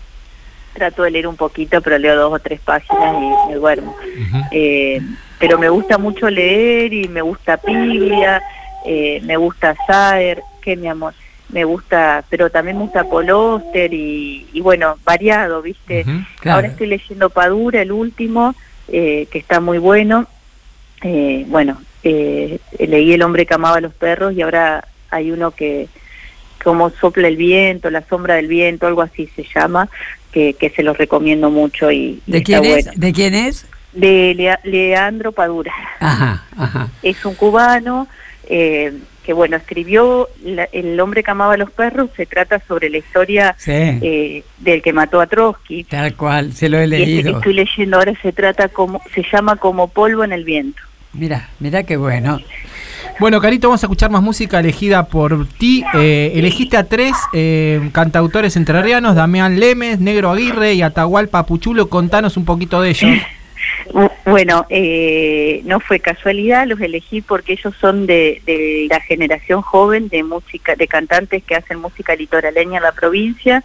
trato 0.74 1.04
de 1.04 1.12
leer 1.12 1.28
un 1.28 1.36
poquito, 1.36 1.82
pero 1.82 1.98
leo 1.98 2.16
dos 2.16 2.34
o 2.34 2.40
tres 2.40 2.62
páginas 2.62 3.16
y 3.18 3.50
me 3.50 3.56
duermo. 3.56 3.98
Eh, 4.52 5.02
pero 5.40 5.60
me 5.60 5.68
gusta 5.68 5.98
mucho 5.98 6.30
leer 6.30 6.94
y 6.94 7.10
me 7.10 7.22
gusta 7.22 7.60
Biblia, 7.66 8.42
eh, 8.86 9.20
me 9.24 9.36
gusta 9.36 9.76
Saer, 9.86 10.42
que 10.62 10.78
mi 10.78 10.88
amor, 10.88 11.14
me 11.50 11.64
gusta, 11.64 12.24
pero 12.30 12.50
también 12.50 12.78
me 12.78 12.84
gusta 12.84 13.04
Coloster 13.06 13.94
y, 13.94 14.48
y 14.54 14.62
bueno, 14.62 14.98
variado, 15.04 15.62
¿viste? 15.62 16.04
Claro. 16.40 16.56
Ahora 16.58 16.68
estoy 16.68 16.88
leyendo 16.88 17.30
Padura, 17.30 17.82
el 17.82 17.92
último, 17.92 18.56
eh, 18.88 19.28
que 19.32 19.38
está 19.40 19.60
muy 19.60 19.78
bueno. 19.78 20.28
Eh, 21.04 21.46
bueno, 21.48 21.82
eh, 22.04 22.60
leí 22.80 23.14
El 23.14 23.22
hombre 23.22 23.46
que 23.46 23.54
amaba 23.54 23.78
a 23.78 23.82
los 23.82 23.94
perros 23.94 24.34
y 24.34 24.42
ahora 24.42 24.84
hay 25.12 25.32
uno 25.32 25.52
que 25.52 25.88
como 26.64 26.90
sopla 26.90 27.28
el 27.28 27.38
viento, 27.38 27.90
la 27.92 28.02
sombra 28.08 28.36
del 28.36 28.48
viento, 28.48 28.88
algo 28.88 29.04
así 29.04 29.30
se 29.36 29.46
llama, 29.54 29.88
que, 30.32 30.54
que 30.56 30.72
se 30.72 30.82
los 30.82 30.98
recomiendo 30.98 31.52
mucho 31.52 31.92
y, 31.92 32.22
y 32.26 32.32
¿De 32.32 32.38
está 32.40 32.46
quién 32.60 32.66
es? 32.66 32.86
bueno. 32.86 32.92
¿De 32.96 33.14
quién 33.14 33.36
es? 33.36 33.68
De 33.94 34.34
Lea- 34.36 34.60
Leandro 34.64 35.32
Padura. 35.32 35.72
Ajá, 36.00 36.44
ajá. 36.58 36.90
Es 37.04 37.24
un 37.24 37.36
cubano 37.36 38.08
eh, 38.50 38.94
que, 39.26 39.34
bueno, 39.34 39.58
escribió 39.58 40.30
la- 40.44 40.70
El 40.72 41.00
hombre 41.00 41.24
que 41.24 41.32
amaba 41.32 41.56
a 41.56 41.58
los 41.58 41.72
perros, 41.72 42.10
se 42.16 42.26
trata 42.26 42.62
sobre 42.68 42.90
la 42.90 42.98
historia 42.98 43.56
Sí, 43.58 43.72
eh, 43.74 44.44
del 44.60 44.82
que 44.82 44.94
mató 44.94 45.20
a 45.20 45.28
Trotsky. 45.28 45.84
tal 45.86 46.16
cual, 46.16 46.54
se 46.54 46.70
lo 46.70 46.78
he 46.78 46.88
Y 46.88 46.94
este 46.94 46.98
que 47.06 47.06
leído. 47.24 47.38
estoy 47.40 47.54
leyendo 47.54 47.98
ahora 47.98 48.14
se 48.22 48.32
trata 48.32 48.70
como, 48.70 49.02
se 49.14 49.24
llama 49.32 49.56
como 49.56 49.88
polvo 49.88 50.24
en 50.24 50.32
el 50.34 50.44
viento. 50.46 50.82
Mira, 51.14 51.50
mira 51.60 51.84
qué 51.84 51.98
bueno. 51.98 52.40
Bueno, 53.20 53.40
Carito, 53.40 53.70
vamos 53.70 53.82
a 53.82 53.86
escuchar 53.88 54.10
más 54.12 54.22
música 54.22 54.60
elegida 54.60 55.06
por 55.06 55.48
ti. 55.48 55.84
Eh, 55.94 56.34
elegiste 56.36 56.76
a 56.76 56.84
tres 56.84 57.14
eh, 57.34 57.90
cantautores 57.94 58.58
entrerrianos, 58.58 59.16
Damián 59.16 59.58
Lemes, 59.58 60.00
Negro 60.02 60.32
Aguirre 60.32 60.74
y 60.74 60.82
Atahualpa 60.82 61.46
Puchulo. 61.46 61.88
Contanos 61.88 62.36
un 62.36 62.44
poquito 62.46 62.82
de 62.82 62.90
ellos. 62.90 63.12
Bu- 63.92 64.12
Bueno, 64.26 64.66
eh, 64.70 65.62
no 65.66 65.80
fue 65.80 66.00
casualidad, 66.00 66.68
los 66.68 66.80
elegí 66.82 67.22
porque 67.22 67.54
ellos 67.54 67.74
son 67.80 68.06
de, 68.06 68.42
de 68.46 68.88
la 68.90 69.00
generación 69.00 69.62
joven 69.62 70.08
de 70.10 70.24
música, 70.24 70.76
de 70.76 70.88
cantantes 70.88 71.44
que 71.44 71.56
hacen 71.56 71.80
música 71.80 72.16
litoraleña 72.16 72.78
en 72.78 72.84
la 72.84 72.92
provincia. 72.92 73.64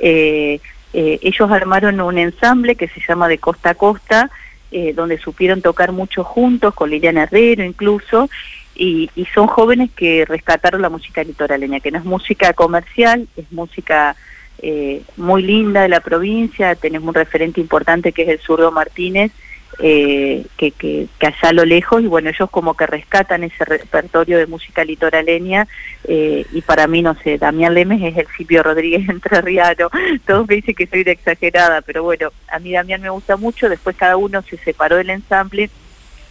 Eh, 0.00 0.60
eh, 0.92 1.18
ellos 1.22 1.50
armaron 1.50 2.00
un 2.00 2.18
ensamble 2.18 2.74
que 2.76 2.88
se 2.88 3.00
llama 3.06 3.28
De 3.28 3.38
Costa 3.38 3.70
a 3.70 3.74
Costa, 3.74 4.30
eh, 4.70 4.92
donde 4.94 5.18
supieron 5.18 5.62
tocar 5.62 5.92
mucho 5.92 6.24
juntos, 6.24 6.74
con 6.74 6.90
Liliana 6.90 7.24
Herrero 7.24 7.64
incluso, 7.64 8.28
y, 8.74 9.10
y 9.14 9.26
son 9.26 9.46
jóvenes 9.46 9.90
que 9.94 10.24
rescataron 10.26 10.80
la 10.80 10.88
música 10.88 11.22
litoraleña, 11.22 11.80
que 11.80 11.90
no 11.90 11.98
es 11.98 12.04
música 12.04 12.52
comercial, 12.54 13.28
es 13.36 13.50
música 13.52 14.16
eh, 14.62 15.02
muy 15.16 15.42
linda 15.42 15.82
de 15.82 15.88
la 15.88 16.00
provincia, 16.00 16.74
tenemos 16.76 17.08
un 17.08 17.14
referente 17.14 17.60
importante 17.60 18.12
que 18.12 18.22
es 18.22 18.28
el 18.28 18.38
zurdo 18.38 18.70
Martínez, 18.70 19.32
eh, 19.78 20.46
que, 20.56 20.70
que, 20.70 21.08
allá 21.20 21.48
a 21.48 21.52
lo 21.52 21.64
lejos, 21.64 22.02
y 22.02 22.06
bueno, 22.06 22.30
ellos 22.30 22.48
como 22.50 22.74
que 22.74 22.86
rescatan 22.86 23.42
ese 23.42 23.64
repertorio 23.64 24.38
de 24.38 24.46
música 24.46 24.84
litoraleña, 24.84 25.66
eh, 26.04 26.46
y 26.52 26.60
para 26.60 26.86
mí, 26.86 27.02
no 27.02 27.14
sé, 27.22 27.38
Damián 27.38 27.74
Lemes 27.74 28.02
es 28.02 28.16
el 28.16 28.26
Silvio 28.36 28.62
Rodríguez 28.62 29.08
entrerriano, 29.08 29.90
todos 30.26 30.46
me 30.46 30.56
dicen 30.56 30.74
que 30.74 30.86
soy 30.86 31.04
de 31.04 31.12
exagerada, 31.12 31.80
pero 31.80 32.02
bueno, 32.04 32.30
a 32.48 32.58
mí 32.58 32.72
Damián 32.72 33.02
me 33.02 33.10
gusta 33.10 33.36
mucho, 33.36 33.68
después 33.68 33.96
cada 33.96 34.16
uno 34.16 34.42
se 34.42 34.58
separó 34.58 34.96
del 34.96 35.10
ensamble 35.10 35.70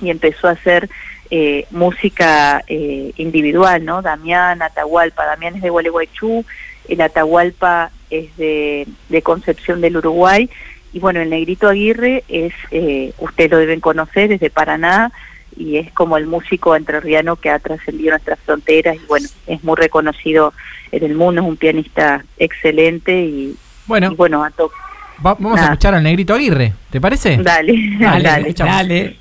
y 0.02 0.10
empezó 0.10 0.48
a 0.48 0.52
hacer 0.52 0.90
eh, 1.30 1.66
música 1.72 2.64
eh, 2.68 3.14
individual, 3.18 3.86
¿no? 3.86 4.02
Damián, 4.02 4.62
Atahualpa, 4.62 5.26
Damián 5.26 5.56
es 5.56 5.62
de 5.62 5.70
Gualeguaychú, 5.70 6.46
el 6.90 7.02
Atahualpa 7.02 7.92
es 8.12 8.36
de, 8.38 8.88
de 9.10 9.22
Concepción 9.24 9.82
del 9.82 9.98
Uruguay, 9.98 10.50
y 10.94 11.00
bueno, 11.00 11.22
el 11.22 11.30
Negrito 11.30 11.68
Aguirre 11.70 12.24
es, 12.28 12.54
eh, 12.72 13.14
ustedes 13.20 13.50
lo 13.50 13.58
deben 13.58 13.80
conocer, 13.80 14.32
es 14.32 14.40
de 14.42 14.50
Paraná, 14.50 15.12
y 15.58 15.78
es 15.78 15.92
como 15.94 16.18
el 16.18 16.28
músico 16.28 16.76
entrerriano 16.76 17.36
que 17.38 17.50
ha 17.50 17.60
trascendido 17.60 18.12
nuestras 18.12 18.40
fronteras 18.40 18.96
y 18.96 19.06
bueno, 19.08 19.28
es 19.48 19.64
muy 19.64 19.76
reconocido 19.76 20.54
en 20.92 21.04
el 21.04 21.16
mundo, 21.16 21.42
es 21.42 21.48
un 21.48 21.58
pianista 21.58 22.24
excelente 22.38 23.12
y 23.22 23.56
Bueno, 23.86 24.12
y 24.12 24.16
bueno, 24.16 24.44
a 24.44 24.50
va- 24.50 25.36
vamos 25.38 25.60
a 25.60 25.64
escuchar 25.66 25.94
al 25.96 26.04
negrito 26.04 26.34
Aguirre, 26.34 26.74
¿te 26.90 27.02
parece? 27.02 27.38
dale, 27.38 27.74
Dale, 28.00 28.54
dale. 28.54 29.18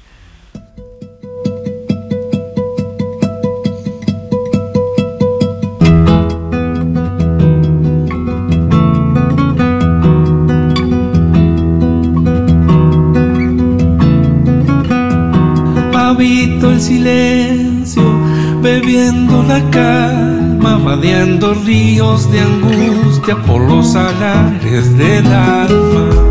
Silencio, 16.81 18.03
bebiendo 18.63 19.43
la 19.43 19.61
calma, 19.71 20.79
vadeando 20.79 21.55
ríos 21.55 22.31
de 22.31 22.41
angustia 22.41 23.37
por 23.43 23.61
los 23.61 23.93
salares 23.93 24.97
del 24.97 25.27
alma. 25.27 26.30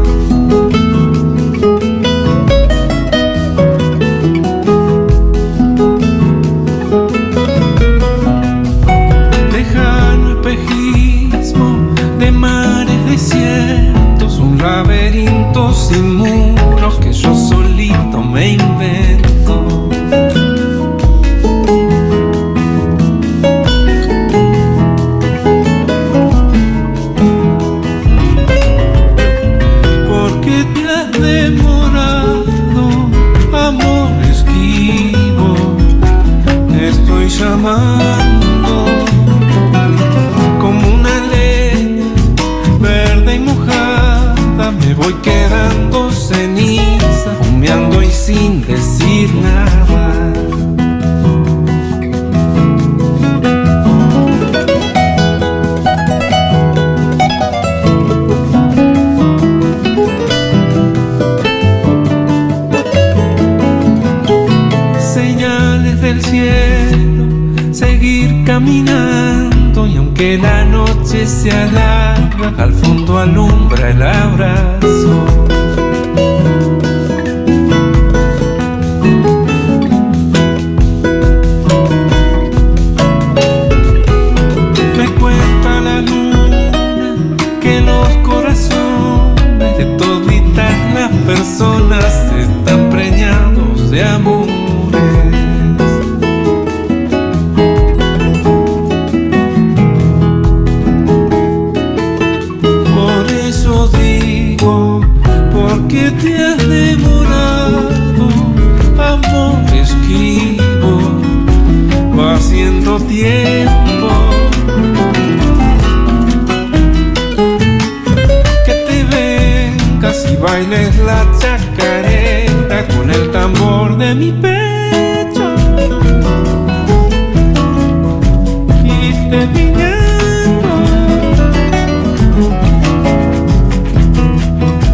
De 123.99 124.15
mi 124.15 124.31
pecho. 124.31 125.55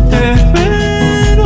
Te 0.09 0.33
espero. 0.33 1.45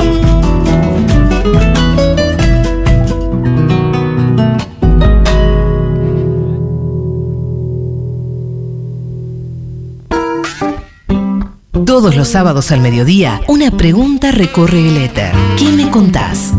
Todos 11.85 12.15
los 12.15 12.29
sábados 12.29 12.71
al 12.71 12.79
mediodía, 12.79 13.41
una 13.47 13.71
pregunta 13.71 14.31
recorre 14.31 14.87
el 14.87 14.97
éter. 14.97 15.33
¿Qué 15.57 15.69
me 15.71 15.91
contás? 15.91 16.53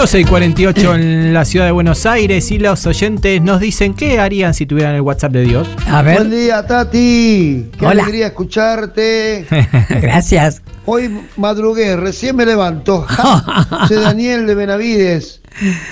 12 0.00 0.20
y 0.20 0.24
48 0.24 0.94
en 0.94 1.34
la 1.34 1.44
ciudad 1.44 1.66
de 1.66 1.72
Buenos 1.72 2.06
Aires 2.06 2.50
y 2.50 2.58
los 2.58 2.86
oyentes 2.86 3.42
nos 3.42 3.60
dicen 3.60 3.92
qué 3.92 4.18
harían 4.18 4.54
si 4.54 4.64
tuvieran 4.64 4.94
el 4.94 5.02
WhatsApp 5.02 5.32
de 5.32 5.42
Dios. 5.42 5.68
A 5.88 6.00
Buen 6.02 6.30
ver, 6.30 6.30
día, 6.30 6.66
Tati. 6.66 7.68
Qué 7.78 7.84
Hola. 7.86 8.04
alegría 8.04 8.28
escucharte. 8.28 9.44
gracias. 10.00 10.62
Hoy 10.86 11.20
madrugué, 11.36 11.96
recién 11.96 12.34
me 12.36 12.46
levanto. 12.46 13.02
Ja, 13.02 13.84
Soy 13.88 13.98
Daniel 13.98 14.46
de 14.46 14.54
Benavides, 14.54 15.42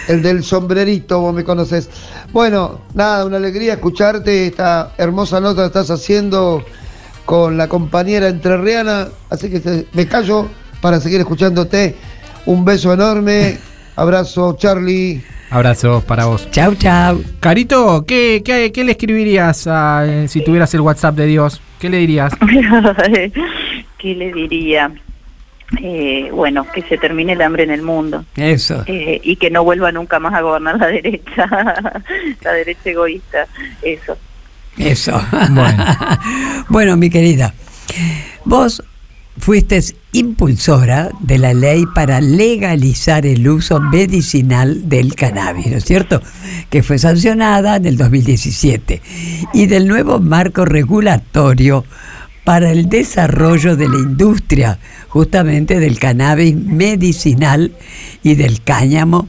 el 0.09 0.23
del 0.23 0.43
sombrerito, 0.43 1.21
vos 1.21 1.35
me 1.35 1.45
conoces. 1.45 1.91
Bueno, 2.33 2.81
nada, 2.95 3.27
una 3.27 3.37
alegría 3.37 3.75
escucharte. 3.75 4.47
Esta 4.47 4.95
hermosa 4.97 5.39
nota 5.39 5.61
que 5.63 5.67
estás 5.67 5.91
haciendo 5.91 6.65
con 7.27 7.59
la 7.59 7.69
compañera 7.69 8.29
entrerriana. 8.29 9.09
Así 9.29 9.51
que 9.51 9.61
te- 9.61 9.87
me 9.93 10.07
callo 10.09 10.49
para 10.81 10.99
seguir 10.99 11.21
escuchándote. 11.21 11.95
Un 12.47 12.65
beso 12.65 12.95
enorme. 12.95 13.59
Abrazo, 13.99 14.57
Charlie. 14.57 15.21
Abrazos 15.51 16.05
para 16.05 16.27
vos. 16.27 16.49
Chau, 16.53 16.77
chau. 16.77 17.21
Carito, 17.41 18.05
¿qué, 18.07 18.43
qué, 18.45 18.71
qué 18.71 18.85
le 18.85 18.93
escribirías 18.93 19.67
a, 19.67 20.05
eh, 20.07 20.29
si 20.29 20.41
tuvieras 20.45 20.73
el 20.75 20.83
WhatsApp 20.83 21.17
de 21.17 21.27
Dios? 21.27 21.61
¿Qué 21.81 21.89
le 21.91 21.97
dirías? 21.97 22.33
¿Qué 23.99 24.15
le 24.15 24.33
diría? 24.33 24.93
Eh, 25.83 26.31
bueno, 26.33 26.65
que 26.73 26.83
se 26.83 26.97
termine 26.97 27.33
el 27.33 27.43
hambre 27.43 27.65
en 27.65 27.71
el 27.71 27.83
mundo 27.83 28.25
Eso. 28.37 28.85
eh, 28.87 29.21
y 29.23 29.37
que 29.37 29.51
no 29.51 29.65
vuelva 29.65 29.93
nunca 29.93 30.19
más 30.19 30.33
a 30.33 30.41
gobernar 30.41 30.79
la 30.79 30.87
derecha, 30.87 31.47
la 32.43 32.53
derecha 32.53 32.91
egoísta. 32.91 33.47
Eso. 33.83 34.17
Eso. 34.77 35.21
Bueno. 35.51 35.85
Bueno, 36.69 36.97
mi 36.99 37.09
querida, 37.11 37.53
vos 38.45 38.83
fuiste 39.39 39.81
impulsora 40.13 41.11
de 41.21 41.39
la 41.39 41.55
ley 41.55 41.85
para 41.95 42.21
legalizar 42.21 43.27
el 43.27 43.49
uso 43.49 43.81
medicinal 43.81 44.89
del 44.89 45.15
cannabis, 45.15 45.67
¿no 45.67 45.77
es 45.77 45.85
cierto? 45.85 46.23
Que 46.71 46.83
fue 46.83 46.99
sancionada 46.99 47.77
en 47.77 47.87
el 47.87 47.97
2017. 47.97 49.03
Y 49.55 49.67
del 49.67 49.89
nuevo 49.89 50.21
marco 50.21 50.65
regulatorio 50.65 51.85
para 52.45 52.71
el 52.71 52.89
desarrollo 52.89 53.77
de 53.77 53.89
la 53.89 53.97
industria 53.97 54.79
justamente 55.09 55.81
del 55.81 55.99
cannabis 55.99 56.57
medicinal 56.57 57.73
y 58.23 58.35
del 58.37 58.63
cáñamo 58.63 59.29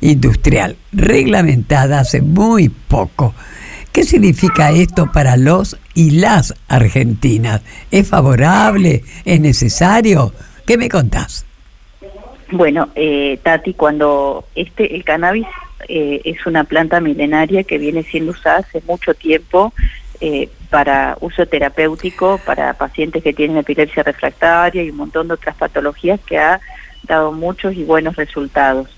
industrial, 0.00 0.76
reglamentada 0.92 2.00
hace 2.00 2.22
muy 2.22 2.68
poco. 2.68 3.34
¿Qué 3.92 4.04
significa 4.04 4.70
esto 4.70 5.10
para 5.12 5.36
los 5.36 5.76
y 5.94 6.12
las 6.12 6.54
argentinas? 6.68 7.62
¿Es 7.90 8.08
favorable? 8.08 9.02
¿Es 9.24 9.40
necesario? 9.40 10.32
¿Qué 10.64 10.78
me 10.78 10.88
contás? 10.88 11.44
Bueno, 12.52 12.88
eh, 12.94 13.38
Tati, 13.42 13.74
cuando 13.74 14.44
este 14.54 14.94
el 14.94 15.04
cannabis 15.04 15.46
eh, 15.88 16.20
es 16.24 16.46
una 16.46 16.64
planta 16.64 17.00
milenaria 17.00 17.64
que 17.64 17.78
viene 17.78 18.04
siendo 18.04 18.32
usada 18.32 18.58
hace 18.58 18.80
mucho 18.86 19.14
tiempo 19.14 19.72
eh, 20.20 20.48
para 20.68 21.16
uso 21.20 21.46
terapéutico 21.46 22.38
para 22.44 22.74
pacientes 22.74 23.22
que 23.24 23.32
tienen 23.32 23.56
epilepsia 23.56 24.02
refractaria 24.02 24.84
y 24.84 24.90
un 24.90 24.98
montón 24.98 25.28
de 25.28 25.34
otras 25.34 25.56
patologías 25.56 26.20
que 26.20 26.38
ha 26.38 26.60
dado 27.04 27.32
muchos 27.32 27.74
y 27.74 27.82
buenos 27.82 28.16
resultados. 28.16 28.88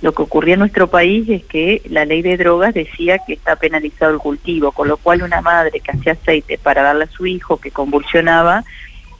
Lo 0.00 0.12
que 0.12 0.22
ocurría 0.22 0.54
en 0.54 0.60
nuestro 0.60 0.86
país 0.88 1.28
es 1.28 1.44
que 1.44 1.82
la 1.88 2.04
ley 2.04 2.22
de 2.22 2.36
drogas 2.36 2.72
decía 2.72 3.18
que 3.18 3.32
está 3.32 3.56
penalizado 3.56 4.12
el 4.12 4.18
cultivo, 4.18 4.70
con 4.70 4.86
lo 4.86 4.96
cual 4.96 5.22
una 5.22 5.40
madre 5.40 5.80
que 5.80 5.90
hacía 5.90 6.12
aceite 6.12 6.56
para 6.56 6.82
darle 6.82 7.04
a 7.04 7.10
su 7.10 7.26
hijo 7.26 7.56
que 7.56 7.72
convulsionaba 7.72 8.64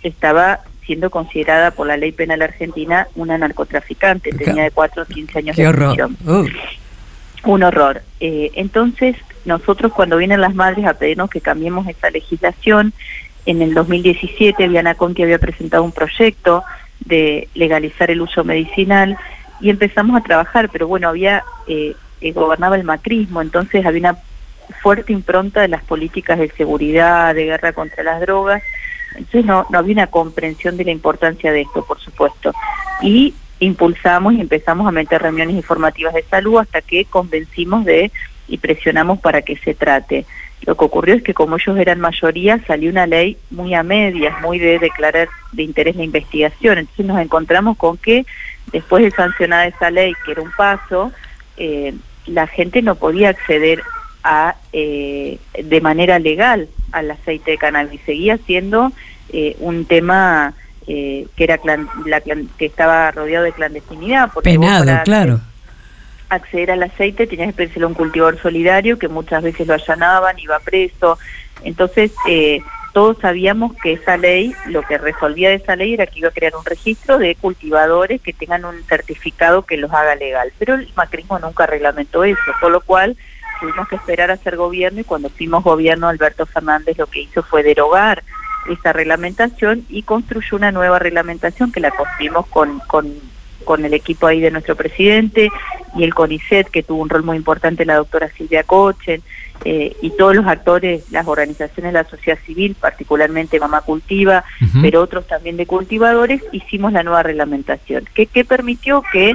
estaba 0.02 0.60
siendo 0.86 1.10
considerada 1.10 1.72
por 1.72 1.86
la 1.86 1.96
ley 1.96 2.12
penal 2.12 2.42
argentina 2.42 3.08
una 3.14 3.36
narcotraficante, 3.36 4.30
tenía 4.30 4.64
de 4.64 4.70
4 4.70 5.02
a 5.02 5.06
15 5.06 5.38
años 5.38 5.56
Qué 5.56 5.64
de 5.64 5.74
prisión. 5.74 6.16
Uh, 6.24 6.46
Un 7.44 7.62
horror. 7.62 8.02
Eh, 8.20 8.52
entonces, 8.54 9.16
nosotros 9.44 9.92
cuando 9.92 10.16
vienen 10.16 10.40
las 10.40 10.54
madres 10.54 10.86
a 10.86 10.94
pedirnos 10.94 11.28
que 11.28 11.40
cambiemos 11.40 11.86
esta 11.88 12.08
legislación, 12.08 12.94
en 13.46 13.62
el 13.62 13.74
2017 13.74 14.68
Diana 14.68 14.94
Conti 14.94 15.22
había 15.22 15.38
presentado 15.38 15.82
un 15.82 15.92
proyecto 15.92 16.62
de 17.00 17.48
legalizar 17.54 18.10
el 18.10 18.20
uso 18.20 18.44
medicinal 18.44 19.18
y 19.60 19.70
empezamos 19.70 20.16
a 20.16 20.24
trabajar, 20.24 20.68
pero 20.70 20.86
bueno, 20.86 21.08
había 21.08 21.44
eh, 21.66 21.94
eh, 22.20 22.32
gobernaba 22.32 22.76
el 22.76 22.84
macrismo, 22.84 23.42
entonces 23.42 23.84
había 23.84 24.10
una 24.10 24.18
fuerte 24.82 25.12
impronta 25.12 25.62
de 25.62 25.68
las 25.68 25.82
políticas 25.82 26.38
de 26.38 26.50
seguridad, 26.50 27.34
de 27.34 27.44
guerra 27.44 27.72
contra 27.72 28.02
las 28.02 28.20
drogas, 28.20 28.62
entonces 29.14 29.44
no, 29.44 29.66
no 29.70 29.78
había 29.78 29.94
una 29.94 30.06
comprensión 30.08 30.76
de 30.76 30.84
la 30.84 30.90
importancia 30.90 31.50
de 31.50 31.62
esto, 31.62 31.84
por 31.84 31.98
supuesto. 31.98 32.52
Y 33.00 33.34
impulsamos 33.60 34.34
y 34.34 34.40
empezamos 34.40 34.86
a 34.86 34.92
meter 34.92 35.22
reuniones 35.22 35.56
informativas 35.56 36.14
de 36.14 36.22
salud 36.24 36.58
hasta 36.58 36.80
que 36.80 37.04
convencimos 37.04 37.84
de 37.84 38.12
y 38.46 38.58
presionamos 38.58 39.18
para 39.20 39.42
que 39.42 39.56
se 39.56 39.74
trate. 39.74 40.24
Lo 40.66 40.76
que 40.76 40.84
ocurrió 40.84 41.14
es 41.14 41.22
que 41.22 41.34
como 41.34 41.56
ellos 41.56 41.78
eran 41.78 42.00
mayoría, 42.00 42.60
salió 42.66 42.90
una 42.90 43.06
ley 43.06 43.36
muy 43.50 43.74
a 43.74 43.82
medias, 43.82 44.40
muy 44.42 44.58
de 44.58 44.78
declarar 44.78 45.28
de 45.52 45.62
interés 45.62 45.96
la 45.96 46.04
investigación. 46.04 46.78
Entonces 46.78 47.06
nos 47.06 47.20
encontramos 47.20 47.76
con 47.76 47.96
que 47.96 48.26
después 48.72 49.02
de 49.04 49.10
sancionada 49.10 49.66
esa 49.66 49.90
ley, 49.90 50.12
que 50.24 50.32
era 50.32 50.42
un 50.42 50.52
paso, 50.56 51.12
eh, 51.56 51.94
la 52.26 52.46
gente 52.46 52.82
no 52.82 52.94
podía 52.94 53.30
acceder 53.30 53.82
a 54.24 54.56
eh, 54.72 55.38
de 55.62 55.80
manera 55.80 56.18
legal 56.18 56.68
al 56.92 57.10
aceite 57.10 57.52
de 57.52 57.58
cannabis. 57.58 58.00
Seguía 58.04 58.36
siendo 58.46 58.92
eh, 59.32 59.56
un 59.60 59.84
tema 59.86 60.54
eh, 60.86 61.26
que 61.36 61.44
era 61.44 61.58
clan- 61.58 61.88
la 62.06 62.20
que 62.20 62.66
estaba 62.66 63.10
rodeado 63.10 63.44
de 63.44 63.52
clandestinidad. 63.52 64.30
porque 64.32 64.50
penado, 64.50 64.84
para 64.86 65.02
claro. 65.02 65.40
acceder 66.28 66.70
al 66.70 66.82
aceite 66.82 67.26
tenías 67.26 67.48
que 67.48 67.52
pedírselo 67.54 67.86
a 67.86 67.88
un 67.90 67.94
cultivador 67.94 68.38
solidario 68.40 68.98
que 68.98 69.08
muchas 69.08 69.42
veces 69.42 69.66
lo 69.66 69.74
allanaban, 69.74 70.38
iba 70.38 70.58
preso. 70.60 71.18
Entonces, 71.64 72.12
eh, 72.28 72.60
todos 72.98 73.18
sabíamos 73.18 73.76
que 73.76 73.92
esa 73.92 74.16
ley, 74.16 74.52
lo 74.66 74.82
que 74.82 74.98
resolvía 74.98 75.50
de 75.50 75.54
esa 75.54 75.76
ley 75.76 75.94
era 75.94 76.08
que 76.08 76.18
iba 76.18 76.30
a 76.30 76.32
crear 76.32 76.56
un 76.56 76.64
registro 76.64 77.16
de 77.16 77.36
cultivadores 77.36 78.20
que 78.20 78.32
tengan 78.32 78.64
un 78.64 78.82
certificado 78.88 79.62
que 79.62 79.76
los 79.76 79.92
haga 79.92 80.16
legal. 80.16 80.52
Pero 80.58 80.74
el 80.74 80.90
macrismo 80.96 81.38
nunca 81.38 81.64
reglamentó 81.64 82.24
eso, 82.24 82.40
con 82.60 82.72
lo 82.72 82.80
cual 82.80 83.16
tuvimos 83.60 83.86
que 83.86 83.94
esperar 83.94 84.32
a 84.32 84.36
ser 84.36 84.56
gobierno 84.56 84.98
y 84.98 85.04
cuando 85.04 85.28
fuimos 85.28 85.62
gobierno 85.62 86.08
Alberto 86.08 86.44
Fernández 86.44 86.98
lo 86.98 87.06
que 87.06 87.20
hizo 87.20 87.44
fue 87.44 87.62
derogar 87.62 88.24
esa 88.68 88.92
reglamentación 88.92 89.86
y 89.88 90.02
construyó 90.02 90.56
una 90.56 90.72
nueva 90.72 90.98
reglamentación 90.98 91.70
que 91.70 91.78
la 91.78 91.92
construimos 91.92 92.48
con, 92.48 92.80
con, 92.80 93.14
con 93.62 93.84
el 93.84 93.94
equipo 93.94 94.26
ahí 94.26 94.40
de 94.40 94.50
nuestro 94.50 94.74
presidente 94.74 95.50
y 95.94 96.02
el 96.02 96.14
CONICET 96.14 96.68
que 96.68 96.82
tuvo 96.82 97.00
un 97.02 97.10
rol 97.10 97.22
muy 97.22 97.36
importante 97.36 97.84
la 97.84 97.94
doctora 97.94 98.28
Silvia 98.36 98.64
Cochen 98.64 99.22
eh, 99.64 99.96
y 100.02 100.10
todos 100.10 100.34
los 100.36 100.46
actores, 100.46 101.10
las 101.10 101.26
organizaciones 101.26 101.92
de 101.92 101.98
la 102.02 102.08
sociedad 102.08 102.38
civil, 102.46 102.76
particularmente 102.80 103.58
Mamá 103.58 103.80
Cultiva, 103.82 104.44
pero 104.82 105.02
otros 105.02 105.26
también 105.26 105.56
de 105.56 105.66
cultivadores, 105.66 106.42
hicimos 106.52 106.92
la 106.92 107.02
nueva 107.02 107.22
reglamentación, 107.22 108.04
que, 108.14 108.26
que 108.26 108.44
permitió 108.44 109.02
que 109.12 109.34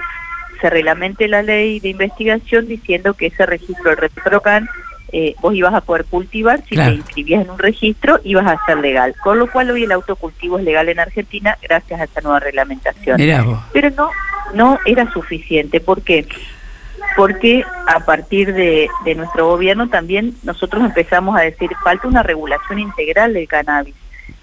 se 0.62 0.70
reglamente 0.70 1.28
la 1.28 1.42
ley 1.42 1.80
de 1.80 1.90
investigación 1.90 2.68
diciendo 2.68 3.16
que 3.16 3.28
ese 3.28 3.46
registro 3.46 3.90
del 3.90 3.98
RetroCan 3.98 4.68
eh, 5.12 5.36
vos 5.42 5.54
ibas 5.54 5.74
a 5.74 5.82
poder 5.82 6.06
cultivar, 6.06 6.64
si 6.68 6.76
Claro. 6.76 6.92
te 6.94 6.98
inscribías 6.98 7.44
en 7.44 7.52
un 7.52 7.60
registro 7.60 8.20
ibas 8.24 8.48
a 8.48 8.66
ser 8.66 8.78
legal, 8.80 9.14
con 9.24 9.38
lo 9.38 9.48
cual 9.52 9.70
hoy 9.70 9.84
el 9.84 9.92
autocultivo 9.92 10.58
es 10.58 10.64
legal 10.66 10.90
en 10.90 11.00
Argentina 11.00 11.58
gracias 11.62 12.00
a 12.02 12.06
esta 12.06 12.22
nueva 12.22 12.40
reglamentación 12.40 13.18
pero 13.74 13.90
no 13.92 14.10
no 14.56 14.78
era 14.86 15.12
suficiente. 15.12 15.80
¿Por 15.80 16.02
qué? 16.02 16.26
Porque 17.16 17.64
a 17.88 18.00
partir 18.00 18.54
de, 18.54 18.88
de 19.06 19.16
nuestro 19.16 19.48
gobierno 19.48 19.88
también 19.90 20.36
nosotros 20.44 20.84
empezamos 20.84 21.38
a 21.38 21.42
decir 21.42 21.70
falta 21.84 22.08
una 22.08 22.24
regulación 22.24 22.80
integral 22.80 23.34
del 23.34 23.48
cannabis, 23.48 23.96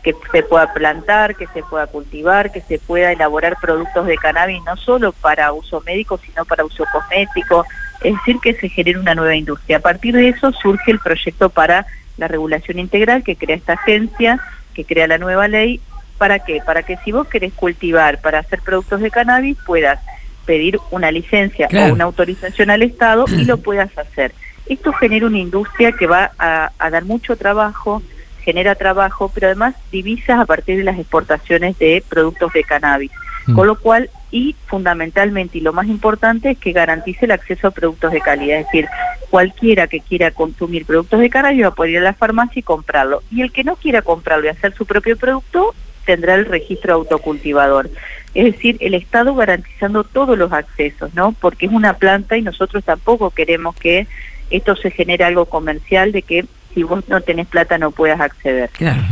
que 0.02 0.14
se 0.30 0.42
pueda 0.42 0.72
plantar, 0.72 1.36
que 1.36 1.46
se 1.48 1.62
pueda 1.62 1.86
cultivar, 1.86 2.52
que 2.52 2.60
se 2.60 2.78
pueda 2.78 3.12
elaborar 3.12 3.56
productos 3.60 4.06
de 4.06 4.16
cannabis 4.16 4.62
no 4.64 4.76
solo 4.76 5.12
para 5.12 5.52
uso 5.52 5.82
médico, 5.84 6.18
sino 6.18 6.44
para 6.44 6.64
uso 6.64 6.84
cosmético, 6.92 7.64
es 8.02 8.14
decir, 8.14 8.36
que 8.40 8.54
se 8.54 8.68
genere 8.68 8.98
una 8.98 9.14
nueva 9.14 9.34
industria. 9.34 9.78
A 9.78 9.80
partir 9.80 10.14
de 10.14 10.28
eso 10.28 10.52
surge 10.52 10.90
el 10.90 11.00
proyecto 11.00 11.50
para 11.50 11.86
la 12.16 12.28
regulación 12.28 12.78
integral 12.78 13.24
que 13.24 13.36
crea 13.36 13.56
esta 13.56 13.74
agencia, 13.74 14.40
que 14.74 14.84
crea 14.84 15.06
la 15.06 15.18
nueva 15.18 15.48
ley 15.48 15.80
¿Para 16.20 16.38
qué? 16.40 16.60
Para 16.66 16.82
que 16.82 16.98
si 16.98 17.12
vos 17.12 17.26
querés 17.28 17.54
cultivar 17.54 18.20
para 18.20 18.40
hacer 18.40 18.60
productos 18.60 19.00
de 19.00 19.10
cannabis 19.10 19.56
puedas 19.64 19.98
pedir 20.46 20.78
una 20.90 21.10
licencia 21.10 21.68
Claro. 21.68 21.92
o 21.92 21.94
una 21.94 22.04
autorización 22.04 22.70
al 22.70 22.82
Estado 22.82 23.24
y 23.28 23.44
lo 23.44 23.58
puedas 23.58 23.96
hacer. 23.98 24.32
Esto 24.66 24.92
genera 24.92 25.26
una 25.26 25.38
industria 25.38 25.92
que 25.92 26.06
va 26.06 26.30
a, 26.38 26.70
a 26.78 26.90
dar 26.90 27.04
mucho 27.04 27.36
trabajo, 27.36 28.02
genera 28.44 28.74
trabajo, 28.74 29.30
pero 29.34 29.48
además 29.48 29.74
divisas 29.90 30.38
a 30.38 30.46
partir 30.46 30.76
de 30.78 30.84
las 30.84 30.98
exportaciones 30.98 31.78
de 31.78 32.02
productos 32.08 32.52
de 32.52 32.64
cannabis. 32.64 33.10
Mm. 33.46 33.54
Con 33.54 33.66
lo 33.66 33.78
cual, 33.78 34.10
y 34.30 34.54
fundamentalmente 34.66 35.58
y 35.58 35.60
lo 35.60 35.72
más 35.72 35.86
importante 35.86 36.50
es 36.50 36.58
que 36.58 36.72
garantice 36.72 37.24
el 37.24 37.32
acceso 37.32 37.66
a 37.68 37.70
productos 37.70 38.12
de 38.12 38.20
calidad. 38.20 38.60
Es 38.60 38.66
decir, 38.66 38.86
cualquiera 39.28 39.86
que 39.88 40.00
quiera 40.00 40.30
consumir 40.30 40.84
productos 40.86 41.20
de 41.20 41.30
cannabis 41.30 41.64
va 41.64 41.68
a 41.68 41.74
poder 41.74 41.92
ir 41.92 41.98
a 41.98 42.02
la 42.02 42.14
farmacia 42.14 42.60
y 42.60 42.62
comprarlo. 42.62 43.22
Y 43.30 43.42
el 43.42 43.50
que 43.52 43.64
no 43.64 43.76
quiera 43.76 44.02
comprarlo 44.02 44.46
y 44.46 44.48
hacer 44.48 44.74
su 44.74 44.86
propio 44.86 45.16
producto 45.16 45.74
tendrá 46.04 46.34
el 46.34 46.46
registro 46.46 46.94
autocultivador. 46.94 47.90
Es 48.34 48.44
decir, 48.44 48.76
el 48.80 48.94
Estado 48.94 49.34
garantizando 49.34 50.04
todos 50.04 50.38
los 50.38 50.52
accesos, 50.52 51.12
¿no? 51.14 51.32
Porque 51.32 51.66
es 51.66 51.72
una 51.72 51.94
planta 51.94 52.36
y 52.36 52.42
nosotros 52.42 52.84
tampoco 52.84 53.30
queremos 53.30 53.74
que 53.76 54.06
esto 54.50 54.76
se 54.76 54.90
genere 54.90 55.24
algo 55.24 55.46
comercial 55.46 56.12
de 56.12 56.22
que 56.22 56.44
si 56.74 56.84
vos 56.84 57.02
no 57.08 57.20
tenés 57.20 57.48
plata 57.48 57.78
no 57.78 57.90
puedas 57.90 58.20
acceder. 58.20 58.70
Claro. 58.76 59.02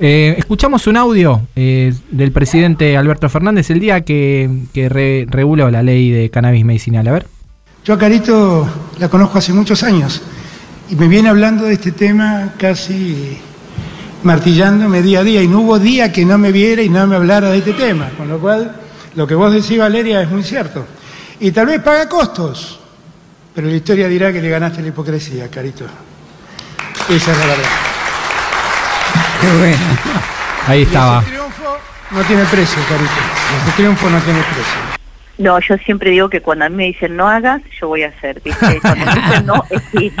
Eh, 0.00 0.34
escuchamos 0.36 0.86
un 0.88 0.96
audio 0.96 1.42
eh, 1.56 1.92
del 2.10 2.32
presidente 2.32 2.96
Alberto 2.96 3.28
Fernández 3.28 3.70
el 3.70 3.80
día 3.80 4.00
que, 4.02 4.50
que 4.74 4.88
re- 4.88 5.26
reguló 5.28 5.70
la 5.70 5.82
ley 5.82 6.10
de 6.10 6.28
cannabis 6.30 6.64
medicinal. 6.64 7.06
A 7.08 7.12
ver. 7.12 7.26
Yo 7.84 7.94
a 7.94 7.98
Carito 7.98 8.68
la 8.98 9.08
conozco 9.08 9.38
hace 9.38 9.52
muchos 9.52 9.84
años 9.84 10.22
y 10.90 10.96
me 10.96 11.06
viene 11.06 11.28
hablando 11.28 11.64
de 11.64 11.74
este 11.74 11.92
tema 11.92 12.52
casi 12.58 13.38
martillándome 14.22 15.02
día 15.02 15.20
a 15.20 15.24
día 15.24 15.42
y 15.42 15.48
no 15.48 15.60
hubo 15.60 15.78
día 15.78 16.12
que 16.12 16.24
no 16.24 16.38
me 16.38 16.52
viera 16.52 16.82
y 16.82 16.88
no 16.88 17.06
me 17.06 17.16
hablara 17.16 17.50
de 17.50 17.58
este 17.58 17.72
tema, 17.72 18.10
con 18.16 18.28
lo 18.28 18.38
cual 18.38 18.74
lo 19.14 19.26
que 19.26 19.34
vos 19.34 19.52
decís 19.52 19.78
Valeria 19.78 20.22
es 20.22 20.30
muy 20.30 20.42
cierto. 20.42 20.86
Y 21.40 21.50
tal 21.50 21.66
vez 21.66 21.80
paga 21.82 22.08
costos, 22.08 22.80
pero 23.54 23.68
la 23.68 23.74
historia 23.74 24.08
dirá 24.08 24.32
que 24.32 24.40
le 24.40 24.48
ganaste 24.48 24.82
la 24.82 24.88
hipocresía, 24.88 25.50
Carito. 25.50 25.84
Esa 27.08 27.32
es 27.32 27.38
la 27.38 27.46
verdad. 27.46 27.70
Qué 29.40 29.58
bueno. 29.58 29.82
Ahí 30.66 30.82
estaba. 30.82 31.20
Ese 31.20 31.30
triunfo 31.30 31.78
no 32.10 32.22
tiene 32.22 32.44
precio, 32.44 32.78
Carito. 32.88 33.12
Ese 33.62 33.76
triunfo 33.76 34.10
no 34.10 34.18
tiene 34.20 34.40
precio. 34.40 34.96
No, 35.38 35.60
yo 35.60 35.76
siempre 35.78 36.10
digo 36.10 36.30
que 36.30 36.40
cuando 36.40 36.64
a 36.64 36.68
mí 36.70 36.76
me 36.76 36.86
dicen 36.86 37.14
no 37.14 37.28
hagas, 37.28 37.60
yo 37.78 37.88
voy 37.88 38.04
a 38.04 38.08
hacer, 38.08 38.40
¿viste? 38.40 38.80
Cuando 38.80 39.04
me 39.04 39.14
dicen 39.14 39.46
no, 39.46 39.62
es 39.70 39.82
sí. 39.92 40.12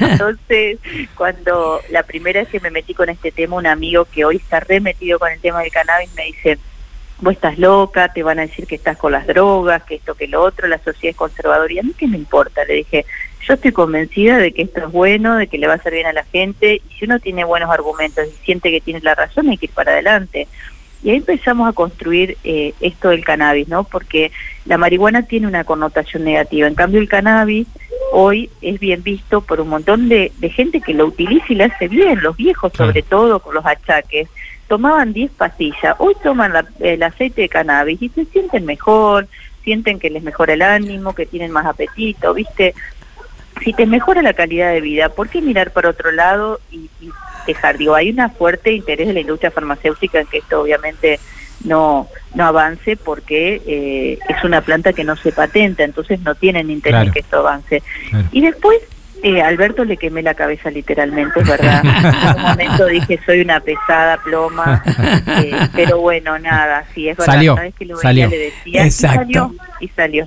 Entonces, 0.00 0.78
cuando 1.14 1.80
la 1.90 2.02
primera 2.02 2.40
vez 2.40 2.48
que 2.48 2.60
me 2.60 2.70
metí 2.70 2.92
con 2.92 3.08
este 3.08 3.32
tema, 3.32 3.56
un 3.56 3.66
amigo 3.66 4.04
que 4.04 4.24
hoy 4.24 4.36
está 4.36 4.60
remetido 4.60 5.18
con 5.18 5.32
el 5.32 5.40
tema 5.40 5.62
del 5.62 5.70
cannabis 5.70 6.14
me 6.14 6.24
dice, 6.24 6.58
vos 7.20 7.32
estás 7.32 7.58
loca, 7.58 8.12
te 8.12 8.22
van 8.22 8.38
a 8.38 8.42
decir 8.42 8.66
que 8.66 8.74
estás 8.74 8.98
con 8.98 9.12
las 9.12 9.26
drogas, 9.26 9.82
que 9.84 9.96
esto, 9.96 10.14
que 10.14 10.28
lo 10.28 10.42
otro, 10.42 10.68
la 10.68 10.78
sociedad 10.78 11.12
es 11.12 11.16
conservadora. 11.16 11.72
Y 11.72 11.78
a 11.78 11.82
mí 11.82 11.94
qué 11.96 12.06
me 12.06 12.18
importa, 12.18 12.64
le 12.64 12.74
dije, 12.74 13.06
yo 13.40 13.54
estoy 13.54 13.72
convencida 13.72 14.36
de 14.36 14.52
que 14.52 14.62
esto 14.62 14.80
es 14.80 14.92
bueno, 14.92 15.36
de 15.36 15.46
que 15.46 15.58
le 15.58 15.66
va 15.66 15.72
a 15.74 15.76
hacer 15.76 15.94
bien 15.94 16.06
a 16.06 16.12
la 16.12 16.24
gente, 16.24 16.82
y 16.86 16.94
si 16.98 17.06
uno 17.06 17.18
tiene 17.18 17.44
buenos 17.44 17.70
argumentos 17.70 18.26
y 18.26 18.44
siente 18.44 18.70
que 18.70 18.80
tiene 18.80 19.00
la 19.00 19.14
razón, 19.14 19.48
hay 19.48 19.56
que 19.56 19.66
ir 19.66 19.72
para 19.72 19.92
adelante. 19.92 20.48
Y 21.02 21.10
ahí 21.10 21.16
empezamos 21.18 21.68
a 21.68 21.72
construir 21.72 22.36
eh, 22.44 22.74
esto 22.80 23.10
del 23.10 23.24
cannabis, 23.24 23.68
¿no? 23.68 23.84
Porque 23.84 24.32
la 24.66 24.78
marihuana 24.78 25.22
tiene 25.22 25.46
una 25.46 25.64
connotación 25.64 26.24
negativa. 26.24 26.66
En 26.66 26.74
cambio, 26.74 27.00
el 27.00 27.08
cannabis 27.08 27.66
hoy 28.12 28.50
es 28.62 28.80
bien 28.80 29.02
visto 29.02 29.40
por 29.42 29.60
un 29.60 29.68
montón 29.68 30.08
de, 30.08 30.32
de 30.38 30.50
gente 30.50 30.80
que 30.80 30.94
lo 30.94 31.06
utiliza 31.06 31.44
y 31.50 31.54
le 31.54 31.64
hace 31.64 31.88
bien, 31.88 32.20
los 32.22 32.36
viejos 32.36 32.72
sobre 32.74 33.02
todo 33.02 33.38
con 33.40 33.54
los 33.54 33.64
achaques. 33.64 34.28
Tomaban 34.66 35.12
10 35.12 35.30
pastillas, 35.32 35.94
hoy 35.98 36.14
toman 36.22 36.52
la- 36.52 36.66
el 36.80 37.02
aceite 37.02 37.42
de 37.42 37.48
cannabis 37.48 38.02
y 38.02 38.08
se 38.10 38.24
sienten 38.26 38.64
mejor, 38.66 39.28
sienten 39.64 39.98
que 39.98 40.10
les 40.10 40.22
mejora 40.22 40.54
el 40.54 40.62
ánimo, 40.62 41.14
que 41.14 41.26
tienen 41.26 41.50
más 41.52 41.64
apetito, 41.66 42.34
¿viste? 42.34 42.74
Si 43.64 43.72
te 43.72 43.86
mejora 43.86 44.22
la 44.22 44.32
calidad 44.34 44.72
de 44.72 44.80
vida, 44.80 45.08
¿por 45.08 45.28
qué 45.28 45.40
mirar 45.40 45.72
para 45.72 45.90
otro 45.90 46.10
lado 46.12 46.60
y, 46.70 46.88
y 47.00 47.10
dejar? 47.46 47.78
Digo, 47.78 47.94
hay 47.94 48.10
una 48.10 48.28
fuerte 48.30 48.72
interés 48.72 49.06
de 49.08 49.14
la 49.14 49.20
industria 49.20 49.50
farmacéutica 49.50 50.20
en 50.20 50.26
que 50.26 50.38
esto 50.38 50.60
obviamente 50.62 51.18
no 51.64 52.08
no 52.34 52.44
avance 52.44 52.96
porque 52.96 53.60
eh, 53.66 54.18
es 54.28 54.44
una 54.44 54.60
planta 54.60 54.92
que 54.92 55.02
no 55.02 55.16
se 55.16 55.32
patenta, 55.32 55.82
entonces 55.82 56.20
no 56.20 56.34
tienen 56.34 56.70
interés 56.70 57.00
Claro. 57.00 57.12
que 57.12 57.20
esto 57.20 57.38
avance. 57.38 57.82
Claro. 58.10 58.28
Y 58.32 58.40
después 58.42 58.78
eh, 59.22 59.42
Alberto 59.42 59.84
le 59.84 59.96
quemé 59.96 60.22
la 60.22 60.34
cabeza 60.34 60.70
literalmente, 60.70 61.40
es 61.40 61.48
verdad. 61.48 61.82
en 61.84 62.36
un 62.36 62.42
momento 62.42 62.86
dije 62.86 63.18
soy 63.24 63.40
una 63.40 63.60
pesada 63.60 64.18
ploma, 64.22 64.82
eh, 65.42 65.68
pero 65.74 66.00
bueno, 66.00 66.38
nada, 66.38 66.84
sí, 66.94 67.08
es 67.08 67.16
verdad. 67.16 67.34
Salió, 67.34 67.56
que 67.78 67.84
lo 67.84 67.96
salió. 67.96 68.28
le 68.28 68.38
decía, 68.38 68.84
Exacto. 68.84 69.22
y 69.22 69.34
salió, 69.34 69.54
y 69.80 69.88
salió. 69.88 70.26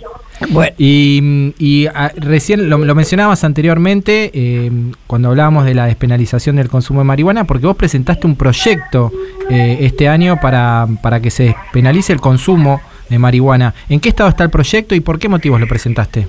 Bueno, 0.50 0.74
Y, 0.78 1.54
y, 1.60 1.88
ah, 1.88 2.12
recién 2.16 2.70
lo, 2.70 2.78
lo 2.80 2.96
mencionabas 2.96 3.44
anteriormente 3.44 4.32
eh, 4.34 4.72
cuando 5.08 5.30
hablábamos 5.30 5.66
de 5.66 5.74
la 5.74 5.86
despenalización 5.86 6.56
del 6.56 6.68
consumo 6.70 7.02
de 7.02 7.06
marihuana, 7.06 7.46
porque 7.46 7.68
vos 7.68 7.76
presentaste 7.76 8.26
un 8.26 8.36
proyecto 8.36 9.12
eh, 9.50 9.78
este 9.82 10.10
año 10.10 10.40
para, 10.42 10.88
para 11.02 11.20
que 11.20 11.30
se 11.30 11.44
despenalice 11.44 12.14
el 12.14 12.20
consumo 12.20 12.82
de 13.10 13.20
marihuana. 13.20 13.74
¿En 13.90 14.00
qué 14.00 14.10
estado 14.10 14.30
está 14.30 14.44
el 14.44 14.50
proyecto 14.50 14.96
y 14.96 15.00
por 15.00 15.20
qué 15.20 15.30
motivos 15.30 15.60
lo 15.60 15.68
presentaste? 15.68 16.28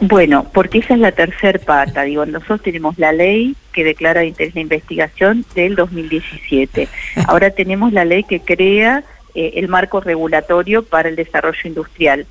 Bueno, 0.00 0.46
porque 0.52 0.78
esa 0.78 0.94
es 0.94 1.00
la 1.00 1.12
tercer 1.12 1.60
pata. 1.60 2.02
Digo, 2.02 2.26
nosotros 2.26 2.62
tenemos 2.62 2.98
la 2.98 3.12
ley 3.12 3.56
que 3.72 3.84
declara 3.84 4.20
de 4.20 4.28
interés 4.28 4.54
la 4.54 4.60
investigación 4.60 5.44
del 5.54 5.76
2017. 5.76 6.88
Ahora 7.26 7.50
tenemos 7.50 7.92
la 7.92 8.04
ley 8.04 8.24
que 8.24 8.40
crea 8.40 9.04
eh, 9.34 9.52
el 9.56 9.68
marco 9.68 10.00
regulatorio 10.00 10.84
para 10.84 11.08
el 11.08 11.16
desarrollo 11.16 11.60
industrial. 11.64 12.26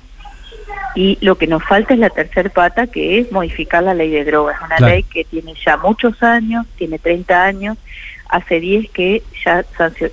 Y 0.94 1.18
lo 1.20 1.36
que 1.36 1.46
nos 1.46 1.64
falta 1.64 1.94
es 1.94 2.00
la 2.00 2.10
tercer 2.10 2.50
pata, 2.50 2.86
que 2.86 3.18
es 3.18 3.32
modificar 3.32 3.82
la 3.82 3.94
ley 3.94 4.10
de 4.10 4.24
drogas. 4.24 4.56
Una 4.64 4.76
Claro. 4.76 4.92
ley 4.94 5.02
que 5.02 5.24
tiene 5.24 5.54
ya 5.64 5.76
muchos 5.76 6.22
años, 6.22 6.66
tiene 6.76 6.98
30 6.98 7.42
años. 7.44 7.76
Hace 8.28 8.58
10 8.58 8.90
que 8.90 9.22
ya 9.44 9.64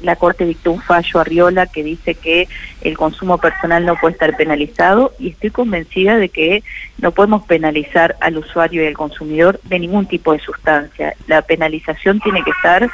la 0.04 0.16
Corte 0.16 0.46
dictó 0.46 0.72
un 0.74 0.82
fallo 0.82 1.20
a 1.20 1.24
Riola 1.24 1.66
que 1.66 1.82
dice 1.84 2.14
que 2.16 2.48
el 2.82 2.98
consumo 2.98 3.38
personal 3.38 3.86
no 3.86 3.96
puede 3.96 4.14
estar 4.14 4.36
penalizado 4.36 5.14
y 5.18 5.30
estoy 5.30 5.50
convencida 5.50 6.18
de 6.18 6.30
que 6.30 6.64
no 7.00 7.12
podemos 7.12 7.44
penalizar 7.44 8.18
al 8.20 8.38
usuario 8.38 8.84
y 8.84 8.88
al 8.88 8.98
consumidor 8.98 9.60
de 9.64 9.80
ningún 9.80 10.06
tipo 10.08 10.34
de 10.34 10.40
sustancia. 10.40 11.16
La 11.28 11.42
penalización 11.42 12.20
tiene 12.20 12.44
que 12.44 12.52
estar 12.52 12.90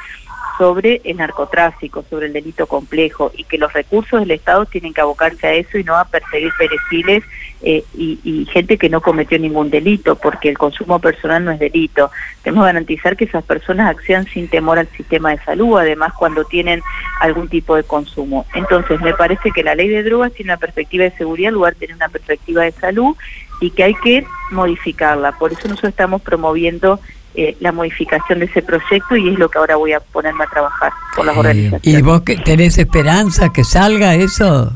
sobre 0.57 1.01
el 1.03 1.17
narcotráfico, 1.17 2.03
sobre 2.09 2.27
el 2.27 2.33
delito 2.33 2.67
complejo 2.67 3.31
y 3.35 3.43
que 3.43 3.57
los 3.57 3.71
recursos 3.73 4.19
del 4.19 4.31
Estado 4.31 4.65
tienen 4.65 4.93
que 4.93 5.01
abocarse 5.01 5.47
a 5.47 5.53
eso 5.53 5.77
y 5.77 5.83
no 5.83 5.95
a 5.95 6.05
perseguir 6.05 6.51
pereciles 6.57 7.23
eh, 7.61 7.83
y, 7.95 8.19
y 8.23 8.45
gente 8.45 8.77
que 8.77 8.89
no 8.89 9.01
cometió 9.01 9.39
ningún 9.39 9.69
delito, 9.69 10.15
porque 10.15 10.49
el 10.49 10.57
consumo 10.57 10.99
personal 10.99 11.43
no 11.43 11.51
es 11.51 11.59
delito. 11.59 12.11
Tenemos 12.43 12.63
que 12.63 12.73
garantizar 12.73 13.17
que 13.17 13.25
esas 13.25 13.43
personas 13.43 13.89
accedan 13.89 14.25
sin 14.25 14.47
temor 14.47 14.79
al 14.79 14.87
sistema 14.89 15.31
de 15.31 15.43
salud, 15.43 15.77
además 15.77 16.13
cuando 16.17 16.43
tienen 16.45 16.81
algún 17.21 17.47
tipo 17.47 17.75
de 17.75 17.83
consumo. 17.83 18.45
Entonces, 18.53 19.01
me 19.01 19.13
parece 19.13 19.51
que 19.51 19.63
la 19.63 19.75
ley 19.75 19.87
de 19.87 20.03
drogas 20.03 20.33
tiene 20.33 20.51
una 20.51 20.57
perspectiva 20.57 21.03
de 21.03 21.11
seguridad 21.17 21.49
en 21.49 21.55
lugar 21.55 21.73
de 21.73 21.79
tener 21.79 21.95
una 21.95 22.09
perspectiva 22.09 22.63
de 22.63 22.71
salud 22.73 23.15
y 23.59 23.71
que 23.71 23.83
hay 23.83 23.95
que 23.95 24.25
modificarla. 24.51 25.31
Por 25.33 25.51
eso 25.51 25.67
nosotros 25.67 25.89
estamos 25.89 26.21
promoviendo 26.21 26.99
eh, 27.37 27.55
la 27.59 27.71
modificación 27.71 28.39
de 28.39 28.45
ese 28.45 28.61
proyecto 28.63 29.15
y 29.15 29.29
es 29.31 29.37
lo 29.39 29.47
que 29.49 29.59
ahora 29.59 29.75
voy 29.77 29.93
a 29.93 29.99
ponerme 29.99 30.43
a 30.43 30.47
trabajar 30.47 30.91
con 31.15 31.25
las 31.27 31.37
organizaciones. 31.37 31.99
¿y 31.99 32.01
vos 32.03 32.21
que 32.23 32.35
tenés 32.37 32.77
esperanza 32.79 33.53
que 33.53 33.63
salga 33.63 34.15
eso? 34.15 34.73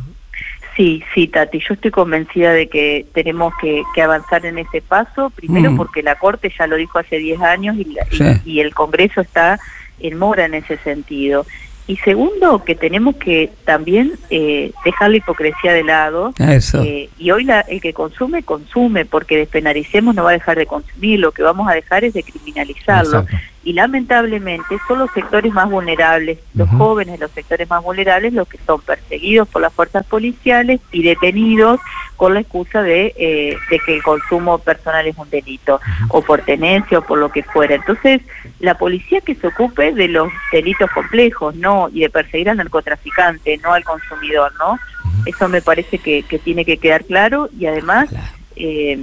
Sí, 0.77 1.03
sí, 1.13 1.27
Tati, 1.27 1.59
yo 1.59 1.73
estoy 1.73 1.91
convencida 1.91 2.53
de 2.53 2.69
que 2.69 3.05
tenemos 3.13 3.53
que, 3.59 3.83
que 3.93 4.01
avanzar 4.01 4.45
en 4.45 4.57
ese 4.57 4.81
paso, 4.81 5.29
primero 5.31 5.71
Mm. 5.71 5.75
porque 5.77 6.01
la 6.01 6.15
Corte 6.15 6.51
ya 6.57 6.65
lo 6.65 6.77
dijo 6.77 6.97
hace 6.97 7.17
10 7.17 7.41
años 7.41 7.75
y, 7.77 7.83
la- 7.85 8.39
y 8.45 8.61
el 8.61 8.73
Congreso 8.73 9.19
está 9.21 9.59
en 9.99 10.17
mora 10.17 10.45
en 10.45 10.53
ese 10.53 10.77
sentido. 10.77 11.45
Y 11.87 11.97
segundo, 11.97 12.63
que 12.63 12.75
tenemos 12.75 13.15
que 13.17 13.51
también 13.65 14.13
eh, 14.29 14.71
dejar 14.85 15.09
la 15.11 15.17
hipocresía 15.17 15.73
de 15.73 15.83
lado. 15.83 16.33
Eso. 16.39 16.81
eh, 16.83 17.09
y 17.17 17.31
hoy 17.31 17.43
la- 17.43 17.61
el 17.61 17.81
que 17.81 17.91
consume, 17.93 18.43
consume, 18.43 19.03
porque 19.05 19.35
despenalicemos 19.37 20.15
no 20.15 20.23
va 20.23 20.29
a 20.29 20.33
dejar 20.33 20.57
de 20.57 20.67
consumir, 20.67 21.19
lo 21.19 21.31
que 21.31 21.43
vamos 21.43 21.67
a 21.69 21.73
dejar 21.73 22.03
es 22.05 22.13
de 22.13 22.23
criminalizarlo. 22.23 23.19
Exacto. 23.21 23.37
Y 23.63 23.73
lamentablemente 23.73 24.77
son 24.87 24.99
los 24.99 25.11
sectores 25.11 25.53
más 25.53 25.69
vulnerables, 25.69 26.39
los 26.55 26.67
Ujú. 26.67 26.77
jóvenes, 26.77 27.19
los 27.19 27.29
sectores 27.31 27.69
más 27.69 27.83
vulnerables, 27.83 28.33
los 28.33 28.47
que 28.47 28.57
son 28.65 28.81
perseguidos 28.81 29.47
por 29.47 29.61
las 29.61 29.71
fuerzas 29.71 30.03
policiales 30.05 30.81
y 30.91 31.03
detenidos 31.03 31.79
con 32.17 32.33
la 32.33 32.39
excusa 32.39 32.81
de, 32.81 33.13
eh, 33.17 33.55
de 33.69 33.79
que 33.79 33.95
el 33.95 34.03
consumo 34.03 34.57
personal 34.57 35.05
es 35.05 35.15
un 35.17 35.29
delito, 35.29 35.79
o 36.09 36.21
por 36.23 36.41
tenencia 36.41 36.99
o 36.99 37.01
por 37.03 37.19
lo 37.19 37.31
que 37.31 37.43
fuera. 37.43 37.75
Entonces, 37.75 38.21
la 38.59 38.75
policía 38.77 39.21
que 39.21 39.35
se 39.35 39.47
ocupe 39.47 39.91
de 39.93 40.07
los 40.07 40.29
delitos 40.51 40.89
complejos, 40.91 41.55
¿no? 41.55 41.89
Y 41.93 42.01
de 42.01 42.09
perseguir 42.09 42.49
al 42.49 42.57
narcotraficante, 42.57 43.59
no 43.59 43.73
al 43.73 43.83
consumidor, 43.83 44.51
¿no? 44.57 44.79
Eso 45.25 45.47
me 45.49 45.61
parece 45.61 45.99
que, 45.99 46.23
que 46.23 46.39
tiene 46.39 46.65
que 46.65 46.77
quedar 46.77 47.05
claro 47.05 47.47
y 47.57 47.67
además... 47.67 48.09
Eh, 48.55 48.99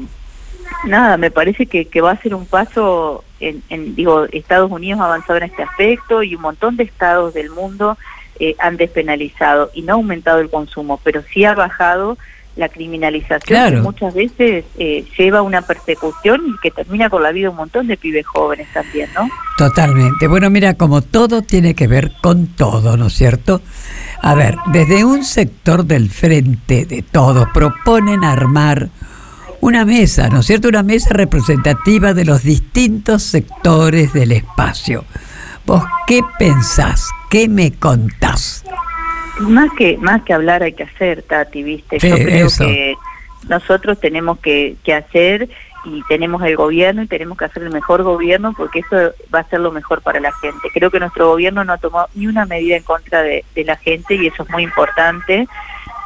nada, 0.84 1.16
me 1.16 1.30
parece 1.30 1.66
que, 1.66 1.86
que 1.86 2.00
va 2.00 2.12
a 2.12 2.22
ser 2.22 2.34
un 2.34 2.46
paso 2.46 3.24
en, 3.41 3.62
en, 3.68 3.95
digo, 3.95 4.24
Estados 4.32 4.70
Unidos 4.70 5.01
ha 5.01 5.05
avanzado 5.07 5.36
en 5.39 5.45
este 5.45 5.62
aspecto 5.62 6.22
y 6.22 6.34
un 6.34 6.43
montón 6.43 6.76
de 6.76 6.84
estados 6.84 7.34
del 7.34 7.51
mundo 7.51 7.97
eh, 8.41 8.55
han 8.59 8.76
despenalizado 8.76 9.70
y 9.74 9.82
no 9.82 9.93
ha 9.93 9.97
aumentado 9.97 10.39
el 10.41 10.51
consumo, 10.51 11.01
pero 11.03 11.22
sí 11.32 11.45
ha 11.45 11.55
bajado 11.55 12.16
la 12.57 12.68
criminalización 12.68 13.41
Claro. 13.47 13.76
que 13.76 13.82
muchas 13.82 14.14
veces 14.14 14.64
eh, 14.78 15.05
lleva 15.16 15.39
a 15.39 15.43
una 15.43 15.62
persecución 15.62 16.43
y 16.47 16.59
que 16.61 16.72
termina 16.72 17.09
con 17.09 17.22
la 17.22 17.30
vida 17.30 17.45
de 17.45 17.49
un 17.51 17.57
montón 17.57 17.86
de 17.86 17.97
pibes 17.97 18.26
jóvenes 18.26 18.66
también, 18.74 19.09
¿no? 19.14 19.28
Totalmente. 19.57 20.26
Bueno, 20.26 20.51
mira, 20.51 20.74
como 20.74 21.01
todo 21.03 21.43
tiene 21.43 21.74
que 21.76 21.86
ver 21.86 22.11
con 22.20 22.49
todo, 22.49 22.97
¿no 22.97 23.07
es 23.07 23.12
cierto? 23.12 23.62
A 24.22 24.34
ver, 24.34 24.57
desde 24.72 25.05
un 25.05 25.24
sector 25.24 25.84
del 25.84 26.11
frente 26.11 26.84
de 26.84 27.03
todos 27.03 27.47
proponen 27.55 28.24
armar 28.24 28.89
una 29.61 29.84
mesa, 29.84 30.28
¿no 30.28 30.40
es 30.40 30.46
cierto? 30.46 30.68
Una 30.68 30.82
mesa 30.82 31.11
representativa 31.12 32.14
de 32.14 32.24
los 32.24 32.42
distintos 32.42 33.22
sectores 33.22 34.12
del 34.12 34.32
espacio. 34.32 35.04
¿Vos 35.66 35.84
qué 36.06 36.20
pensás? 36.38 37.11
¿Qué 37.30 37.48
me 37.48 37.72
contás? 37.72 38.64
Más 39.40 39.70
que 39.76 39.96
más 39.98 40.22
que 40.22 40.32
hablar 40.32 40.62
hay 40.62 40.72
que 40.72 40.84
hacer, 40.84 41.22
Tati, 41.22 41.62
¿viste? 41.62 42.00
Sí, 42.00 42.09
Yo 42.09 42.16
creo 42.16 42.46
eso. 42.46 42.64
que 42.64 42.94
nosotros 43.48 44.00
tenemos 44.00 44.38
que, 44.38 44.76
que 44.82 44.94
hacer 44.94 45.48
y 45.84 46.02
tenemos 46.09 46.42
el 46.42 46.56
gobierno 46.56 47.02
y 47.02 47.06
tenemos 47.06 47.38
que 47.38 47.44
hacer 47.44 47.62
el 47.62 47.70
mejor 47.70 48.02
gobierno 48.02 48.52
porque 48.56 48.80
eso 48.80 49.12
va 49.32 49.40
a 49.40 49.48
ser 49.48 49.61
lo 49.61 49.70
mejor 49.70 50.02
para 50.02 50.20
la 50.20 50.32
gente. 50.32 50.70
Creo 50.72 50.90
que 50.90 50.98
nuestro 51.00 51.28
gobierno 51.28 51.64
no 51.64 51.72
ha 51.72 51.78
tomado 51.78 52.09
ni 52.14 52.26
una 52.26 52.46
medida 52.46 52.76
en 52.76 52.82
contra 52.82 53.22
de, 53.22 53.44
de 53.54 53.64
la 53.64 53.76
gente 53.76 54.14
y 54.16 54.26
eso 54.26 54.42
es 54.42 54.50
muy 54.50 54.64
importante. 54.64 55.46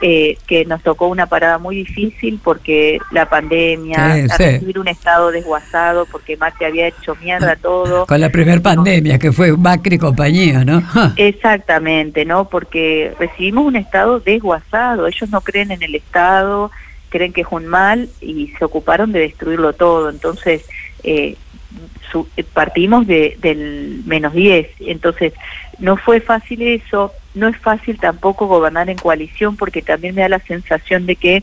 Eh, 0.04 0.36
que 0.48 0.64
nos 0.64 0.82
tocó 0.82 1.06
una 1.06 1.26
parada 1.26 1.58
muy 1.58 1.76
difícil 1.76 2.40
porque 2.42 2.98
la 3.12 3.28
pandemia, 3.30 4.14
Sí, 4.16 4.20
recibir 4.52 4.78
un 4.80 4.88
estado 4.88 5.30
desguazado 5.30 6.06
porque 6.06 6.36
Macri 6.36 6.66
había 6.66 6.88
hecho 6.88 7.14
mierda 7.22 7.54
todo. 7.54 8.04
Con 8.06 8.20
la 8.20 8.28
primer 8.30 8.60
pandemia, 8.62 9.18
que 9.20 9.30
fue 9.30 9.56
Macri 9.56 9.94
y 9.94 9.98
compañía, 9.98 10.64
¿no? 10.64 10.82
Exactamente, 11.16 12.24
¿no? 12.24 12.48
Porque 12.48 13.14
recibimos 13.18 13.64
un 13.66 13.76
Estado 13.76 14.20
desguazado, 14.20 15.06
ellos 15.06 15.30
no 15.30 15.40
creen 15.40 15.70
en 15.70 15.82
el 15.82 15.94
Estado, 15.94 16.70
creen 17.08 17.32
que 17.32 17.42
es 17.42 17.46
un 17.50 17.66
mal 17.66 18.08
y 18.20 18.48
se 18.58 18.64
ocuparon 18.64 19.12
de 19.12 19.20
destruirlo 19.20 19.72
todo. 19.72 20.10
Entonces, 20.10 20.64
eh, 21.04 21.36
su- 22.10 22.28
eh, 22.36 22.42
partimos 22.44 23.06
de, 23.06 23.36
del 23.40 24.02
menos 24.06 24.32
10. 24.34 24.68
Entonces, 24.80 25.32
no 25.78 25.96
fue 25.96 26.20
fácil 26.20 26.62
eso, 26.62 27.12
no 27.34 27.48
es 27.48 27.56
fácil 27.58 27.98
tampoco 27.98 28.46
gobernar 28.46 28.90
en 28.90 28.98
coalición 28.98 29.56
porque 29.56 29.82
también 29.82 30.14
me 30.14 30.22
da 30.22 30.28
la 30.28 30.38
sensación 30.40 31.06
de 31.06 31.16
que 31.16 31.42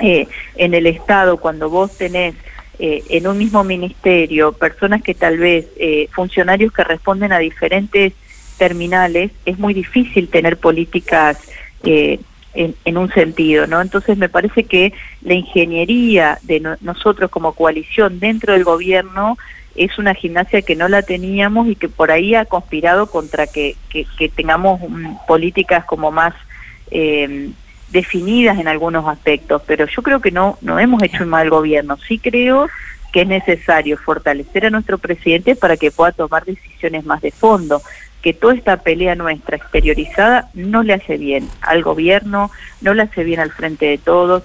eh, 0.00 0.28
en 0.56 0.74
el 0.74 0.86
Estado, 0.86 1.38
cuando 1.38 1.70
vos 1.70 1.96
tenés 1.96 2.34
eh, 2.78 3.02
en 3.08 3.26
un 3.26 3.38
mismo 3.38 3.64
ministerio 3.64 4.52
personas 4.52 5.02
que 5.02 5.14
tal 5.14 5.38
vez, 5.38 5.66
eh, 5.78 6.08
funcionarios 6.12 6.72
que 6.72 6.84
responden 6.84 7.32
a 7.32 7.38
diferentes 7.38 8.12
terminales, 8.58 9.30
es 9.46 9.58
muy 9.58 9.72
difícil 9.72 10.28
tener 10.28 10.58
políticas 10.58 11.38
eh, 11.84 12.20
en, 12.56 12.74
en 12.84 12.96
un 12.98 13.12
sentido, 13.12 13.66
¿no? 13.66 13.80
Entonces 13.80 14.16
me 14.18 14.28
parece 14.28 14.64
que 14.64 14.92
la 15.22 15.34
ingeniería 15.34 16.38
de 16.42 16.60
no- 16.60 16.76
nosotros 16.80 17.30
como 17.30 17.52
coalición 17.52 18.18
dentro 18.18 18.52
del 18.54 18.64
gobierno 18.64 19.36
es 19.74 19.98
una 19.98 20.14
gimnasia 20.14 20.62
que 20.62 20.74
no 20.74 20.88
la 20.88 21.02
teníamos 21.02 21.68
y 21.68 21.76
que 21.76 21.88
por 21.88 22.10
ahí 22.10 22.34
ha 22.34 22.46
conspirado 22.46 23.08
contra 23.08 23.46
que, 23.46 23.76
que, 23.90 24.06
que 24.18 24.28
tengamos 24.28 24.80
mm, 24.80 25.26
políticas 25.28 25.84
como 25.84 26.10
más 26.10 26.34
eh, 26.90 27.50
definidas 27.90 28.58
en 28.58 28.68
algunos 28.68 29.06
aspectos, 29.06 29.62
pero 29.66 29.86
yo 29.86 30.02
creo 30.02 30.20
que 30.20 30.30
no, 30.30 30.58
no 30.60 30.78
hemos 30.80 31.02
hecho 31.02 31.22
un 31.24 31.28
mal 31.30 31.50
gobierno. 31.50 31.96
Sí 32.08 32.18
creo 32.18 32.68
que 33.12 33.22
es 33.22 33.28
necesario 33.28 33.96
fortalecer 33.96 34.66
a 34.66 34.70
nuestro 34.70 34.98
presidente 34.98 35.56
para 35.56 35.76
que 35.76 35.90
pueda 35.90 36.12
tomar 36.12 36.44
decisiones 36.44 37.04
más 37.04 37.20
de 37.22 37.30
fondo, 37.30 37.80
que 38.26 38.32
toda 38.32 38.54
esta 38.54 38.78
pelea 38.78 39.14
nuestra 39.14 39.56
exteriorizada 39.56 40.50
no 40.52 40.82
le 40.82 40.94
hace 40.94 41.16
bien 41.16 41.48
al 41.60 41.84
gobierno, 41.84 42.50
no 42.80 42.92
le 42.92 43.02
hace 43.02 43.22
bien 43.22 43.38
al 43.38 43.52
frente 43.52 43.86
de 43.86 43.98
todos, 43.98 44.42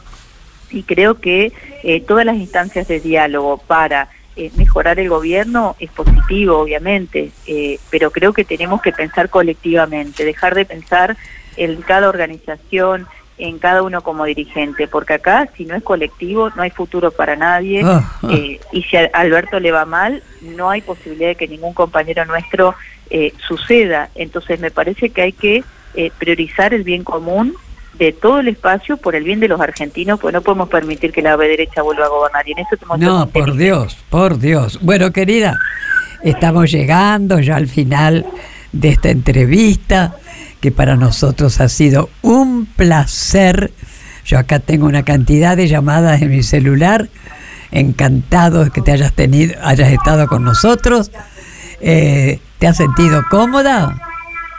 y 0.69 0.83
creo 0.83 1.15
que 1.15 1.51
eh, 1.81 1.99
todas 2.01 2.23
las 2.23 2.35
instancias 2.35 2.87
de 2.87 2.99
diálogo 2.99 3.57
para 3.57 4.09
eh, 4.35 4.51
mejorar 4.55 4.99
el 4.99 5.09
gobierno 5.09 5.75
es 5.79 5.89
positivo, 5.89 6.59
obviamente, 6.59 7.31
eh, 7.47 7.79
pero 7.89 8.11
creo 8.11 8.33
que 8.33 8.45
tenemos 8.45 8.83
que 8.83 8.91
pensar 8.91 9.29
colectivamente, 9.29 10.25
dejar 10.25 10.53
de 10.53 10.65
pensar 10.65 11.17
en 11.57 11.81
cada 11.81 12.07
organización, 12.07 13.07
en 13.39 13.57
cada 13.57 13.81
uno 13.81 14.03
como 14.03 14.25
dirigente, 14.25 14.87
porque 14.87 15.15
acá 15.15 15.49
si 15.57 15.65
no 15.65 15.75
es 15.75 15.81
colectivo 15.81 16.51
no 16.55 16.61
hay 16.61 16.69
futuro 16.69 17.09
para 17.09 17.35
nadie 17.35 17.81
Ah, 17.83 18.03
ah. 18.21 18.27
eh, 18.31 18.59
y 18.71 18.83
si 18.83 18.97
a 18.97 19.09
Alberto 19.13 19.59
le 19.59 19.71
va 19.71 19.85
mal 19.85 20.21
no 20.41 20.69
hay 20.69 20.81
posibilidad 20.81 21.29
de 21.29 21.35
que 21.35 21.47
ningún 21.47 21.73
compañero 21.73 22.23
nuestro 22.25 22.75
eh, 23.11 23.33
suceda. 23.45 24.09
Entonces 24.15 24.59
me 24.59 24.71
parece 24.71 25.09
que 25.09 25.21
hay 25.21 25.33
que 25.33 25.63
eh, 25.95 26.11
priorizar 26.17 26.73
el 26.73 26.83
bien 26.83 27.03
común 27.03 27.53
de 27.99 28.13
todo 28.13 28.39
el 28.39 28.47
espacio 28.47 28.95
por 28.95 29.15
el 29.15 29.25
bien 29.25 29.41
de 29.41 29.49
los 29.49 29.59
argentinos, 29.59 30.19
pues 30.19 30.33
no 30.33 30.41
podemos 30.41 30.69
permitir 30.69 31.11
que 31.11 31.21
la 31.21 31.35
derecha 31.35 31.81
vuelva 31.81 32.05
a 32.05 32.07
gobernar 32.07 32.47
y 32.47 32.53
en 32.53 32.59
eso 32.59 32.77
que 32.77 32.85
No, 32.97 33.27
por. 33.27 33.55
Dios, 33.55 33.97
por 34.09 34.39
Dios. 34.39 34.79
Bueno, 34.81 35.11
querida, 35.11 35.59
estamos 36.23 36.71
llegando 36.71 37.39
ya 37.41 37.57
al 37.57 37.67
final 37.67 38.25
de 38.71 38.89
esta 38.89 39.09
entrevista, 39.09 40.15
que 40.61 40.71
para 40.71 40.95
nosotros 40.95 41.59
ha 41.59 41.67
sido 41.67 42.09
un 42.21 42.65
placer. 42.65 43.71
Yo 44.25 44.39
acá 44.39 44.59
tengo 44.59 44.85
una 44.85 45.03
cantidad 45.03 45.57
de 45.57 45.67
llamadas 45.67 46.21
en 46.21 46.31
mi 46.31 46.43
celular. 46.43 47.09
Encantado 47.71 48.63
de 48.63 48.71
que 48.71 48.81
te 48.81 48.91
hayas 48.91 49.13
tenido, 49.13 49.55
hayas 49.61 49.91
estado 49.91 50.27
con 50.27 50.43
nosotros. 50.43 51.11
Eh, 51.81 52.39
¿Te 52.59 52.67
has 52.67 52.77
sentido 52.77 53.23
cómoda? 53.29 54.10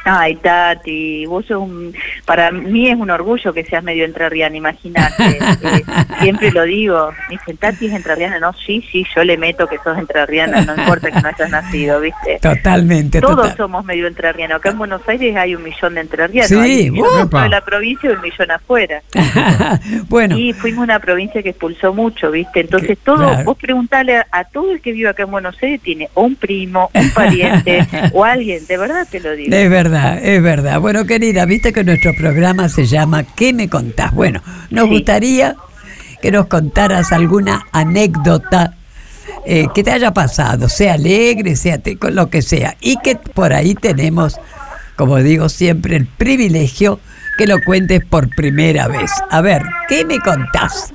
Ay, 0.05 0.37
Tati, 0.37 1.27
vos 1.27 1.47
sos 1.47 1.63
un, 1.63 1.95
para 2.25 2.51
mí 2.51 2.89
es 2.89 2.97
un 2.97 3.11
orgullo 3.11 3.53
que 3.53 3.65
seas 3.65 3.85
medio 3.85 4.05
entrerriana, 4.05 4.57
imagínate. 4.57 5.39
Eh, 5.63 5.85
siempre 6.21 6.51
lo 6.51 6.65
digo, 6.65 7.13
me 7.29 7.37
dicen, 7.37 7.57
Tati 7.57 7.87
es 7.87 7.93
entrerriana, 7.93 8.39
no, 8.41 8.53
sí, 8.53 8.85
sí, 8.91 9.07
yo 9.15 9.23
le 9.23 9.37
meto 9.37 9.67
que 9.67 9.79
sos 9.79 9.97
entrerriana, 9.97 10.61
no 10.63 10.75
importa 10.75 11.11
que 11.11 11.21
no 11.21 11.29
hayas 11.29 11.51
nacido, 11.51 12.01
¿viste? 12.01 12.39
Totalmente, 12.41 13.21
Todos 13.21 13.37
total. 13.37 13.57
somos 13.57 13.85
medio 13.85 14.07
entrerrianos. 14.07 14.59
Acá 14.59 14.71
en 14.71 14.79
Buenos 14.79 15.03
Aires 15.07 15.37
hay 15.37 15.55
un 15.55 15.63
millón 15.63 15.95
de 15.95 16.01
entrerrianos. 16.01 16.49
Sí, 16.49 16.57
hay 16.57 16.91
un 16.91 17.31
de 17.31 17.49
la 17.49 17.61
provincia 17.65 18.11
y 18.11 18.13
un 18.15 18.21
millón 18.21 18.51
afuera. 18.51 19.03
bueno, 20.09 20.37
Y 20.37 20.53
fuimos 20.53 20.83
una 20.85 20.99
provincia 20.99 21.43
que 21.43 21.51
expulsó 21.51 21.95
mucho, 21.95 22.31
¿viste? 22.31 22.61
Entonces 22.61 22.99
todo, 23.03 23.19
claro. 23.29 23.45
vos 23.45 23.57
preguntale 23.57 24.19
a, 24.19 24.27
a 24.31 24.45
todo 24.45 24.73
el 24.73 24.81
que 24.81 24.93
vive 24.93 25.09
acá 25.09 25.23
en 25.23 25.31
Buenos 25.31 25.57
Aires, 25.63 25.81
tiene 25.81 26.09
o 26.15 26.23
un 26.23 26.37
primo, 26.37 26.91
un 26.95 27.11
pariente 27.11 27.87
o 28.13 28.25
alguien, 28.25 28.67
de 28.67 28.77
verdad 28.77 29.07
te 29.11 29.21
lo 29.21 29.33
digo. 29.33 29.55
Es 29.55 29.71
verdad, 29.71 29.92
es 29.93 30.43
verdad. 30.43 30.81
Bueno, 30.81 31.05
querida, 31.05 31.45
viste 31.45 31.73
que 31.73 31.85
nuestro 31.85 32.13
programa 32.15 32.69
se 32.69 32.87
llama 32.87 33.23
¿Qué 33.25 33.53
me 33.53 33.69
contás? 33.69 34.13
Bueno, 34.15 34.43
nos 34.71 34.89
gustaría 34.89 35.57
que 36.21 36.31
nos 36.31 36.47
contaras 36.47 37.13
alguna 37.13 37.67
anécdota 37.73 38.75
eh, 39.45 39.67
que 39.75 39.83
te 39.83 39.91
haya 39.91 40.13
pasado, 40.15 40.69
sea 40.69 40.95
alegre, 40.95 41.57
sea 41.57 41.79
te- 41.79 41.97
con 41.97 42.15
lo 42.15 42.31
que 42.31 42.43
sea, 42.43 42.77
y 42.81 42.97
que 42.99 43.17
por 43.17 43.53
ahí 43.53 43.75
tenemos, 43.75 44.39
como 44.97 45.19
digo 45.19 45.49
siempre, 45.49 45.97
el 45.97 46.07
privilegio 46.07 47.01
que 47.39 47.47
lo 47.47 47.61
cuentes 47.63 48.05
por 48.05 48.29
primera 48.35 48.87
vez. 48.89 49.11
A 49.31 49.41
ver, 49.41 49.63
¿qué 49.89 50.05
me 50.05 50.19
contás? 50.21 50.93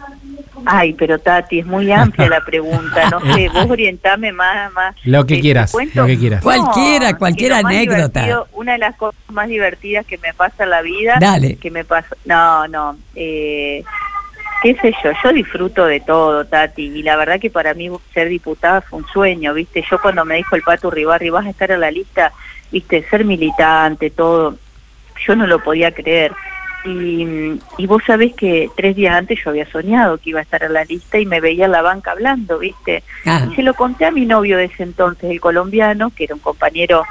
Ay, 0.70 0.94
pero 0.94 1.18
Tati, 1.18 1.60
es 1.60 1.66
muy 1.66 1.90
amplia 1.92 2.28
la 2.28 2.42
pregunta, 2.42 3.10
no 3.10 3.22
sé, 3.34 3.48
vos 3.54 3.70
orientame 3.70 4.34
más, 4.34 4.72
más. 4.74 4.96
Lo 5.06 5.26
que 5.26 5.36
Eh, 5.36 5.38
¿te 5.38 5.42
quieras, 5.42 5.74
lo 5.94 6.06
que 6.06 6.18
quieras. 6.18 6.44
Cualquiera, 6.44 7.08
es 7.08 7.14
que 7.14 7.20
cualquier 7.20 7.54
anécdota. 7.54 8.46
Una 8.52 8.74
de 8.74 8.78
las 8.80 8.96
cosas 8.96 9.20
más 9.30 9.48
divertidas 9.48 10.06
que 10.06 10.18
me 10.18 10.34
pasa 10.34 10.66
en 10.66 10.72
la 10.72 10.82
vida. 10.82 11.18
Dale. 11.22 11.56
Que 11.56 11.72
me 11.72 11.86
pasa. 11.86 12.16
No, 12.26 12.68
no. 12.68 12.98
Eh, 13.16 13.84
qué 14.62 14.76
sé 14.76 14.94
yo, 15.04 15.12
yo 15.24 15.32
disfruto 15.32 15.86
de 15.86 16.02
todo, 16.02 16.46
Tati, 16.46 16.84
y 16.84 17.04
la 17.04 17.16
verdad 17.16 17.40
que 17.40 17.50
para 17.50 17.74
mí 17.74 17.90
ser 18.14 18.28
diputada 18.28 18.82
fue 18.82 19.00
un 19.00 19.08
sueño, 19.08 19.54
¿viste? 19.54 19.84
Yo 19.90 20.02
cuando 20.02 20.26
me 20.26 20.36
dijo 20.36 20.56
el 20.56 20.64
Pato 20.64 20.90
Ribarri, 20.92 21.30
vas 21.30 21.46
a 21.46 21.52
estar 21.52 21.72
en 21.72 21.80
la 21.80 21.92
lista, 21.92 22.34
¿viste? 22.72 23.04
Ser 23.10 23.24
militante, 23.24 24.10
todo, 24.10 24.58
yo 25.26 25.36
no 25.36 25.48
lo 25.48 25.64
podía 25.64 25.92
creer. 25.92 26.34
Y, 26.86 27.60
y 27.78 27.88
vos 27.88 28.02
sabés 28.06 28.34
que 28.36 28.70
tres 28.78 28.96
días 28.96 29.16
antes 29.16 29.40
yo 29.44 29.50
había 29.50 29.70
soñado 29.70 30.18
que 30.20 30.30
iba 30.30 30.40
a 30.40 30.44
estar 30.44 30.64
en 30.64 30.74
la 30.74 30.86
lista 30.86 31.20
y 31.20 31.26
me 31.26 31.42
veía 31.42 31.66
en 31.66 31.72
la 31.72 31.82
banca 31.82 32.12
hablando, 32.12 32.60
¿viste? 32.60 33.04
Ah. 33.26 33.46
Y 33.52 33.56
se 33.56 33.64
lo 33.64 33.74
conté 33.74 34.06
a 34.06 34.12
mi 34.12 34.26
novio 34.26 34.58
de 34.58 34.66
ese 34.66 34.84
entonces, 34.84 35.30
el 35.30 35.42
colombiano, 35.42 36.12
que 36.16 36.26
era 36.26 36.36
un 36.36 36.40
compañero 36.42 37.04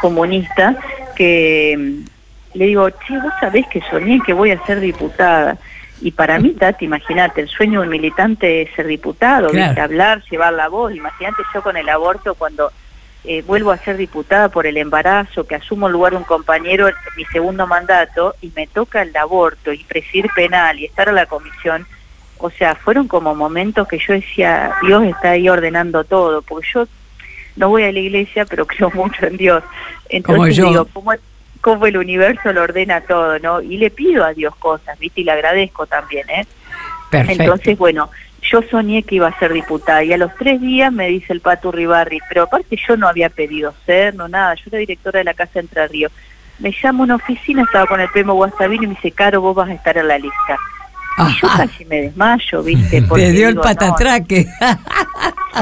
comunista, 0.00 0.76
que 1.16 1.76
mm, 1.76 2.58
le 2.58 2.66
digo, 2.66 2.88
che, 2.90 3.18
vos 3.20 3.32
sabés 3.40 3.66
que 3.68 3.80
soñé 3.90 4.20
que 4.24 4.32
voy 4.32 4.50
a 4.52 4.64
ser 4.64 4.80
diputada. 4.80 5.58
Y 6.00 6.12
para 6.12 6.38
mí, 6.38 6.50
Tati, 6.50 6.84
imagínate, 6.84 7.40
el 7.40 7.48
sueño 7.48 7.80
de 7.80 7.86
un 7.86 7.90
militante 7.90 8.62
es 8.62 8.70
ser 8.76 8.86
diputado, 8.86 9.48
Claro. 9.50 9.66
¿viste? 9.70 9.80
hablar, 9.80 10.22
llevar 10.30 10.52
la 10.52 10.68
voz. 10.68 10.94
Imagínate 10.94 11.42
yo 11.52 11.62
con 11.62 11.76
el 11.76 11.88
aborto 11.88 12.34
cuando 12.36 12.70
eh, 13.30 13.42
vuelvo 13.42 13.72
a 13.72 13.76
ser 13.76 13.98
diputada 13.98 14.48
por 14.48 14.66
el 14.66 14.78
embarazo, 14.78 15.46
que 15.46 15.54
asumo 15.54 15.86
el 15.86 15.92
lugar 15.92 16.12
de 16.12 16.16
un 16.16 16.24
compañero 16.24 16.88
en 16.88 16.94
mi 17.14 17.26
segundo 17.26 17.66
mandato 17.66 18.34
y 18.40 18.50
me 18.56 18.66
toca 18.66 19.02
el 19.02 19.14
aborto 19.14 19.70
y 19.70 19.84
presidir 19.84 20.30
penal 20.34 20.80
y 20.80 20.86
estar 20.86 21.10
a 21.10 21.12
la 21.12 21.26
comisión. 21.26 21.86
O 22.38 22.48
sea, 22.48 22.74
fueron 22.74 23.06
como 23.06 23.34
momentos 23.34 23.86
que 23.86 23.98
yo 23.98 24.14
decía, 24.14 24.72
Dios 24.80 25.04
está 25.04 25.32
ahí 25.32 25.46
ordenando 25.46 26.04
todo, 26.04 26.40
porque 26.40 26.68
yo 26.72 26.88
no 27.56 27.68
voy 27.68 27.82
a 27.82 27.92
la 27.92 27.98
iglesia, 27.98 28.46
pero 28.46 28.64
creo 28.66 28.90
mucho 28.92 29.26
en 29.26 29.36
Dios. 29.36 29.62
Entonces 30.08 30.24
Como 30.24 30.48
yo. 30.48 30.70
digo, 30.70 30.88
¿cómo, 30.94 31.12
cómo 31.60 31.84
el 31.84 31.98
universo 31.98 32.50
lo 32.54 32.62
ordena 32.62 33.02
todo, 33.02 33.38
¿no? 33.40 33.60
Y 33.60 33.76
le 33.76 33.90
pido 33.90 34.24
a 34.24 34.32
Dios 34.32 34.56
cosas, 34.56 34.98
¿viste? 34.98 35.20
Y 35.20 35.24
le 35.24 35.32
agradezco 35.32 35.86
también, 35.86 36.30
¿eh? 36.30 36.46
Perfecto. 37.10 37.42
Entonces, 37.42 37.76
bueno, 37.76 38.08
yo 38.50 38.62
soñé 38.70 39.02
que 39.02 39.16
iba 39.16 39.28
a 39.28 39.38
ser 39.38 39.52
diputada 39.52 40.02
y 40.04 40.12
a 40.12 40.18
los 40.18 40.34
tres 40.36 40.60
días 40.60 40.92
me 40.92 41.08
dice 41.08 41.32
el 41.32 41.40
Pato 41.40 41.70
Ribarri, 41.72 42.18
pero 42.28 42.44
aparte 42.44 42.78
yo 42.88 42.96
no 42.96 43.08
había 43.08 43.28
pedido 43.28 43.74
ser, 43.86 44.14
no 44.14 44.28
nada, 44.28 44.54
yo 44.54 44.62
era 44.66 44.78
directora 44.78 45.18
de 45.18 45.24
la 45.24 45.34
Casa 45.34 45.60
Entre 45.60 45.86
Ríos. 45.88 46.12
Me 46.58 46.72
llama 46.82 47.00
a 47.00 47.04
una 47.04 47.14
oficina, 47.16 47.62
estaba 47.62 47.86
con 47.86 48.00
el 48.00 48.08
primo 48.08 48.34
Guastavino 48.34 48.82
y 48.84 48.86
me 48.88 48.94
dice, 48.94 49.12
Caro, 49.12 49.40
vos 49.40 49.54
vas 49.54 49.68
a 49.68 49.74
estar 49.74 49.96
en 49.96 50.08
la 50.08 50.18
lista. 50.18 50.56
Y 51.18 51.40
yo 51.40 51.48
casi 51.48 51.84
me 51.84 52.02
desmayo, 52.02 52.62
¿viste? 52.62 53.02
Porque 53.08 53.24
Te 53.24 53.32
dio 53.32 53.48
el 53.48 53.54
no, 53.56 53.62
patatraque. 53.62 54.46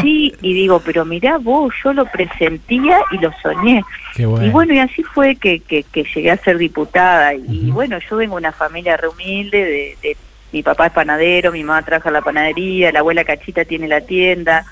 Sí, 0.03 0.35
y 0.43 0.53
digo, 0.53 0.81
pero 0.81 1.07
mirá 1.07 1.39
vos, 1.39 1.73
yo 1.83 1.93
lo 1.95 2.05
presentía 2.05 2.99
y 3.13 3.19
lo 3.19 3.33
soñé. 3.41 3.83
Qué 4.15 4.27
bueno. 4.27 4.47
Y 4.47 4.51
bueno, 4.51 4.75
y 4.75 4.79
así 4.79 5.03
fue 5.03 5.37
que, 5.37 5.61
que, 5.61 5.85
que 5.85 6.05
llegué 6.05 6.31
a 6.33 6.37
ser 6.37 6.59
diputada. 6.59 7.33
Y 7.33 7.71
bueno, 7.71 7.99
yo 8.11 8.17
vengo 8.17 8.35
de 8.37 8.41
una 8.41 8.53
familia 8.53 8.99
re 8.99 9.09
humilde, 9.09 9.65
de, 9.65 9.97
de- 10.03 10.17
mi 10.57 10.63
papá 10.63 10.87
es 10.87 10.93
panadero, 10.93 11.53
mi 11.53 11.63
mamá 11.63 11.83
trabaja 11.83 12.09
en 12.09 12.15
la 12.15 12.23
panadería, 12.23 12.91
la 12.91 13.01
abuela 13.01 13.25
Cachita 13.25 13.67
tiene 13.67 13.89
la 13.89 14.01
tienda, 14.01 14.65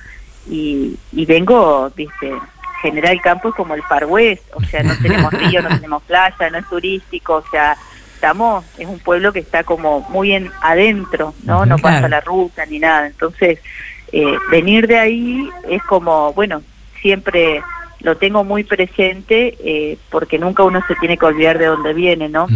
y, 0.49 0.97
y 1.13 1.27
vengo, 1.27 1.93
viste, 1.95 2.33
General 2.81 3.21
Campo 3.21 3.51
es 3.51 3.55
como 3.55 3.75
el 3.75 3.83
Far 3.83 4.07
West, 4.07 4.45
o 4.55 4.63
sea, 4.63 4.83
no 4.83 4.97
tenemos 4.97 5.31
río, 5.41 5.61
no 5.61 5.69
tenemos 5.69 6.03
playa, 6.05 6.49
no 6.51 6.57
es 6.57 6.67
turístico, 6.71 7.35
o 7.35 7.45
sea, 7.51 7.77
estamos, 8.15 8.65
es 8.79 8.87
un 8.87 8.99
pueblo 8.99 9.31
que 9.31 9.41
está 9.41 9.63
como 9.63 10.01
muy 10.09 10.33
en 10.33 10.51
adentro, 10.63 11.35
¿no? 11.45 11.67
No 11.67 11.77
pasa 11.77 12.09
la 12.09 12.23
ruta 12.23 12.65
ni 12.65 12.79
nada, 12.79 13.07
entonces 13.07 13.59
eh, 14.11 14.37
venir 14.51 14.87
de 14.87 14.99
ahí 14.99 15.51
es 15.69 15.83
como, 15.83 16.33
bueno, 16.33 16.63
siempre 17.03 17.63
lo 18.01 18.17
tengo 18.17 18.43
muy 18.43 18.65
presente 18.65 19.55
eh, 19.63 19.99
porque 20.11 20.39
nunca 20.39 20.63
uno 20.63 20.83
se 20.89 20.95
tiene 20.95 21.19
que 21.19 21.27
olvidar 21.27 21.59
de 21.59 21.67
dónde 21.67 21.93
viene, 21.93 22.31
¿no? 22.31 22.47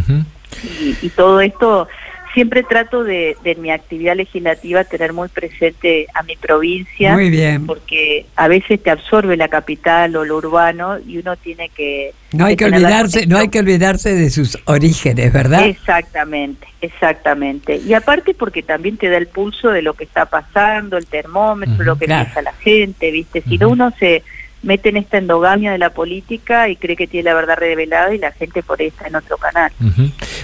Y 0.62 1.10
todo 1.10 1.42
esto 1.42 1.88
siempre 2.34 2.62
trato 2.62 3.04
de, 3.04 3.36
de 3.42 3.54
mi 3.54 3.70
actividad 3.70 4.16
legislativa 4.16 4.84
tener 4.84 5.12
muy 5.12 5.28
presente 5.28 6.06
a 6.14 6.22
mi 6.22 6.36
provincia 6.36 7.14
Muy 7.14 7.30
bien. 7.30 7.66
porque 7.66 8.26
a 8.36 8.48
veces 8.48 8.82
te 8.82 8.90
absorbe 8.90 9.36
la 9.36 9.48
capital 9.48 10.16
o 10.16 10.24
lo 10.24 10.36
urbano 10.36 10.98
y 10.98 11.18
uno 11.18 11.36
tiene 11.36 11.68
que 11.70 12.12
No 12.32 12.46
hay 12.46 12.56
que 12.56 12.64
olvidarse, 12.66 13.26
no 13.26 13.38
hay 13.38 13.48
que 13.48 13.60
olvidarse 13.60 14.14
de 14.14 14.30
sus 14.30 14.58
orígenes, 14.64 15.32
¿verdad? 15.32 15.66
Exactamente, 15.66 16.66
exactamente. 16.80 17.76
Y 17.76 17.94
aparte 17.94 18.34
porque 18.34 18.62
también 18.62 18.96
te 18.96 19.08
da 19.08 19.16
el 19.16 19.26
pulso 19.26 19.70
de 19.70 19.82
lo 19.82 19.94
que 19.94 20.04
está 20.04 20.26
pasando, 20.26 20.96
el 20.96 21.06
termómetro, 21.06 21.84
lo 21.84 21.96
que 21.96 22.06
claro. 22.06 22.24
piensa 22.24 22.42
la 22.42 22.52
gente, 22.54 23.10
¿viste? 23.10 23.42
Si 23.42 23.58
no 23.58 23.68
uno 23.68 23.92
se 23.98 24.22
mete 24.68 24.90
en 24.90 24.98
esta 24.98 25.16
endogamia 25.16 25.72
de 25.72 25.78
la 25.78 25.90
política 25.90 26.68
y 26.68 26.76
cree 26.76 26.94
que 26.94 27.06
tiene 27.06 27.30
la 27.30 27.34
verdad 27.34 27.56
revelada 27.56 28.14
y 28.14 28.18
la 28.18 28.32
gente 28.32 28.62
por 28.62 28.78
ahí 28.78 28.88
está 28.88 29.08
en 29.08 29.16
otro 29.16 29.38
canal. 29.38 29.72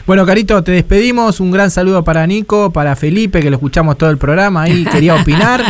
Bueno, 0.06 0.24
Carito, 0.24 0.64
te 0.64 0.72
despedimos. 0.72 1.40
Un 1.40 1.50
gran 1.50 1.70
saludo 1.70 2.02
para 2.02 2.26
Nico, 2.26 2.72
para 2.72 2.96
Felipe, 2.96 3.40
que 3.40 3.50
lo 3.50 3.56
escuchamos 3.56 3.98
todo 3.98 4.08
el 4.08 4.16
programa 4.16 4.62
ahí, 4.62 4.84
quería 4.92 5.14
opinar. 5.14 5.62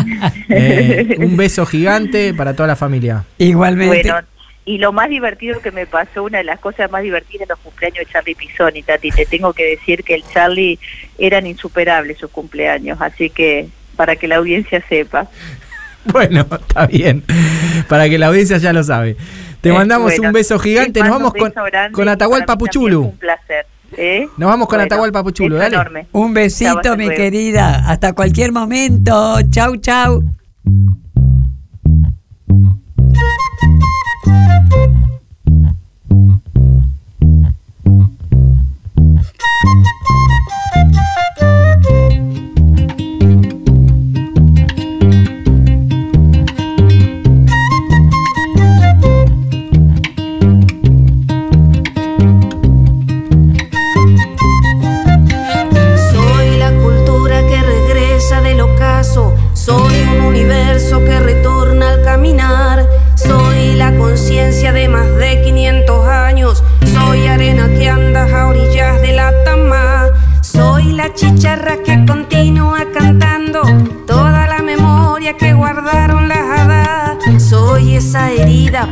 Eh, 0.48 1.16
un 1.18 1.36
beso 1.36 1.66
gigante 1.66 2.32
para 2.32 2.54
toda 2.54 2.68
la 2.68 2.76
familia. 2.76 3.24
Igualmente. 3.38 4.08
Bueno, 4.08 4.26
y 4.64 4.78
lo 4.78 4.92
más 4.92 5.08
divertido 5.08 5.60
que 5.60 5.72
me 5.72 5.86
pasó, 5.86 6.22
una 6.22 6.38
de 6.38 6.44
las 6.44 6.60
cosas 6.60 6.90
más 6.92 7.02
divertidas 7.02 7.42
en 7.42 7.48
los 7.48 7.58
cumpleaños 7.58 8.06
de 8.06 8.12
Charlie 8.12 8.36
Pisoni, 8.36 8.84
Tati, 8.84 9.10
te 9.10 9.26
tengo 9.26 9.52
que 9.52 9.64
decir 9.64 10.04
que 10.04 10.14
el 10.14 10.22
Charlie 10.32 10.78
eran 11.18 11.46
insuperables 11.46 12.18
sus 12.18 12.30
cumpleaños, 12.30 12.98
así 13.00 13.30
que 13.30 13.68
para 13.96 14.14
que 14.16 14.28
la 14.28 14.36
audiencia 14.36 14.82
sepa. 14.88 15.28
Bueno, 16.12 16.46
está 16.50 16.86
bien. 16.86 17.22
Para 17.88 18.08
que 18.08 18.18
la 18.18 18.26
audiencia 18.28 18.58
ya 18.58 18.72
lo 18.72 18.82
sabe. 18.84 19.16
Te 19.60 19.70
Eh, 19.70 19.72
mandamos 19.72 20.12
bueno, 20.12 20.28
un 20.28 20.32
beso 20.34 20.58
gigante. 20.58 21.00
Nos 21.00 21.10
vamos 21.10 21.32
con, 21.32 21.52
con 21.92 22.08
Atahualpa 22.08 22.56
Puchulu. 22.58 23.02
Un 23.02 23.16
placer. 23.16 23.66
¿eh? 23.96 24.28
Nos 24.36 24.48
vamos 24.48 24.68
con 24.68 24.76
Bueno, 24.76 24.84
Atahualpa 24.86 25.22
Puchulu, 25.22 25.56
dale. 25.56 25.74
enorme. 25.76 26.06
Un 26.12 26.34
besito, 26.34 26.96
mi 26.96 27.06
luego. 27.06 27.16
querida. 27.16 27.84
Hasta 27.88 28.12
cualquier 28.12 28.52
momento. 28.52 29.38
Chau, 29.50 29.76
chau. 29.76 30.22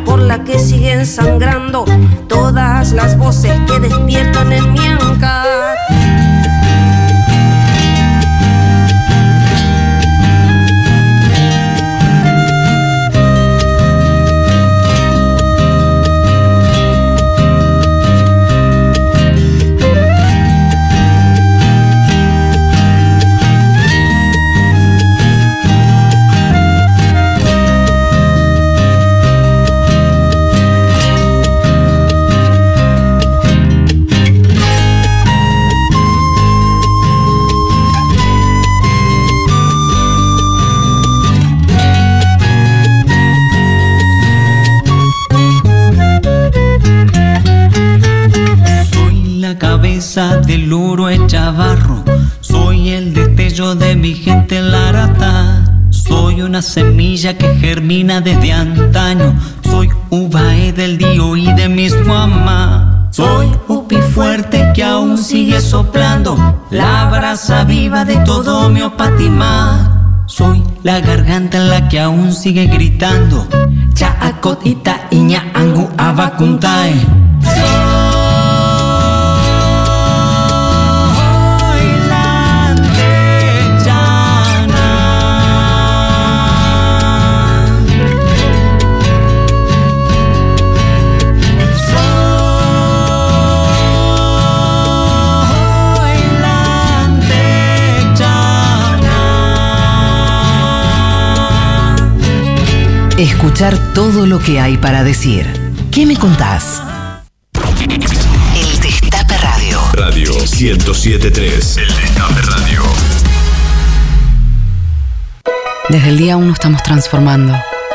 Por 0.04 0.20
la 0.20 0.44
que 0.44 0.58
siguen 0.58 1.06
sangrando. 1.06 1.84
Todas 2.28 2.92
las 2.92 3.16
voces 3.18 3.58
que 3.66 3.80
despiertan 3.80 4.52
en 4.52 4.72
mi 4.72 4.86
anca. 4.86 5.71
Del 50.52 50.70
oro 50.70 51.08
hecha 51.08 51.50
barro. 51.50 52.04
Soy 52.42 52.90
el 52.90 53.14
destello 53.14 53.74
de 53.74 53.96
mi 53.96 54.12
gente 54.12 54.60
larata. 54.60 55.64
Soy 55.88 56.42
una 56.42 56.60
semilla 56.60 57.38
que 57.38 57.54
germina 57.54 58.20
desde 58.20 58.52
antaño. 58.52 59.34
Soy 59.62 59.88
uvae 60.10 60.74
del 60.74 60.98
dio 60.98 61.36
y 61.38 61.50
de 61.54 61.70
mismo 61.70 62.14
ama. 62.14 63.08
Soy 63.12 63.46
upi 63.66 63.96
fuerte 63.96 64.72
que 64.74 64.84
aún 64.84 65.16
sigue 65.16 65.58
soplando. 65.58 66.36
La 66.70 67.08
brasa 67.08 67.64
viva 67.64 68.04
de 68.04 68.16
todo 68.18 68.68
mi 68.68 68.82
opatimá. 68.82 70.24
Soy 70.26 70.62
la 70.82 71.00
garganta 71.00 71.56
en 71.56 71.70
la 71.70 71.88
que 71.88 71.98
aún 71.98 72.34
sigue 72.34 72.66
gritando. 72.66 73.48
Chaakot 73.94 74.66
ita 74.66 75.08
iña 75.10 75.50
angu 75.54 75.88
abakuntae. 75.96 76.92
Escuchar 103.22 103.78
todo 103.94 104.26
lo 104.26 104.40
que 104.40 104.58
hay 104.58 104.76
para 104.76 105.04
decir. 105.04 105.46
¿Qué 105.92 106.04
me 106.06 106.16
contás? 106.16 106.82
El 108.56 108.80
Destape 108.80 109.38
Radio. 109.38 109.78
Radio 109.92 110.32
1073. 110.34 111.76
El 111.76 111.86
Destape 111.86 112.42
Radio. 112.42 112.82
Desde 115.88 116.08
el 116.08 116.18
día 116.18 116.36
1 116.36 116.52
estamos 116.52 116.82
transformando 116.82 117.54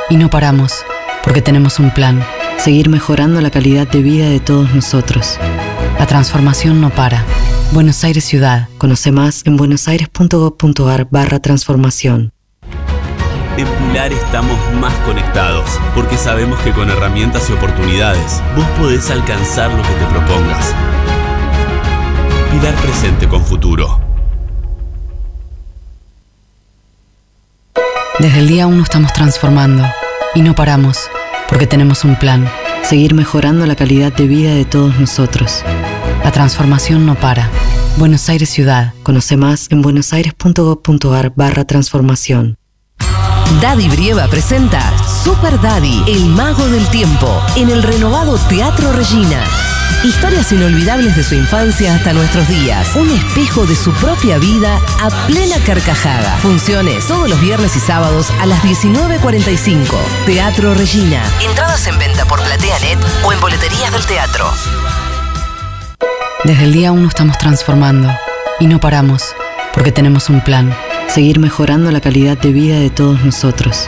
y 0.09 0.15
no 0.15 0.29
paramos 0.29 0.85
porque 1.25 1.41
tenemos 1.41 1.79
un 1.79 1.91
plan, 1.93 2.25
seguir 2.57 2.87
mejorando 2.87 3.41
la 3.41 3.51
calidad 3.51 3.85
de 3.85 4.01
vida 4.01 4.29
de 4.29 4.39
todos 4.39 4.73
nosotros. 4.73 5.37
La 5.99 6.07
transformación 6.07 6.79
no 6.79 6.89
para. 6.89 7.25
Buenos 7.73 8.01
Aires 8.05 8.23
Ciudad. 8.23 8.69
Conoce 8.77 9.11
más 9.11 9.41
en 9.45 9.57
buenosaires.gov.ar 9.57 11.07
barra 11.11 11.41
transformación. 11.41 12.31
En 13.57 13.67
Pilar 13.67 14.13
estamos 14.13 14.55
más 14.79 14.93
conectados, 14.99 15.67
porque 15.95 16.15
sabemos 16.15 16.59
que 16.59 16.71
con 16.73 16.91
herramientas 16.91 17.49
y 17.49 17.53
oportunidades 17.53 18.39
vos 18.55 18.65
podés 18.79 19.09
alcanzar 19.09 19.71
lo 19.71 19.81
que 19.81 19.93
te 19.93 20.05
propongas. 20.05 20.75
Pilar 22.51 22.75
presente 22.75 23.27
con 23.27 23.43
futuro. 23.43 23.99
Desde 28.19 28.39
el 28.39 28.47
día 28.47 28.67
1 28.67 28.83
estamos 28.83 29.11
transformando 29.13 29.83
y 30.35 30.41
no 30.41 30.53
paramos 30.53 31.09
porque 31.49 31.65
tenemos 31.65 32.03
un 32.03 32.15
plan, 32.15 32.47
seguir 32.83 33.15
mejorando 33.15 33.65
la 33.65 33.75
calidad 33.75 34.13
de 34.13 34.27
vida 34.27 34.53
de 34.53 34.65
todos 34.65 34.99
nosotros. 34.99 35.63
La 36.23 36.31
transformación 36.31 37.07
no 37.07 37.15
para. 37.15 37.49
Buenos 37.97 38.29
Aires 38.29 38.49
Ciudad. 38.49 38.93
Conoce 39.01 39.35
más 39.35 39.71
en 39.71 39.81
buenosaires.gov.ar 39.81 41.33
barra 41.35 41.65
transformación. 41.65 42.57
Daddy 43.61 43.89
Brieva 43.89 44.27
presenta 44.27 44.93
Super 45.23 45.59
Daddy, 45.59 46.03
el 46.07 46.25
mago 46.25 46.67
del 46.67 46.87
tiempo, 46.89 47.41
en 47.55 47.69
el 47.69 47.81
renovado 47.81 48.37
Teatro 48.49 48.93
Regina. 48.93 49.43
Historias 50.03 50.51
inolvidables 50.51 51.15
de 51.15 51.23
su 51.23 51.33
infancia 51.33 51.95
hasta 51.95 52.13
nuestros 52.13 52.47
días. 52.47 52.95
Un 52.95 53.09
espejo 53.09 53.65
de 53.65 53.75
su 53.75 53.91
propia 53.93 54.37
vida 54.37 54.79
a 55.01 55.09
plena 55.25 55.57
carcajada. 55.65 56.37
Funciones 56.37 57.07
todos 57.07 57.27
los 57.27 57.41
viernes 57.41 57.75
y 57.75 57.79
sábados 57.79 58.29
a 58.39 58.45
las 58.45 58.61
19.45. 58.63 59.87
Teatro 60.25 60.75
Regina. 60.75 61.23
Entradas 61.41 61.87
en 61.87 61.97
venta 61.97 62.25
por 62.25 62.41
PlateaNet 62.43 62.99
o 63.25 63.33
en 63.33 63.39
boleterías 63.41 63.91
del 63.91 64.05
teatro. 64.05 64.45
Desde 66.43 66.63
el 66.63 66.73
día 66.73 66.91
1 66.91 67.07
estamos 67.07 67.37
transformando 67.39 68.09
y 68.59 68.67
no 68.67 68.79
paramos 68.79 69.33
porque 69.73 69.91
tenemos 69.91 70.29
un 70.29 70.41
plan, 70.41 70.75
seguir 71.09 71.39
mejorando 71.39 71.91
la 71.91 72.01
calidad 72.01 72.37
de 72.37 72.51
vida 72.51 72.79
de 72.79 72.89
todos 72.89 73.23
nosotros. 73.23 73.87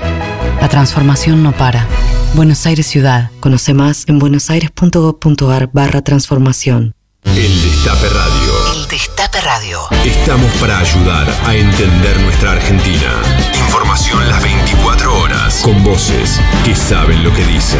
La 0.61 0.70
transformación 0.70 1.43
no 1.43 1.51
para. 1.51 1.88
Buenos 2.34 2.65
Aires 2.65 2.88
Ciudad. 2.88 3.32
Conoce 3.39 3.74
más 3.74 4.05
en 4.07 4.20
buenosaires.gov.ar 4.20 5.70
barra 5.72 6.01
transformación. 6.01 6.93
El 7.26 7.61
Destape 7.61 8.09
Radio. 8.09 8.82
El 8.82 8.88
Destape 8.88 9.41
Radio. 9.41 9.80
Estamos 10.05 10.51
para 10.53 10.80
ayudar 10.80 11.28
a 11.45 11.55
entender 11.55 12.20
nuestra 12.22 12.53
Argentina. 12.53 13.22
Información 13.65 14.28
las 14.30 14.41
24 14.41 15.20
horas. 15.20 15.61
Con 15.63 15.84
voces 15.84 16.39
que 16.63 16.76
saben 16.76 17.24
lo 17.24 17.34
que 17.34 17.45
dicen. 17.45 17.80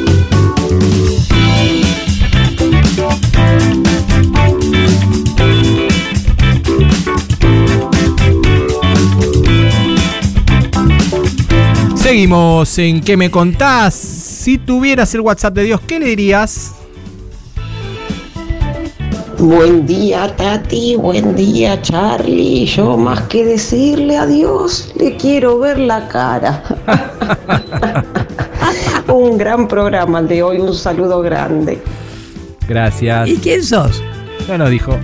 Seguimos 12.11 12.77
en 12.77 12.99
¿Qué 12.99 13.15
me 13.15 13.31
contás? 13.31 13.93
Si 13.93 14.57
tuvieras 14.57 15.15
el 15.15 15.21
WhatsApp 15.21 15.53
de 15.53 15.63
Dios, 15.63 15.79
¿qué 15.87 15.97
le 15.97 16.07
dirías? 16.07 16.73
Buen 19.39 19.85
día, 19.87 20.35
Tati. 20.35 20.97
Buen 20.97 21.37
día, 21.37 21.81
Charlie. 21.81 22.65
Yo 22.65 22.97
más 22.97 23.21
que 23.29 23.45
decirle 23.45 24.17
adiós, 24.17 24.91
le 24.99 25.15
quiero 25.15 25.57
ver 25.59 25.79
la 25.79 26.09
cara. 26.09 26.61
Un 29.07 29.37
gran 29.37 29.69
programa 29.69 30.19
el 30.19 30.27
de 30.27 30.43
hoy. 30.43 30.59
Un 30.59 30.73
saludo 30.73 31.21
grande. 31.21 31.81
Gracias. 32.67 33.29
¿Y 33.29 33.37
quién 33.37 33.63
sos? 33.63 34.03
No 34.49 34.57
nos 34.57 34.69
dijo. 34.69 34.99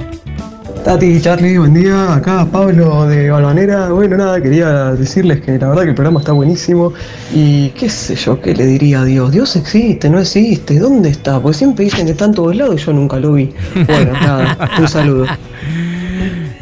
Tati, 0.88 1.20
Charlie, 1.20 1.58
buen 1.58 1.74
día. 1.74 2.14
Acá 2.14 2.48
Pablo 2.50 3.06
de 3.08 3.30
Balvanera. 3.30 3.90
Bueno, 3.90 4.16
nada, 4.16 4.40
quería 4.42 4.92
decirles 4.94 5.42
que 5.42 5.58
la 5.60 5.68
verdad 5.68 5.84
que 5.84 5.90
el 5.90 5.96
programa 5.96 6.22
está 6.22 6.32
buenísimo. 6.32 6.94
Y 7.36 7.72
qué 7.72 7.90
sé 7.90 8.16
yo, 8.16 8.40
qué 8.40 8.56
le 8.56 8.66
diría 8.66 9.02
a 9.02 9.06
Dios. 9.06 9.34
Dios 9.34 9.54
existe, 9.58 10.10
no 10.10 10.18
existe. 10.20 10.80
¿Dónde 10.80 11.10
está? 11.10 11.42
Porque 11.42 11.58
siempre 11.58 11.84
dicen 11.84 12.06
que 12.06 12.14
está 12.14 12.24
en 12.24 12.34
todos 12.36 12.56
lados 12.56 12.82
y 12.82 12.86
yo 12.86 12.94
nunca 12.94 13.18
lo 13.20 13.34
vi. 13.34 13.52
Bueno, 13.86 14.14
nada, 14.22 14.58
un 14.80 14.88
saludo. 14.88 15.26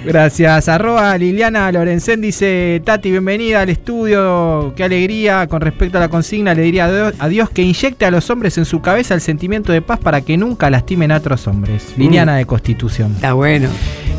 Gracias. 0.04 0.70
Arroba 0.70 1.16
Liliana 1.20 1.72
Lorencén 1.72 2.20
dice, 2.20 2.82
Tati, 2.84 3.12
bienvenida 3.12 3.62
al 3.62 3.70
estudio. 3.70 4.74
Qué 4.76 4.84
alegría. 4.86 5.46
Con 5.46 5.62
respecto 5.62 6.00
a 6.00 6.02
la 6.02 6.10
consigna, 6.10 6.56
le 6.56 6.64
diría 6.64 6.86
a 6.86 6.92
Dios- 6.92 7.14
a 7.20 7.28
Dios 7.28 7.52
que 7.52 7.62
inyecte 7.62 8.06
a 8.08 8.12
los 8.12 8.28
hombres 8.32 8.58
en 8.58 8.66
su 8.66 8.82
cabeza 8.82 9.14
el 9.14 9.22
sentimiento 9.22 9.72
de 9.72 9.84
paz 9.84 10.00
para 10.00 10.22
que 10.22 10.36
nunca 10.36 10.72
lastimen 10.72 11.12
a 11.12 11.18
otros 11.18 11.48
hombres. 11.48 11.94
Liliana 11.96 12.36
de 12.38 12.46
Constitución. 12.46 13.12
Está 13.14 13.34
bueno. 13.34 13.70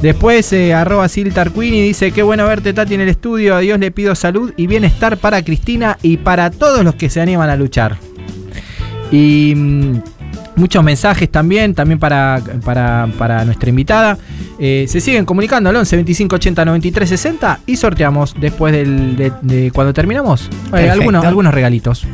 Después, 0.03 0.53
eh, 0.53 0.75
arroba 0.75 1.09
Sil 1.09 1.33
Tarquini 1.33 1.81
dice, 1.81 2.13
qué 2.13 2.23
bueno 2.23 2.47
verte 2.47 2.73
Tati 2.73 2.95
en 2.95 3.01
el 3.01 3.09
estudio. 3.09 3.57
A 3.57 3.61
Dios 3.61 3.79
le 3.79 3.91
pido 3.91 4.15
salud 4.15 4.53
y 4.57 4.67
bienestar 4.67 5.17
para 5.17 5.43
Cristina 5.43 5.99
y 6.03 6.19
para 6.19 6.51
todos 6.51 6.85
los 6.85 6.95
que 6.95 7.09
se 7.09 7.21
animan 7.21 7.51
a 7.51 7.57
luchar. 7.57 7.97
Y 9.11 9.55
mm, 9.57 10.03
muchos 10.57 10.83
mensajes 10.85 11.31
también, 11.31 11.75
también 11.75 11.99
para, 11.99 12.43
para, 12.65 13.09
para 13.19 13.45
nuestra 13.45 13.71
invitada. 13.71 14.19
Eh, 14.59 14.87
se 14.89 15.01
siguen 15.01 15.25
comunicando 15.25 15.71
al 15.71 15.77
11 15.77 15.97
25 15.97 16.37
80 16.37 16.65
93 16.65 17.09
60 17.09 17.61
y 17.67 17.77
sorteamos 17.77 18.35
después 18.41 18.73
del, 18.73 19.17
de, 19.17 19.33
de 19.43 19.71
cuando 19.71 19.93
terminamos 19.93 20.51
eh, 20.75 20.91
algunos 20.91 21.55
regalitos. 21.55 22.07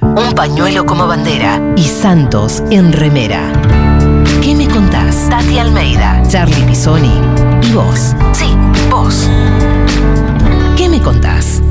Un 0.00 0.34
pañuelo 0.34 0.86
como 0.86 1.06
bandera 1.06 1.60
y 1.76 1.82
Santos 1.84 2.62
en 2.70 2.92
remera. 2.92 3.83
¿Qué 4.44 4.54
me 4.54 4.68
contás? 4.68 5.30
Tati 5.30 5.58
Almeida, 5.58 6.22
Charlie 6.28 6.66
Pisoni 6.66 7.14
y 7.62 7.72
vos. 7.72 8.14
Sí, 8.34 8.44
vos. 8.90 9.30
¿Qué 10.76 10.86
me 10.86 11.00
contás? 11.00 11.62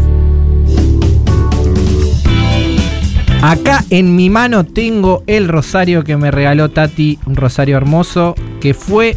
Acá 3.43 3.85
en 3.91 4.15
mi 4.15 4.31
mano 4.31 4.65
tengo 4.65 5.23
el 5.27 5.49
rosario 5.49 6.03
que 6.03 6.17
me 6.17 6.31
regaló 6.31 6.71
Tati, 6.71 7.19
un 7.27 7.35
rosario 7.35 7.77
hermoso 7.77 8.33
que 8.59 8.73
fue 8.73 9.15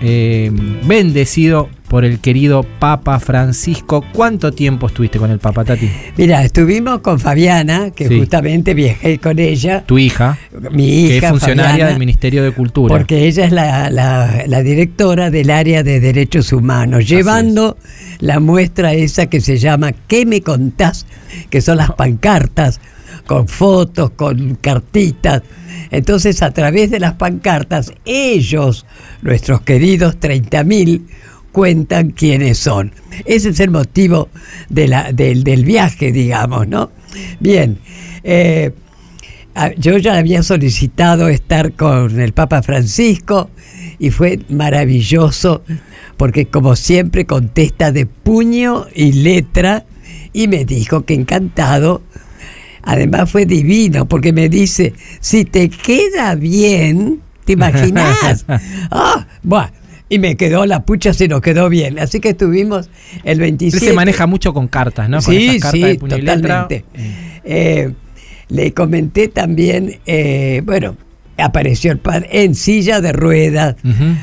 eh, 0.00 0.50
bendecido 0.84 1.68
por 1.90 2.04
el 2.04 2.20
querido 2.20 2.62
Papa 2.78 3.18
Francisco. 3.18 4.04
¿Cuánto 4.12 4.52
tiempo 4.52 4.86
estuviste 4.86 5.18
con 5.18 5.32
el 5.32 5.40
Papa, 5.40 5.64
Tati? 5.64 5.90
Mira, 6.16 6.44
estuvimos 6.44 7.00
con 7.00 7.18
Fabiana, 7.18 7.90
que 7.90 8.06
Sí. 8.06 8.16
justamente 8.16 8.74
viajé 8.74 9.18
con 9.18 9.40
ella. 9.40 9.82
Tu 9.86 9.98
hija, 9.98 10.38
Mi 10.70 11.08
que 11.08 11.16
es 11.16 11.16
hija, 11.24 11.30
funcionaria 11.30 11.70
Fabiana, 11.72 11.90
del 11.90 11.98
Ministerio 11.98 12.44
de 12.44 12.52
Cultura. 12.52 12.96
Porque 12.96 13.26
ella 13.26 13.44
es 13.44 13.50
la, 13.50 13.90
la- 13.90 14.44
la 14.46 14.62
directora 14.62 15.30
del 15.30 15.50
área 15.50 15.82
de 15.82 15.98
derechos 15.98 16.52
humanos, 16.52 17.08
llevando 17.08 17.76
la 18.20 18.38
muestra 18.38 18.92
esa 18.92 19.26
que 19.26 19.40
se 19.40 19.58
llama 19.58 19.90
¿Qué 20.06 20.24
me 20.26 20.42
contás? 20.42 21.06
Que 21.50 21.60
son 21.60 21.76
las 21.78 21.90
pancartas, 21.94 22.80
con 23.26 23.48
fotos, 23.48 24.10
con 24.10 24.54
cartitas. 24.60 25.42
Entonces, 25.90 26.40
a 26.42 26.52
través 26.52 26.92
de 26.92 27.00
las 27.00 27.14
pancartas, 27.14 27.92
ellos, 28.04 28.86
nuestros 29.22 29.62
queridos 29.62 30.20
30.000, 30.20 31.02
cuentan 31.52 32.10
quiénes 32.10 32.58
son. 32.58 32.92
Ese 33.24 33.50
es 33.50 33.60
el 33.60 33.70
motivo 33.70 34.28
de 34.68 34.88
la- 34.88 35.12
del, 35.12 35.42
del 35.44 35.64
viaje, 35.64 36.12
digamos, 36.12 36.66
¿no? 36.68 36.90
Bien. 37.40 37.78
eh, 38.24 38.70
Yo 39.78 39.98
ya 39.98 40.16
había 40.16 40.42
solicitado 40.42 41.28
estar 41.28 41.72
con 41.72 42.18
el 42.20 42.32
Papa 42.32 42.62
Francisco 42.62 43.50
y 43.98 44.10
fue 44.10 44.38
maravilloso 44.48 45.62
porque 46.16 46.46
como 46.46 46.76
siempre 46.76 47.26
contesta 47.26 47.92
de 47.92 48.06
puño 48.06 48.86
y 48.94 49.12
letra 49.12 49.84
y 50.32 50.48
me 50.48 50.64
dijo 50.64 51.04
que 51.04 51.14
encantado. 51.14 52.02
Además 52.82 53.30
fue 53.30 53.44
divino 53.44 54.06
porque 54.06 54.32
me 54.32 54.48
dice, 54.48 54.94
si 55.20 55.44
te 55.44 55.68
queda 55.68 56.34
bien, 56.36 57.20
¿te 57.44 57.52
imaginas? 57.52 58.46
Ah, 58.90 59.26
buah, 59.42 59.68
y 60.10 60.18
me 60.18 60.36
quedó, 60.36 60.66
la 60.66 60.84
pucha 60.84 61.14
se 61.14 61.28
nos 61.28 61.40
quedó 61.40 61.68
bien. 61.70 61.98
Así 62.00 62.18
que 62.20 62.30
estuvimos 62.30 62.90
el 63.24 63.34
Él 63.34 63.40
27. 63.40 63.86
se 63.86 63.92
maneja 63.94 64.26
mucho 64.26 64.52
con 64.52 64.66
cartas, 64.68 65.08
¿no? 65.08 65.22
Con 65.22 65.32
Sí, 65.34 65.56
esas 65.56 65.72
cartas 65.72 65.72
sí, 65.72 65.82
de 65.82 65.96
totalmente. 65.96 66.84
Eh, 67.44 67.92
le 68.48 68.74
comenté 68.74 69.28
también, 69.28 70.00
eh, 70.06 70.62
bueno, 70.64 70.96
apareció 71.38 71.92
el 71.92 71.98
padre 71.98 72.28
en 72.32 72.56
silla 72.56 73.00
de 73.00 73.12
ruedas, 73.12 73.76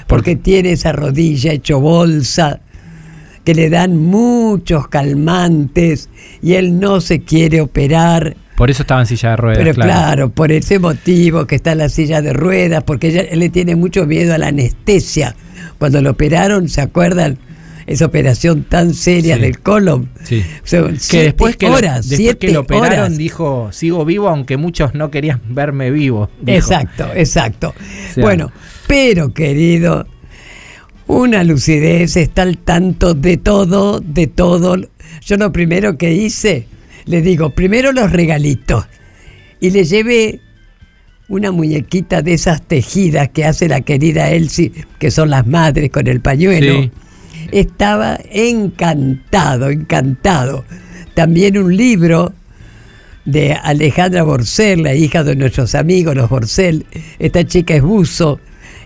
porque 0.07 0.35
tiene 0.35 0.73
esa 0.73 0.91
rodilla 0.91 1.53
hecho 1.53 1.79
bolsa, 1.79 2.59
que 3.45 3.55
le 3.55 3.69
dan 3.69 3.95
muchos 3.97 4.89
calmantes 4.89 6.09
y 6.41 6.55
él 6.55 6.81
no 6.81 6.99
se 6.99 7.21
quiere 7.21 7.61
operar. 7.61 8.35
Por 8.57 8.69
eso 8.69 8.83
estaba 8.83 8.99
en 8.99 9.07
silla 9.07 9.29
de 9.31 9.35
ruedas. 9.37 9.59
Pero 9.59 9.73
claro. 9.73 10.29
por 10.31 10.51
ese 10.51 10.79
motivo 10.79 11.47
que 11.47 11.55
está 11.55 11.71
en 11.71 11.77
la 11.77 11.87
silla 11.87 12.21
de 12.21 12.33
ruedas, 12.33 12.83
porque 12.83 13.07
ella, 13.07 13.21
él 13.21 13.39
le 13.39 13.49
tiene 13.49 13.77
mucho 13.77 14.05
miedo 14.05 14.33
a 14.33 14.37
la 14.37 14.47
anestesia. 14.47 15.33
Cuando 15.77 16.01
lo 16.01 16.11
operaron, 16.11 16.69
¿se 16.69 16.81
acuerdan? 16.81 17.37
Esa 17.85 18.05
operación 18.05 18.63
tan 18.63 18.93
seria 18.93 19.35
Sí. 19.35 19.41
del 19.41 19.59
colon. 19.59 20.09
Sí. 20.23 20.43
Son 20.65 20.93
Que 20.93 20.99
siete 20.99 21.23
después 21.25 21.55
que, 21.55 21.67
horas, 21.67 22.05
lo, 22.05 22.09
después 22.09 22.17
siete 22.17 22.47
que 22.47 22.53
lo 22.53 22.59
operaron 22.61 22.99
horas. 22.99 23.17
dijo, 23.17 23.69
sigo 23.71 24.03
vivo, 24.03 24.27
aunque 24.27 24.57
muchos 24.57 24.93
no 24.93 25.09
querían 25.09 25.39
verme 25.49 25.89
vivo. 25.91 26.29
dijo. 26.41 26.57
Exacto, 26.57 27.07
exacto. 27.15 27.73
sea- 28.13 28.23
bueno, 28.23 28.51
pero 28.87 29.33
querido, 29.33 30.05
una 31.07 31.43
lucidez 31.45 32.17
está 32.17 32.41
al 32.41 32.57
tanto 32.57 33.13
de 33.13 33.37
todo, 33.37 34.01
de 34.01 34.27
todo. 34.27 34.75
Yo 35.25 35.37
lo 35.37 35.53
primero 35.53 35.97
que 35.97 36.13
hice, 36.13 36.67
le 37.05 37.21
digo, 37.21 37.51
primero 37.51 37.93
los 37.93 38.11
regalitos. 38.11 38.85
Y 39.61 39.69
le 39.71 39.85
llevé 39.85 40.41
una 41.29 41.51
muñequita 41.51 42.21
de 42.21 42.33
esas 42.33 42.61
tejidas 42.61 43.29
que 43.29 43.45
hace 43.45 43.67
la 43.67 43.81
querida 43.81 44.31
Elsie, 44.31 44.71
que 44.99 45.11
son 45.11 45.29
las 45.29 45.45
madres 45.45 45.89
con 45.91 46.07
el 46.07 46.21
pañuelo. 46.21 46.81
Sí. 46.81 46.91
Estaba 47.51 48.17
encantado, 48.31 49.69
encantado. 49.69 50.65
También 51.13 51.57
un 51.57 51.75
libro 51.75 52.33
de 53.25 53.53
Alejandra 53.53 54.23
Borcel, 54.23 54.83
la 54.83 54.95
hija 54.95 55.23
de 55.23 55.35
nuestros 55.35 55.75
amigos, 55.75 56.15
los 56.15 56.29
Borcel. 56.29 56.85
Esta 57.19 57.45
chica 57.45 57.75
es 57.75 57.81
buzo. 57.81 58.39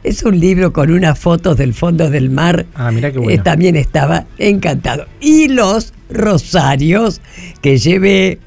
Es 0.04 0.24
un 0.24 0.40
libro 0.40 0.74
con 0.74 0.92
unas 0.92 1.20
fotos 1.20 1.58
del 1.58 1.76
fondo 1.76 2.10
del 2.10 2.32
mar. 2.32 2.66
Ah, 2.74 2.92
mirá 2.92 3.12
qué 3.12 3.20
bueno. 3.20 3.32
Eh, 3.32 3.38
también 3.44 3.76
estaba 3.76 4.26
encantado. 4.40 5.06
Y 5.20 5.48
los 5.48 5.94
rosarios 6.10 7.22
que 7.62 7.78
llevé. 7.78 8.40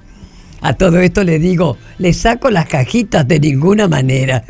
A 0.65 0.73
todo 0.73 0.99
esto 1.01 1.25
le 1.25 1.39
digo, 1.39 1.77
le 1.99 2.15
saco 2.15 2.51
las 2.51 2.67
cajitas 2.67 3.29
de 3.29 3.39
ninguna 3.39 3.87
manera. 3.87 4.45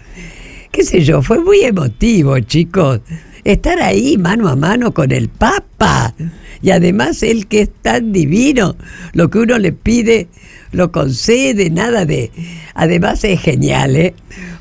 Qué 0.70 0.84
sé 0.84 1.02
yo, 1.02 1.22
fue 1.22 1.40
muy 1.40 1.62
emotivo, 1.62 2.38
chicos. 2.38 3.00
Estar 3.42 3.82
ahí 3.82 4.16
mano 4.16 4.46
a 4.48 4.54
mano 4.54 4.94
con 4.94 5.10
el 5.10 5.28
Papa. 5.28 6.14
Y 6.62 6.70
además 6.70 7.24
él 7.24 7.48
que 7.48 7.62
es 7.62 7.70
tan 7.82 8.12
divino, 8.12 8.76
lo 9.12 9.28
que 9.28 9.40
uno 9.40 9.58
le 9.58 9.72
pide 9.72 10.28
lo 10.70 10.92
concede, 10.92 11.68
nada 11.70 12.04
de... 12.04 12.30
Además 12.74 13.24
es 13.24 13.40
genial, 13.40 13.96
¿eh? 13.96 14.14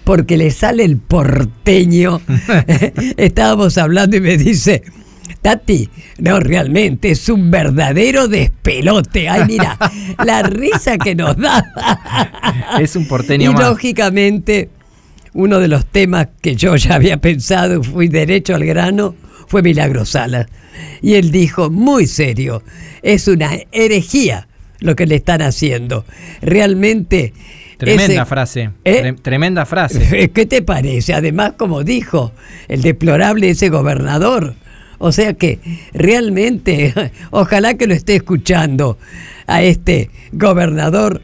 Porque 0.06 0.38
le 0.38 0.50
sale 0.50 0.84
el 0.84 0.98
porteño. 0.98 2.20
Estábamos 3.18 3.78
hablando 3.78 4.18
y 4.18 4.22
me 4.22 4.38
dice, 4.38 4.82
Tati, 5.42 5.90
no, 6.20 6.40
realmente 6.40 7.12
es 7.12 7.28
un 7.30 7.52
verdadero 7.52 8.28
despelote. 8.28 9.28
Ay, 9.30 9.44
mira, 9.48 9.78
la 10.26 10.44
risa 10.44 10.98
que 10.98 11.16
nos 11.16 11.36
da. 11.38 11.64
Es 12.80 12.96
un 12.96 13.08
porteño 13.08 13.52
y 13.52 13.54
más. 13.54 13.64
lógicamente, 13.70 14.70
uno 15.34 15.60
de 15.60 15.68
los 15.68 15.86
temas 15.86 16.28
que 16.42 16.56
yo 16.56 16.76
ya 16.76 16.96
había 16.96 17.18
pensado, 17.18 17.84
fui 17.84 18.08
derecho 18.08 18.56
al 18.56 18.66
grano, 18.66 19.16
fue 19.48 19.62
Milagro 19.62 20.06
Sala. 20.06 20.48
Y 21.02 21.16
él 21.16 21.32
dijo, 21.32 21.70
muy 21.70 22.08
serio, 22.08 22.64
es 23.02 23.28
una 23.28 23.52
herejía 23.72 24.48
lo 24.80 24.96
que 24.96 25.06
le 25.06 25.16
están 25.16 25.42
haciendo. 25.42 26.06
Realmente... 26.42 27.34
Tremenda 27.78 28.22
ese- 28.22 28.26
frase. 28.26 28.70
¿Eh? 28.86 29.02
Tre- 29.04 29.22
tremenda 29.22 29.66
frase. 29.66 30.30
¿Qué 30.34 30.46
te 30.46 30.62
parece? 30.62 31.14
Además, 31.14 31.54
como 31.58 31.84
dijo 31.84 32.32
el 32.70 32.82
deplorable 32.82 33.50
ese 33.50 33.70
gobernador. 33.70 34.56
O 35.06 35.12
sea 35.12 35.34
que 35.34 35.60
realmente, 35.94 36.94
ojalá 37.32 37.74
que 37.74 37.88
lo 37.88 37.94
esté 37.94 38.16
escuchando 38.16 38.98
a 39.48 39.62
este 39.62 40.10
gobernador 40.32 41.22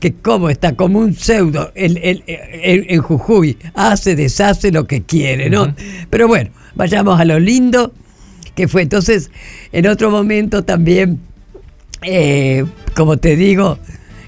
que 0.00 0.14
como 0.14 0.50
está 0.50 0.74
como 0.74 0.98
un 0.98 1.14
pseudo 1.14 1.70
el- 1.76 1.98
el- 1.98 2.24
el- 2.26 2.86
en 2.88 3.00
Jujuy, 3.02 3.56
hace, 3.74 4.16
deshace 4.16 4.72
lo 4.72 4.86
que 4.88 5.02
quiere, 5.02 5.48
¿no? 5.48 5.74
Pero 6.10 6.26
bueno, 6.26 6.50
vayamos 6.74 7.20
a 7.20 7.24
lo 7.24 7.38
lindo 7.38 7.92
que 8.56 8.66
fue. 8.66 8.82
Entonces, 8.82 9.30
en 9.70 9.86
otro 9.86 10.10
momento 10.10 10.64
también, 10.64 11.20
eh, 12.02 12.64
como 12.96 13.18
te 13.18 13.36
digo, 13.36 13.78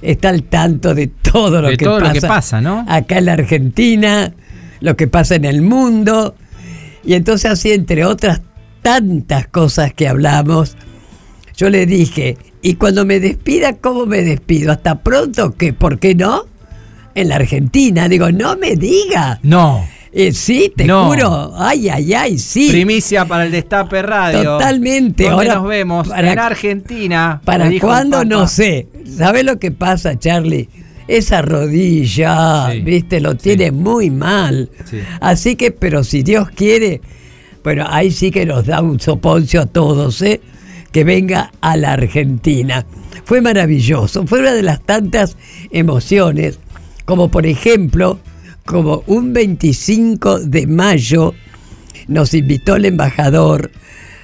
está 0.00 0.28
al 0.28 0.44
tanto 0.44 0.94
de 0.94 1.08
todo 1.08 1.60
lo, 1.60 1.70
De 1.70 1.76
que, 1.76 1.84
todo 1.86 1.98
lo 1.98 2.06
pasa 2.06 2.20
que 2.20 2.26
pasa, 2.28 2.60
¿no? 2.60 2.84
acá 2.88 3.18
en 3.18 3.24
la 3.24 3.32
Argentina, 3.32 4.32
lo 4.80 4.94
que 4.96 5.08
pasa 5.08 5.34
en 5.34 5.44
el 5.46 5.62
mundo. 5.62 6.36
Y 7.04 7.14
entonces 7.14 7.50
así, 7.50 7.72
entre 7.72 8.04
otras 8.04 8.42
tantas 8.82 9.46
cosas 9.46 9.92
que 9.94 10.08
hablamos, 10.08 10.76
yo 11.56 11.70
le 11.70 11.86
dije, 11.86 12.36
y 12.62 12.74
cuando 12.74 13.04
me 13.04 13.20
despida, 13.20 13.74
¿cómo 13.74 14.06
me 14.06 14.22
despido? 14.22 14.72
¿Hasta 14.72 15.00
pronto? 15.02 15.54
¿Qué? 15.56 15.72
¿Por 15.72 15.98
qué 15.98 16.14
no? 16.14 16.44
En 17.14 17.28
la 17.28 17.36
Argentina. 17.36 18.08
Digo, 18.08 18.30
no 18.32 18.56
me 18.56 18.76
diga. 18.76 19.38
No. 19.42 19.86
Eh, 20.14 20.32
sí, 20.32 20.72
te 20.76 20.84
No. 20.84 21.06
juro. 21.08 21.52
Ay, 21.56 21.88
ay, 21.88 22.12
ay, 22.14 22.38
sí. 22.38 22.68
Primicia 22.70 23.24
para 23.24 23.46
el 23.46 23.52
Destape 23.52 24.02
Radio. 24.02 24.42
Totalmente. 24.44 25.24
¿Dónde 25.24 25.48
Ahora, 25.50 25.54
nos 25.56 25.68
vemos? 25.68 26.08
para- 26.08 26.32
en 26.32 26.38
Argentina. 26.38 27.40
¿Para 27.44 27.70
cuándo? 27.80 28.24
No 28.24 28.46
sé. 28.46 28.88
¿Sabes 29.16 29.44
lo 29.44 29.58
que 29.58 29.70
pasa, 29.70 30.18
Charlie? 30.18 30.68
Esa 31.08 31.42
rodilla, 31.42 32.70
Sí, 32.72 32.80
viste, 32.80 33.20
lo 33.20 33.36
tiene 33.36 33.72
muy 33.72 34.10
mal. 34.10 34.70
Sí. 34.88 34.98
Así 35.20 35.56
que, 35.56 35.70
pero 35.72 36.04
si 36.04 36.22
Dios 36.22 36.48
quiere, 36.50 37.00
bueno, 37.64 37.86
ahí 37.88 38.10
sí 38.10 38.30
que 38.30 38.46
nos 38.46 38.66
da 38.66 38.80
un 38.80 38.98
soponcio 39.00 39.62
a 39.62 39.66
todos, 39.66 40.20
¿eh? 40.22 40.40
Que 40.90 41.04
venga 41.04 41.52
a 41.60 41.76
la 41.76 41.92
Argentina. 41.92 42.84
Fue 43.24 43.40
maravilloso, 43.40 44.26
fue 44.26 44.40
una 44.40 44.52
de 44.52 44.62
las 44.62 44.82
tantas 44.82 45.36
emociones, 45.70 46.58
como 47.04 47.30
por 47.30 47.46
ejemplo, 47.46 48.18
como 48.64 49.02
un 49.06 49.32
25 49.32 50.40
de 50.40 50.66
mayo 50.66 51.34
nos 52.08 52.34
invitó 52.34 52.76
el 52.76 52.84
embajador 52.84 53.70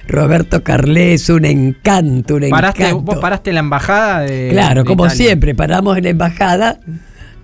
Roberto 0.07 0.63
Carles, 0.63 1.29
un 1.29 1.45
encanto, 1.45 2.35
un 2.35 2.49
¿Paraste, 2.49 2.83
encanto. 2.83 3.01
¿Vos 3.03 3.17
paraste 3.19 3.51
en 3.51 3.55
la 3.55 3.59
embajada 3.61 4.21
de 4.21 4.49
Claro, 4.51 4.81
de 4.83 4.87
como 4.87 5.05
Italia? 5.05 5.25
siempre, 5.25 5.55
paramos 5.55 5.97
en 5.97 6.03
la 6.05 6.09
embajada, 6.09 6.79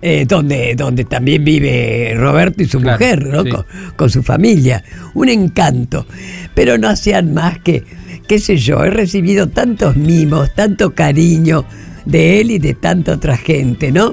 eh, 0.02 0.24
donde, 0.28 0.74
donde 0.76 1.04
también 1.04 1.44
vive 1.44 2.14
Roberto 2.16 2.62
y 2.62 2.66
su 2.66 2.80
Claro, 2.80 2.98
mujer, 2.98 3.26
¿no? 3.26 3.42
sí. 3.44 3.50
Con, 3.50 3.64
con 3.96 4.10
su 4.10 4.22
familia. 4.22 4.84
Un 5.14 5.28
encanto. 5.28 6.06
Pero 6.54 6.78
no 6.78 6.88
hacían 6.88 7.32
más 7.34 7.58
que, 7.60 7.84
qué 8.28 8.38
sé 8.38 8.56
yo, 8.56 8.84
he 8.84 8.90
recibido 8.90 9.48
tantos 9.48 9.96
mimos, 9.96 10.54
tanto 10.54 10.94
cariño 10.94 11.64
de 12.04 12.40
él 12.40 12.50
y 12.52 12.58
de 12.58 12.74
tanta 12.74 13.12
otra 13.14 13.36
gente, 13.36 13.90
¿no? 13.90 14.12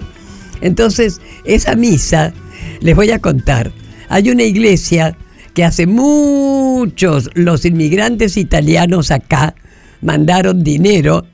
Entonces, 0.61 1.19
esa 1.45 1.75
misa, 1.75 2.33
les 2.79 2.95
voy 2.95 3.11
a 3.11 3.19
contar, 3.19 3.71
hay 4.09 4.29
una 4.29 4.43
iglesia 4.43 5.15
que 5.53 5.63
hace 5.63 5.85
muchos 5.85 7.29
los 7.35 7.65
inmigrantes 7.65 8.37
italianos 8.37 9.11
acá 9.11 9.55
mandaron 10.01 10.63
dinero 10.63 11.25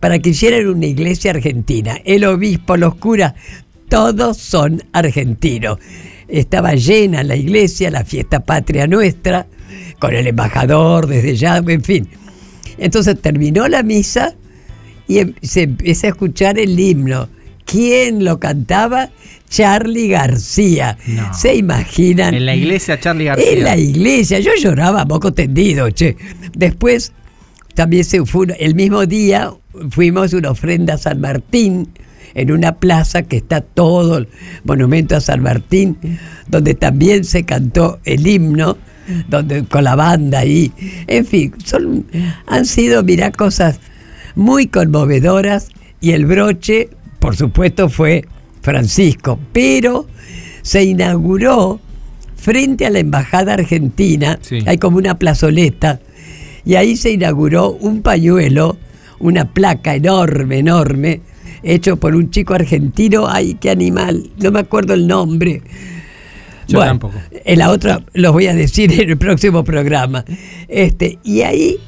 para 0.00 0.18
que 0.18 0.30
hicieran 0.30 0.66
una 0.66 0.86
iglesia 0.86 1.32
argentina. 1.32 1.96
El 2.04 2.24
obispo, 2.24 2.76
los 2.76 2.94
curas, 2.96 3.34
todos 3.90 4.38
son 4.38 4.82
argentinos. 4.92 5.78
Estaba 6.28 6.74
llena 6.74 7.22
la 7.24 7.36
iglesia, 7.36 7.90
la 7.90 8.04
fiesta 8.04 8.40
patria 8.40 8.86
nuestra, 8.86 9.46
con 9.98 10.14
el 10.14 10.28
embajador 10.28 11.06
desde 11.06 11.36
ya, 11.36 11.58
en 11.58 11.82
fin. 11.82 12.08
Entonces 12.78 13.20
terminó 13.20 13.68
la 13.68 13.82
misa 13.82 14.34
y 15.06 15.20
se 15.42 15.62
empieza 15.62 16.06
a 16.06 16.10
escuchar 16.10 16.58
el 16.58 16.78
himno. 16.78 17.28
¿Quién 17.66 18.24
lo 18.24 18.40
cantaba? 18.40 19.10
Charlie 19.48 20.08
García. 20.08 20.96
No. 21.06 21.34
¿Se 21.34 21.56
imaginan? 21.56 22.34
En 22.34 22.46
la 22.46 22.54
iglesia 22.54 22.98
Charlie 22.98 23.24
García. 23.24 23.52
En 23.52 23.64
la 23.64 23.76
iglesia, 23.76 24.38
yo 24.38 24.52
lloraba 24.58 25.02
a 25.02 25.04
moco 25.04 25.32
tendido, 25.32 25.90
che. 25.90 26.16
Después, 26.56 27.12
también 27.74 28.04
se 28.04 28.24
fue, 28.24 28.46
el 28.58 28.76
mismo 28.76 29.04
día 29.06 29.52
fuimos 29.90 30.32
una 30.32 30.50
ofrenda 30.50 30.94
a 30.94 30.98
San 30.98 31.20
Martín, 31.20 31.88
en 32.34 32.50
una 32.52 32.76
plaza 32.76 33.22
que 33.22 33.36
está 33.36 33.60
todo 33.60 34.18
el 34.18 34.28
monumento 34.64 35.16
a 35.16 35.20
San 35.20 35.42
Martín, 35.42 35.96
donde 36.48 36.74
también 36.74 37.24
se 37.24 37.44
cantó 37.44 38.00
el 38.04 38.26
himno, 38.26 38.76
donde, 39.28 39.64
con 39.64 39.84
la 39.84 39.96
banda 39.96 40.40
ahí. 40.40 40.72
En 41.06 41.26
fin, 41.26 41.52
son, 41.64 42.06
han 42.46 42.66
sido, 42.66 43.02
mirá, 43.02 43.32
cosas 43.32 43.80
muy 44.36 44.66
conmovedoras 44.66 45.68
y 46.00 46.12
el 46.12 46.26
broche, 46.26 46.88
por 47.18 47.36
supuesto, 47.36 47.88
fue 47.88 48.24
Francisco, 48.62 49.38
pero 49.52 50.06
se 50.62 50.84
inauguró 50.84 51.80
frente 52.36 52.86
a 52.86 52.90
la 52.90 53.00
Embajada 53.00 53.54
Argentina, 53.54 54.38
Sí. 54.40 54.60
hay 54.66 54.78
como 54.78 54.96
una 54.98 55.18
plazoleta, 55.18 56.00
y 56.64 56.74
ahí 56.74 56.96
se 56.96 57.10
inauguró 57.10 57.70
un 57.72 58.02
pañuelo, 58.02 58.76
una 59.18 59.52
placa 59.52 59.94
enorme, 59.94 60.58
enorme, 60.58 61.20
hecho 61.62 61.96
por 61.96 62.14
un 62.14 62.30
chico 62.30 62.54
argentino, 62.54 63.26
ay, 63.28 63.54
qué 63.54 63.70
animal, 63.70 64.30
no 64.38 64.50
me 64.50 64.60
acuerdo 64.60 64.94
el 64.94 65.06
nombre. 65.06 65.62
Yo 66.68 66.80
tampoco. 66.80 67.14
En 67.44 67.58
la 67.58 67.70
otra 67.70 68.04
los 68.12 68.32
voy 68.32 68.46
a 68.46 68.54
decir 68.54 68.92
en 68.92 69.10
el 69.10 69.18
próximo 69.18 69.64
programa. 69.64 70.24
Este, 70.68 71.18
y 71.24 71.42
ahí 71.42 71.78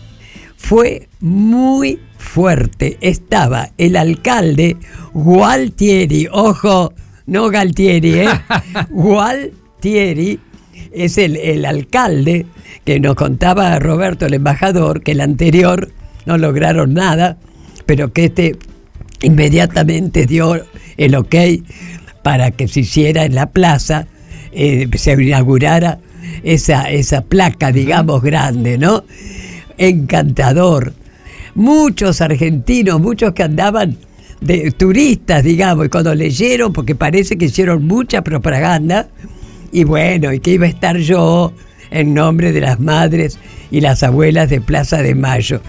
fue 0.56 1.08
muy 1.20 2.00
fuerte. 2.18 2.98
Estaba 3.00 3.70
el 3.78 3.96
alcalde 3.96 4.76
Gualtieri, 5.12 6.28
ojo, 6.32 6.92
no 7.26 7.48
Galtieri, 7.50 8.14
¿eh? 8.14 8.28
Gualtieri 8.90 10.40
es 10.92 11.18
el, 11.18 11.36
el 11.36 11.64
alcalde 11.64 12.46
que 12.84 13.00
nos 13.00 13.14
contaba 13.14 13.78
Roberto, 13.78 14.26
el 14.26 14.34
embajador, 14.34 15.02
que 15.02 15.12
el 15.12 15.20
anterior 15.20 15.90
no 16.26 16.38
lograron 16.38 16.94
nada, 16.94 17.38
pero 17.86 18.12
que 18.12 18.26
este 18.26 18.56
inmediatamente 19.22 20.26
dio 20.26 20.60
el 20.96 21.14
ok 21.14 21.34
para 22.22 22.50
que 22.50 22.68
se 22.68 22.80
hiciera 22.80 23.24
en 23.24 23.34
la 23.34 23.46
plaza, 23.46 24.06
eh, 24.52 24.88
se 24.96 25.12
inaugurara 25.12 25.98
esa, 26.42 26.90
esa 26.90 27.22
placa, 27.22 27.72
digamos, 27.72 28.22
grande, 28.22 28.78
¿no? 28.78 29.04
Encantador. 29.78 30.92
Muchos 31.54 32.20
argentinos, 32.20 33.00
muchos 33.00 33.32
que 33.32 33.42
andaban 33.42 33.96
de 34.40 34.70
turistas, 34.72 35.44
digamos, 35.44 35.86
y 35.86 35.88
cuando 35.88 36.14
leyeron, 36.14 36.72
porque 36.72 36.94
parece 36.94 37.36
que 37.36 37.46
hicieron 37.46 37.86
mucha 37.86 38.22
propaganda, 38.22 39.08
y 39.70 39.84
bueno, 39.84 40.32
y 40.32 40.40
que 40.40 40.52
iba 40.52 40.66
a 40.66 40.68
estar 40.68 40.96
yo 40.98 41.52
en 41.90 42.14
nombre 42.14 42.52
de 42.52 42.60
las 42.60 42.80
madres 42.80 43.38
y 43.70 43.80
las 43.80 44.02
abuelas 44.02 44.50
de 44.50 44.60
Plaza 44.60 45.02
de 45.02 45.14
Mayo. 45.14 45.60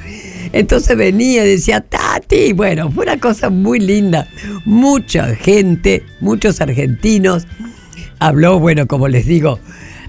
Entonces 0.51 0.97
venía 0.97 1.45
y 1.45 1.49
decía, 1.49 1.81
Tati, 1.81 2.53
bueno, 2.53 2.91
fue 2.91 3.05
una 3.05 3.19
cosa 3.19 3.49
muy 3.49 3.79
linda. 3.79 4.27
Mucha 4.65 5.35
gente, 5.35 6.03
muchos 6.19 6.61
argentinos. 6.61 7.47
Habló, 8.19 8.59
bueno, 8.59 8.87
como 8.87 9.07
les 9.07 9.25
digo, 9.25 9.59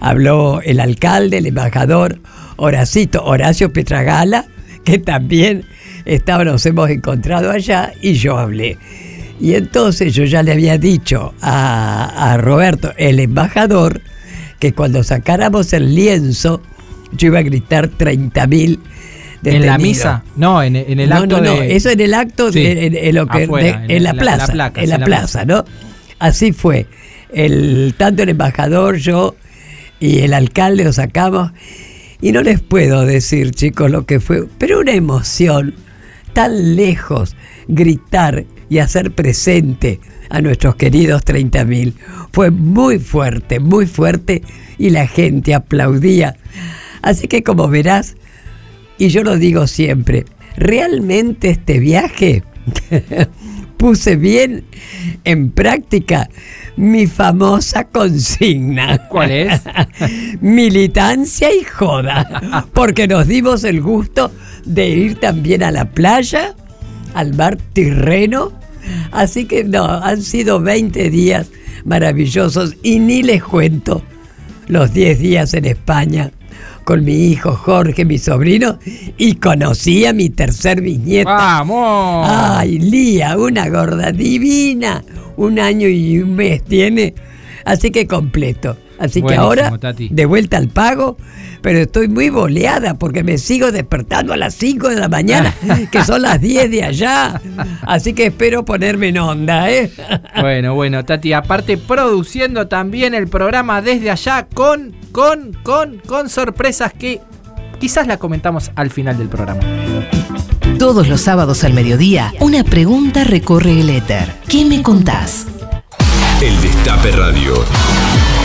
habló 0.00 0.60
el 0.62 0.80
alcalde, 0.80 1.38
el 1.38 1.46
embajador, 1.46 2.18
Horacito, 2.56 3.24
Horacio 3.24 3.72
Petragala, 3.72 4.46
que 4.84 4.98
también 4.98 5.64
estaba, 6.04 6.44
nos 6.44 6.64
hemos 6.66 6.90
encontrado 6.90 7.50
allá, 7.50 7.92
y 8.00 8.14
yo 8.14 8.38
hablé. 8.38 8.78
Y 9.40 9.54
entonces 9.54 10.14
yo 10.14 10.24
ya 10.24 10.42
le 10.42 10.52
había 10.52 10.78
dicho 10.78 11.34
a, 11.40 12.32
a 12.32 12.36
Roberto, 12.36 12.92
el 12.96 13.18
embajador, 13.18 14.00
que 14.60 14.72
cuando 14.72 15.02
sacáramos 15.02 15.72
el 15.72 15.94
lienzo, 15.94 16.62
yo 17.12 17.28
iba 17.28 17.40
a 17.40 17.42
gritar 17.42 17.88
30 17.88 18.46
¿En 19.44 19.66
la 19.66 19.78
misa? 19.78 20.24
No, 20.36 20.62
en, 20.62 20.76
en 20.76 21.00
el 21.00 21.10
no, 21.10 21.16
acto 21.16 21.40
no, 21.40 21.54
no, 21.54 21.60
de... 21.60 21.76
eso 21.76 21.90
en 21.90 22.00
el 22.00 22.14
acto, 22.14 22.52
Sí, 22.52 22.62
de- 22.62 22.86
en, 22.86 22.96
en 22.96 23.14
lo 23.14 23.26
que, 23.26 23.44
afuera, 23.44 23.80
de- 23.80 23.96
en 23.96 24.02
la, 24.04 24.12
la- 24.12 24.20
plaza, 24.20 24.46
la 24.48 24.52
placa, 24.52 24.82
en 24.82 24.88
la, 24.90 24.98
la 24.98 25.04
plaza, 25.04 25.44
¿no? 25.44 25.64
Así 26.18 26.52
fue. 26.52 26.86
El, 27.32 27.94
tanto 27.98 28.22
el 28.22 28.28
embajador, 28.30 28.96
yo 28.96 29.34
y 30.00 30.20
el 30.20 30.34
alcalde 30.34 30.84
lo 30.84 30.92
sacamos. 30.92 31.50
Y 32.20 32.32
no 32.32 32.42
les 32.42 32.60
puedo 32.60 33.04
decir, 33.04 33.50
chicos, 33.50 33.90
lo 33.90 34.06
que 34.06 34.20
fue, 34.20 34.46
pero 34.58 34.80
una 34.80 34.92
emoción 34.92 35.74
tan 36.32 36.76
lejos, 36.76 37.36
gritar 37.68 38.44
y 38.70 38.78
hacer 38.78 39.10
presente 39.12 40.00
a 40.30 40.40
nuestros 40.40 40.76
queridos 40.76 41.22
30.000. 41.24 41.92
Fue 42.32 42.50
muy 42.50 42.98
fuerte, 42.98 43.60
muy 43.60 43.86
fuerte 43.86 44.42
y 44.78 44.90
la 44.90 45.06
gente 45.06 45.54
aplaudía. 45.54 46.36
Así 47.02 47.28
que 47.28 47.42
como 47.42 47.68
verás, 47.68 48.16
y 48.98 49.08
yo 49.08 49.22
lo 49.22 49.36
digo 49.36 49.66
siempre, 49.66 50.24
realmente 50.56 51.50
este 51.50 51.78
viaje 51.78 52.42
puse 53.76 54.16
bien 54.16 54.64
en 55.24 55.50
práctica 55.50 56.28
mi 56.76 57.06
famosa 57.06 57.84
consigna. 57.84 59.08
¿Cuál 59.08 59.30
es? 59.30 59.62
Militancia 60.40 61.48
y 61.54 61.64
joda. 61.64 62.66
Porque 62.72 63.06
nos 63.06 63.28
dimos 63.28 63.64
el 63.64 63.80
gusto 63.80 64.32
de 64.64 64.88
ir 64.88 65.20
también 65.20 65.62
a 65.62 65.70
la 65.70 65.90
playa, 65.90 66.54
al 67.14 67.34
mar 67.34 67.58
Tirreno, 67.72 68.52
Así 69.12 69.44
que 69.46 69.64
no, 69.64 69.84
han 69.84 70.22
sido 70.22 70.60
20 70.60 71.10
días 71.10 71.48
maravillosos 71.84 72.76
y 72.82 72.98
ni 72.98 73.22
les 73.22 73.42
cuento 73.42 74.02
los 74.68 74.92
10 74.92 75.18
días 75.18 75.54
en 75.54 75.66
España 75.66 76.32
con 76.84 77.04
mi 77.04 77.28
hijo 77.28 77.54
Jorge, 77.54 78.04
mi 78.04 78.18
sobrino, 78.18 78.78
y 79.18 79.34
conocí 79.36 80.04
a 80.04 80.12
mi 80.12 80.30
tercer 80.30 80.80
bisnieta. 80.80 81.34
¡Vamos! 81.34 82.28
¡Ay, 82.30 82.78
Lía, 82.78 83.36
una 83.36 83.68
gorda 83.68 84.12
divina! 84.12 85.02
Un 85.36 85.58
año 85.58 85.88
y 85.88 86.18
un 86.18 86.36
mes 86.36 86.62
tiene, 86.62 87.14
así 87.64 87.90
que 87.90 88.06
completo. 88.06 88.76
Así 88.98 89.22
que 89.22 89.34
ahora, 89.34 89.76
Tati. 89.78 90.08
de 90.10 90.26
vuelta 90.26 90.56
al 90.56 90.68
pago, 90.68 91.16
pero 91.62 91.80
estoy 91.80 92.08
muy 92.08 92.30
boleada 92.30 92.94
porque 92.94 93.24
me 93.24 93.38
sigo 93.38 93.72
despertando 93.72 94.32
a 94.32 94.36
las 94.36 94.54
5 94.54 94.88
de 94.88 94.96
la 94.96 95.08
mañana, 95.08 95.54
que 95.90 96.04
son 96.04 96.22
las 96.22 96.40
10 96.40 96.70
de 96.70 96.84
allá. 96.84 97.40
Así 97.82 98.12
que 98.12 98.26
espero 98.26 98.64
ponerme 98.64 99.08
en 99.08 99.18
onda, 99.18 99.70
¿eh? 99.70 99.90
Bueno, 100.40 100.74
bueno, 100.74 101.04
Tati, 101.04 101.32
aparte 101.32 101.76
produciendo 101.76 102.68
también 102.68 103.14
el 103.14 103.28
programa 103.28 103.80
desde 103.82 104.10
allá 104.10 104.46
con, 104.52 104.94
con, 105.12 105.56
con, 105.62 105.98
con 106.06 106.28
sorpresas 106.28 106.92
que 106.92 107.20
quizás 107.78 108.06
la 108.06 108.18
comentamos 108.18 108.70
al 108.74 108.90
final 108.90 109.18
del 109.18 109.28
programa. 109.28 109.60
Todos 110.78 111.08
los 111.08 111.20
sábados 111.20 111.64
al 111.64 111.72
mediodía, 111.72 112.32
una 112.40 112.64
pregunta 112.64 113.24
recorre 113.24 113.80
el 113.80 113.90
éter. 113.90 114.34
¿Qué 114.48 114.64
me 114.64 114.82
contás? 114.82 115.46
El 116.42 116.60
Destape 116.60 117.12
Radio. 117.12 117.54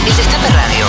El 0.09 0.17
Destape 0.17 0.49
Radio. 0.49 0.85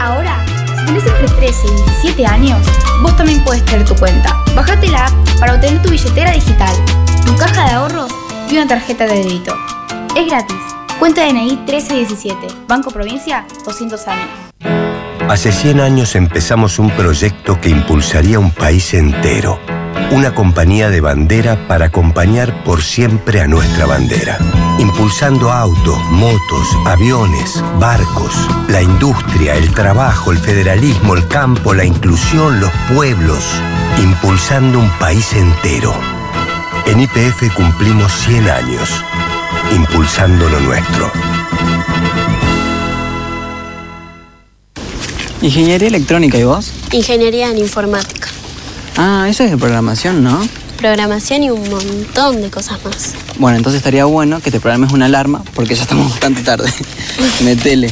Ahora, 0.00 0.44
si 0.78 0.86
tenés 0.86 1.04
entre 1.04 1.28
13 1.28 1.66
y 1.66 1.70
17 1.70 2.26
años, 2.26 2.66
vos 3.02 3.16
también 3.16 3.42
puedes 3.42 3.64
tener 3.64 3.84
tu 3.84 3.96
cuenta. 3.96 4.40
Bajate 4.54 4.86
la 4.86 5.06
app 5.06 5.12
para 5.40 5.54
obtener 5.54 5.82
tu 5.82 5.90
billetera 5.90 6.30
digital, 6.30 6.74
tu 7.24 7.34
caja 7.36 7.64
de 7.64 7.72
ahorros 7.72 8.12
y 8.48 8.56
una 8.56 8.68
tarjeta 8.68 9.06
de 9.06 9.24
débito. 9.24 9.56
Es 10.16 10.26
gratis. 10.28 10.56
Cuenta 11.00 11.22
DNI 11.26 11.56
1317, 11.66 12.46
Banco 12.68 12.92
Provincia, 12.92 13.44
200 13.64 14.06
años. 14.06 14.28
Hace 15.28 15.50
100 15.50 15.80
años 15.80 16.14
empezamos 16.14 16.78
un 16.78 16.90
proyecto 16.90 17.60
que 17.60 17.68
impulsaría 17.70 18.38
un 18.38 18.52
país 18.52 18.94
entero. 18.94 19.58
Una 20.12 20.34
compañía 20.34 20.88
de 20.88 21.00
bandera 21.00 21.66
para 21.66 21.86
acompañar 21.86 22.62
por 22.64 22.82
siempre 22.82 23.40
a 23.40 23.48
nuestra 23.48 23.86
bandera. 23.86 24.38
Impulsando 24.78 25.50
autos, 25.50 25.98
motos, 26.10 26.68
aviones, 26.86 27.62
barcos, 27.80 28.32
la 28.68 28.82
industria, 28.82 29.56
el 29.56 29.72
trabajo, 29.72 30.30
el 30.30 30.38
federalismo, 30.38 31.14
el 31.14 31.26
campo, 31.26 31.74
la 31.74 31.84
inclusión, 31.84 32.60
los 32.60 32.70
pueblos. 32.94 33.44
Impulsando 34.00 34.78
un 34.78 34.90
país 34.98 35.32
entero. 35.32 35.92
En 36.86 37.00
IPF 37.00 37.52
cumplimos 37.54 38.12
100 38.12 38.48
años. 38.48 38.88
Impulsando 39.74 40.48
lo 40.48 40.60
nuestro. 40.60 41.10
Ingeniería 45.42 45.88
electrónica, 45.88 46.38
¿y 46.38 46.44
vos? 46.44 46.72
Ingeniería 46.92 47.50
en 47.50 47.58
informática, 47.58 48.28
Ah, 48.96 49.26
eso 49.28 49.44
es 49.44 49.50
de 49.50 49.56
programación, 49.56 50.22
¿no? 50.24 50.40
programación 50.76 51.42
y 51.42 51.50
un 51.50 51.68
montón 51.68 52.42
de 52.42 52.50
cosas 52.50 52.78
más. 52.84 53.14
Bueno, 53.38 53.56
entonces 53.56 53.78
estaría 53.78 54.04
bueno 54.04 54.40
que 54.40 54.50
te 54.50 54.60
programes 54.60 54.92
una 54.92 55.06
alarma 55.06 55.42
porque 55.54 55.74
ya 55.74 55.82
estamos 55.82 56.10
bastante 56.10 56.42
tarde. 56.42 56.70
Metele. 57.44 57.90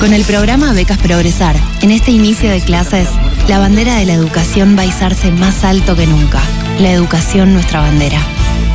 Con 0.00 0.12
el 0.12 0.24
programa 0.24 0.72
Becas 0.72 0.98
Progresar, 0.98 1.56
en 1.80 1.90
este 1.90 2.10
inicio 2.10 2.50
de 2.50 2.60
clases, 2.60 3.08
la 3.48 3.58
bandera 3.58 3.94
de 3.94 4.04
la 4.04 4.14
educación 4.14 4.76
va 4.76 4.82
a 4.82 4.86
izarse 4.86 5.30
más 5.30 5.64
alto 5.64 5.96
que 5.96 6.06
nunca. 6.06 6.40
La 6.78 6.90
educación 6.90 7.54
nuestra 7.54 7.80
bandera. 7.80 8.18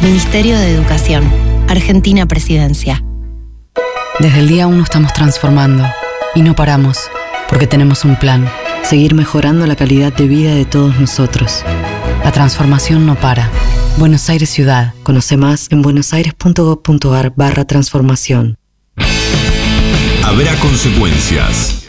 Ministerio 0.02 0.58
de 0.58 0.74
Educación. 0.74 1.30
Argentina 1.68 2.26
Presidencia. 2.26 3.04
Desde 4.20 4.40
el 4.40 4.48
día 4.48 4.68
1 4.68 4.84
estamos 4.84 5.14
transformando 5.14 5.86
y 6.34 6.42
no 6.42 6.56
paramos 6.56 6.98
porque 7.50 7.68
tenemos 7.68 8.06
un 8.06 8.16
plan, 8.16 8.50
seguir 8.84 9.14
mejorando 9.16 9.66
la 9.66 9.76
calidad 9.76 10.14
de 10.14 10.28
vida 10.28 10.54
de 10.54 10.66
todos 10.66 11.00
nosotros. 11.00 11.64
La 12.24 12.32
transformación 12.32 13.06
no 13.06 13.16
para. 13.16 13.50
Buenos 13.98 14.30
Aires 14.30 14.50
Ciudad. 14.50 14.94
Conoce 15.04 15.38
más 15.38 15.68
en 15.72 15.82
buenosaires.gov.ar 15.82 17.34
barra 17.36 17.66
transformación. 17.66 18.58
Habrá 20.24 20.56
consecuencias. 20.56 21.89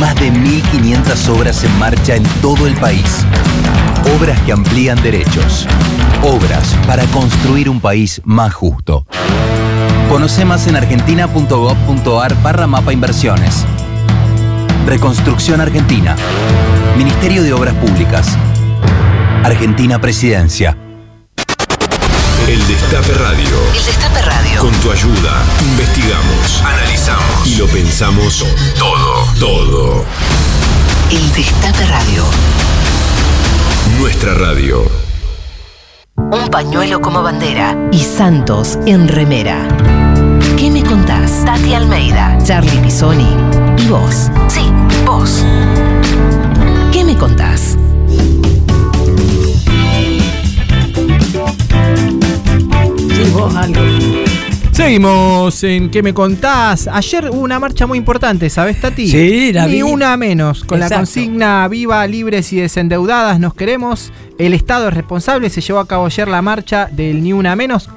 Más 0.00 0.14
de 0.14 0.32
1.500 0.32 1.28
obras 1.28 1.64
en 1.64 1.76
marcha 1.78 2.14
en 2.14 2.22
todo 2.40 2.68
el 2.68 2.74
país. 2.74 3.26
Obras 4.16 4.40
que 4.42 4.52
amplían 4.52 5.02
derechos. 5.02 5.66
Obras 6.22 6.76
para 6.86 7.04
construir 7.06 7.68
un 7.68 7.80
país 7.80 8.20
más 8.24 8.54
justo. 8.54 9.04
Conoce 10.08 10.44
más 10.44 10.68
en 10.68 10.76
argentina.gov.ar 10.76 12.42
barra 12.42 12.66
mapa 12.68 12.92
inversiones. 12.92 13.66
Reconstrucción 14.86 15.60
Argentina. 15.60 16.14
Ministerio 16.96 17.42
de 17.42 17.52
Obras 17.52 17.74
Públicas. 17.74 18.38
Argentina 19.42 20.00
Presidencia. 20.00 20.76
El 22.48 22.66
Destape 22.66 23.12
Radio. 23.12 23.44
El 23.74 23.84
Destape 23.84 24.22
Radio. 24.22 24.60
Con 24.62 24.72
tu 24.80 24.90
ayuda, 24.90 25.44
investigamos, 25.60 26.62
analizamos 26.64 27.46
y 27.46 27.56
lo 27.56 27.66
pensamos 27.66 28.42
todo, 28.78 29.26
todo. 29.38 30.04
El 31.10 31.30
Destape 31.34 31.84
Radio. 31.84 32.24
Nuestra 33.98 34.32
radio. 34.32 34.90
Un 36.16 36.48
pañuelo 36.48 37.02
como 37.02 37.22
bandera 37.22 37.76
y 37.92 38.02
Santos 38.02 38.78
en 38.86 39.08
remera. 39.08 39.68
¿Qué 40.56 40.70
me 40.70 40.82
contás? 40.82 41.44
Tati 41.44 41.74
Almeida, 41.74 42.38
Charlie 42.44 42.78
Pisoni 42.78 43.28
y 43.76 43.88
vos. 43.88 44.30
Sí, 44.48 44.72
vos. 45.04 45.44
¿Qué 46.92 47.04
me 47.04 47.14
contás? 47.14 47.76
Sí, 53.28 53.34
vos 53.34 53.54
algo. 53.56 53.80
Seguimos 54.72 55.62
en 55.62 55.90
¿Qué 55.90 56.02
me 56.02 56.14
contás? 56.14 56.88
Ayer 56.90 57.28
hubo 57.30 57.40
una 57.40 57.58
marcha 57.58 57.86
muy 57.86 57.98
importante, 57.98 58.48
¿sabes, 58.48 58.80
Tati? 58.80 59.06
Sí, 59.06 59.52
la 59.52 59.66
Ni 59.66 59.74
vi. 59.74 59.82
una 59.82 60.16
menos. 60.16 60.64
Con 60.64 60.80
la 60.80 60.88
consigna 60.88 61.68
Viva, 61.68 62.06
libres 62.06 62.50
y 62.54 62.56
desendeudadas, 62.56 63.38
nos 63.38 63.52
queremos. 63.52 64.12
El 64.38 64.54
Estado 64.54 64.88
es 64.88 64.94
responsable. 64.94 65.50
Se 65.50 65.60
llevó 65.60 65.80
a 65.80 65.86
cabo 65.86 66.06
ayer 66.06 66.26
la 66.26 66.40
marcha 66.40 66.88
del 66.90 67.22
Ni 67.22 67.34
una 67.34 67.54
menos. 67.54 67.90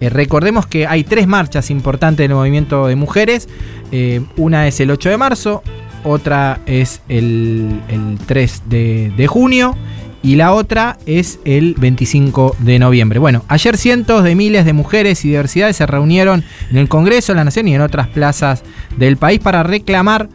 Eh, 0.00 0.08
recordemos 0.10 0.66
que 0.66 0.88
hay 0.88 1.04
tres 1.04 1.28
marchas 1.28 1.70
importantes 1.70 2.24
del 2.26 2.34
movimiento 2.36 2.88
de 2.88 2.96
mujeres. 2.96 3.48
Eh, 3.92 4.20
una 4.36 4.66
es 4.66 4.80
el 4.80 4.90
8 4.90 5.10
de 5.10 5.16
marzo, 5.18 5.62
otra 6.02 6.58
es 6.66 7.02
el, 7.08 7.80
el 7.88 8.18
3 8.26 8.62
de, 8.68 9.12
de 9.16 9.26
junio 9.28 9.76
y 10.22 10.36
la 10.36 10.52
otra 10.52 10.98
es 11.06 11.40
el 11.44 11.74
25 11.78 12.56
de 12.60 12.78
noviembre. 12.78 13.18
Bueno, 13.18 13.44
ayer 13.48 13.76
cientos 13.76 14.22
de 14.22 14.34
miles 14.34 14.64
de 14.64 14.72
mujeres 14.72 15.24
y 15.24 15.28
diversidades 15.28 15.76
se 15.76 15.86
reunieron 15.86 16.44
en 16.70 16.76
el 16.76 16.88
Congreso 16.88 17.32
de 17.32 17.36
la 17.36 17.44
Nación 17.44 17.68
y 17.68 17.74
en 17.74 17.80
otras 17.80 18.08
plazas 18.08 18.62
del 18.96 19.16
país 19.16 19.40
para 19.40 19.62
reclamar 19.62 20.28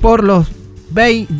por 0.00 0.24
los 0.24 0.48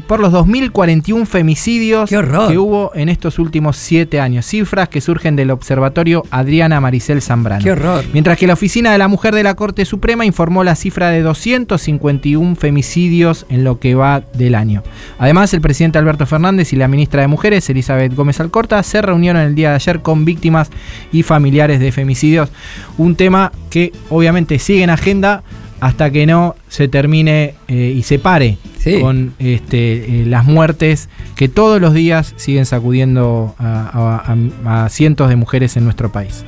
por 0.06 0.20
los 0.20 0.32
2.041 0.32 1.26
femicidios 1.26 2.10
que 2.10 2.58
hubo 2.58 2.92
en 2.94 3.08
estos 3.08 3.38
últimos 3.38 3.76
siete 3.76 4.20
años. 4.20 4.46
Cifras 4.46 4.88
que 4.88 5.00
surgen 5.00 5.36
del 5.36 5.50
observatorio 5.50 6.22
Adriana 6.30 6.80
Maricel 6.80 7.22
Zambrano. 7.22 7.62
Qué 7.62 7.72
horror. 7.72 8.04
Mientras 8.12 8.38
que 8.38 8.46
la 8.46 8.52
Oficina 8.52 8.92
de 8.92 8.98
la 8.98 9.08
Mujer 9.08 9.34
de 9.34 9.42
la 9.42 9.54
Corte 9.54 9.84
Suprema 9.84 10.24
informó 10.24 10.64
la 10.64 10.74
cifra 10.74 11.10
de 11.10 11.22
251 11.22 12.56
femicidios 12.56 13.46
en 13.48 13.64
lo 13.64 13.78
que 13.78 13.94
va 13.94 14.20
del 14.34 14.54
año. 14.54 14.82
Además, 15.18 15.52
el 15.54 15.60
presidente 15.60 15.98
Alberto 15.98 16.26
Fernández 16.26 16.72
y 16.72 16.76
la 16.76 16.88
ministra 16.88 17.22
de 17.22 17.28
Mujeres, 17.28 17.68
Elizabeth 17.70 18.14
Gómez 18.14 18.40
Alcorta, 18.40 18.82
se 18.82 19.02
reunieron 19.02 19.42
el 19.42 19.54
día 19.54 19.70
de 19.70 19.76
ayer 19.76 20.00
con 20.00 20.24
víctimas 20.24 20.70
y 21.12 21.22
familiares 21.22 21.80
de 21.80 21.92
femicidios. 21.92 22.50
Un 22.96 23.16
tema 23.16 23.52
que 23.70 23.92
obviamente 24.10 24.58
sigue 24.58 24.82
en 24.82 24.90
agenda 24.90 25.42
hasta 25.80 26.10
que 26.10 26.26
no 26.26 26.54
se 26.68 26.88
termine 26.88 27.54
eh, 27.68 27.94
y 27.96 28.02
se 28.02 28.18
pare 28.18 28.58
Sí. 28.78 29.00
con 29.00 29.34
este, 29.38 30.22
eh, 30.22 30.26
las 30.26 30.44
muertes 30.44 31.08
que 31.36 31.48
todos 31.48 31.80
los 31.80 31.94
días 31.94 32.32
siguen 32.36 32.64
sacudiendo 32.66 33.54
a, 33.58 34.22
a- 34.24 34.34
a- 34.72 34.84
a 34.84 34.88
cientos 34.88 35.28
de 35.28 35.36
mujeres 35.36 35.76
en 35.76 35.84
nuestro 35.84 36.10
país. 36.12 36.44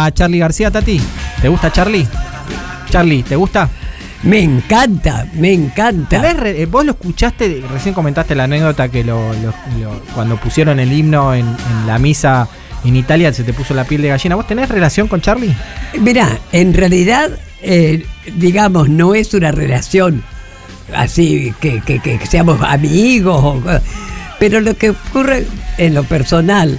Gusta 0.00 0.14
Charlie 0.14 0.38
García, 0.38 0.70
Tati? 0.70 1.00
¿Te 1.42 1.48
gusta 1.48 1.70
Charlie? 1.72 2.06
Charlie, 2.90 3.22
¿te 3.22 3.36
gusta? 3.36 3.68
Me 4.22 4.42
encanta, 4.42 5.26
me 5.34 5.52
encanta. 5.52 6.20
¿Tenés 6.20 6.36
re- 6.38 6.62
eh, 6.62 6.66
vos 6.66 6.84
lo 6.84 6.92
escuchaste, 6.92 7.62
recién 7.70 7.94
comentaste 7.94 8.34
la 8.34 8.44
anécdota 8.44 8.88
que 8.88 9.02
lo, 9.04 9.32
lo- 9.34 9.54
lo- 9.80 10.00
cuando 10.14 10.36
pusieron 10.36 10.78
el 10.80 10.92
himno 10.92 11.34
en, 11.34 11.46
en 11.46 11.86
la 11.86 11.98
misa 11.98 12.48
en 12.84 12.96
Italia 12.96 13.30
se 13.32 13.44
te 13.44 13.52
puso 13.52 13.74
la 13.74 13.84
piel 13.84 14.02
de 14.02 14.08
gallina. 14.08 14.36
¿Vos 14.36 14.46
tenés 14.46 14.68
relación 14.68 15.06
con 15.08 15.20
Charlie? 15.20 15.54
Mirá, 16.00 16.28
en 16.52 16.72
realidad, 16.74 17.30
eh, 17.62 18.04
digamos, 18.36 18.88
no 18.88 19.14
es 19.14 19.32
una 19.34 19.52
relación 19.52 20.22
así 20.94 21.54
que, 21.60 21.80
que- 21.80 22.00
que 22.00 22.26
seamos 22.26 22.60
amigos, 22.62 23.62
pero 24.38 24.60
lo 24.60 24.74
que 24.76 24.90
ocurre 24.90 25.46
en 25.78 25.94
lo 25.94 26.04
personal, 26.04 26.78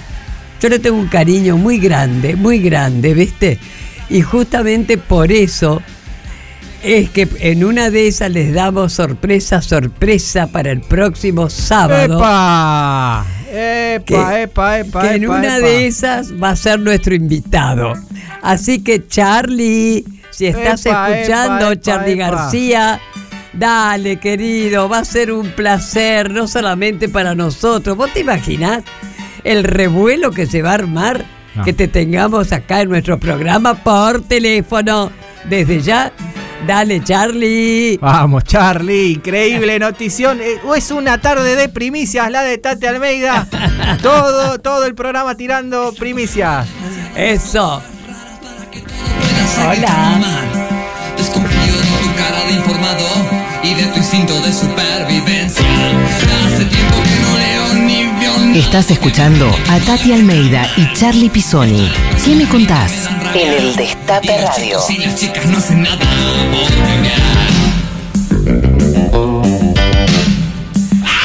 yo 0.62 0.68
le 0.68 0.78
tengo 0.78 0.96
un 0.96 1.08
cariño 1.08 1.56
muy 1.56 1.78
grande, 1.78 2.36
muy 2.36 2.60
grande, 2.60 3.14
¿viste? 3.14 3.58
Y 4.08 4.22
justamente 4.22 4.96
por 4.96 5.32
eso 5.32 5.82
es 6.84 7.10
que 7.10 7.26
en 7.40 7.64
una 7.64 7.90
de 7.90 8.06
esas 8.06 8.30
les 8.30 8.54
damos 8.54 8.92
sorpresa, 8.92 9.60
sorpresa 9.60 10.46
para 10.46 10.70
el 10.70 10.80
próximo 10.80 11.50
sábado. 11.50 12.18
¡Epa! 12.18 13.26
¡Epa, 13.52 14.40
epa, 14.40 14.78
epa! 14.78 15.02
que 15.02 15.14
en 15.16 15.24
epa, 15.24 15.36
una 15.36 15.56
epa. 15.58 15.66
de 15.66 15.86
esas 15.88 16.32
va 16.40 16.50
a 16.50 16.56
ser 16.56 16.78
nuestro 16.78 17.12
invitado. 17.16 17.94
Así 18.40 18.84
que 18.84 19.04
Charlie, 19.08 20.04
si 20.30 20.46
estás 20.46 20.86
Epa, 20.86 21.10
escuchando, 21.10 21.74
Charlie. 21.74 22.14
García, 22.14 23.00
dale 23.52 24.18
querido, 24.18 24.88
va 24.88 24.98
a 24.98 25.04
ser 25.04 25.32
un 25.32 25.50
placer, 25.50 26.30
no 26.30 26.46
solamente 26.46 27.08
para 27.08 27.34
nosotros. 27.34 27.96
¿Vos 27.96 28.12
te 28.12 28.20
imaginás 28.20 28.84
el 29.44 29.64
revuelo 29.64 30.30
que 30.30 30.46
se 30.46 30.62
va 30.62 30.70
a 30.70 30.74
armar? 30.74 31.24
No. 31.54 31.64
Que 31.64 31.72
te 31.72 31.86
tengamos 31.88 32.50
acá 32.52 32.80
en 32.80 32.88
nuestro 32.88 33.18
programa 33.18 33.74
por 33.74 34.22
teléfono. 34.22 35.12
Desde 35.48 35.80
ya, 35.82 36.12
dale 36.66 37.02
Charlie. 37.04 37.98
Vamos, 38.00 38.44
Charlie, 38.44 39.12
increíble 39.12 39.78
notición. 39.78 40.40
Eh, 40.40 40.58
Es 40.76 40.90
una 40.90 41.20
tarde 41.20 41.56
de 41.56 41.68
primicias, 41.68 42.30
la 42.30 42.42
de 42.42 42.56
Tati 42.58 42.86
Almeida. 42.86 43.46
todo, 44.02 44.58
todo 44.60 44.86
el 44.86 44.94
programa 44.94 45.34
tirando 45.36 45.92
primicias. 45.98 46.66
Eso. 47.16 47.82
Hola. 49.58 50.18
Desconfío 51.18 51.72
de 51.76 51.82
tu 52.02 52.14
cara 52.16 52.44
de 52.46 52.52
informado 52.54 53.04
y 53.62 53.74
de 53.74 53.84
tu 53.92 53.98
instinto 53.98 54.32
de 54.40 54.52
supervivencia. 54.52 55.64
Estás 58.54 58.90
escuchando 58.90 59.50
a 59.70 59.80
Tati 59.80 60.12
Almeida 60.12 60.66
y 60.76 60.92
Charlie 60.92 61.30
Pisoni. 61.30 61.90
¿Qué 62.22 62.34
me 62.36 62.46
contás? 62.46 63.08
En 63.34 63.50
el 63.50 63.74
Destape 63.74 64.44
Radio. 64.44 64.78
Si 64.78 64.98
las 64.98 65.16
chicas 65.16 65.46
no 65.46 65.56
hacen 65.56 65.82
nada 65.82 65.96
por 65.96 66.68
cambiar. 66.86 67.16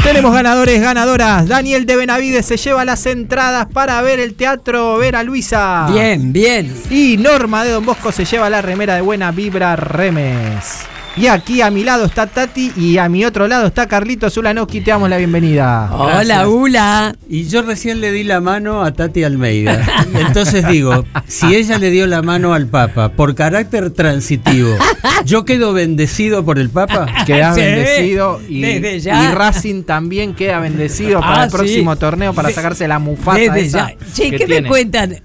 Tenemos 0.04 0.34
ganadores, 0.34 0.82
ganadoras. 0.82 1.50
Daniel 1.50 1.86
de 1.86 1.98
Benavides 1.98 2.46
se 2.46 2.56
lleva 2.56 2.86
las 2.86 3.06
entradas 3.06 3.66
para 3.74 4.02
ver 4.02 4.22
el 4.22 4.34
teatro 4.34 4.98
Vera 4.98 5.22
Luisa. 5.24 5.88
Bien, 5.92 6.32
bien. 6.32 6.74
Y 6.90 7.18
Norma 7.18 7.66
de 7.66 7.72
Don 7.72 7.86
Bosco 7.86 8.14
se 8.14 8.24
lleva 8.24 8.50
la 8.50 8.62
remera 8.62 8.96
de 8.96 9.02
Buena 9.02 9.32
Vibra 9.32 9.76
Remes. 9.76 10.88
Y 11.18 11.26
aquí 11.26 11.62
a 11.62 11.72
mi 11.72 11.84
lado 11.84 12.06
está 12.06 12.28
Tati 12.28 12.72
y 12.78 13.00
a 13.00 13.10
mi 13.10 13.26
otro 13.26 13.48
lado 13.48 13.66
está 13.68 13.88
Carlito 13.88 14.30
Zulanoski. 14.30 14.82
Te 14.82 14.92
damos 14.92 15.10
la 15.10 15.18
bienvenida. 15.18 15.90
Hola, 15.92 16.48
Ula. 16.48 17.16
Y 17.28 17.46
yo 17.48 17.64
recién 17.64 18.02
le 18.02 18.12
di 18.12 18.24
la 18.24 18.40
mano 18.40 18.84
a 18.84 18.94
Tati 18.94 19.24
Almeida. 19.24 19.84
Entonces 20.14 20.68
digo, 20.68 21.06
si 21.26 21.56
ella 21.56 21.80
le 21.80 21.90
dio 21.90 22.06
la 22.06 22.22
mano 22.22 22.54
al 22.54 22.68
Papa 22.68 23.10
por 23.10 23.34
carácter 23.34 23.90
transitivo, 23.90 24.78
¿yo 25.26 25.44
quedo 25.44 25.74
bendecido 25.74 26.46
por 26.46 26.60
el 26.60 26.70
Papa? 26.70 27.08
Queda 27.26 27.52
Sí, 27.56 27.62
bendecido 27.62 28.40
y, 28.48 28.62
desde 28.62 29.00
ya. 29.00 29.24
y 29.24 29.34
Racing 29.34 29.84
también 29.84 30.36
queda 30.36 30.60
bendecido 30.60 31.20
para 31.22 31.42
Ah, 31.42 31.46
el 31.46 31.50
próximo 31.52 31.94
sí. 31.94 32.00
torneo 32.00 32.34
para 32.34 32.50
De- 32.50 32.54
sacarse 32.54 32.88
la 32.88 33.00
mufasa 33.00 33.40
Desde 33.40 33.62
esa 33.62 33.90
ya. 33.92 33.98
Che, 34.14 34.30
que 34.30 34.38
¿qué 34.38 34.46
tiene. 34.46 34.62
me 34.62 34.68
cuentan? 34.70 35.16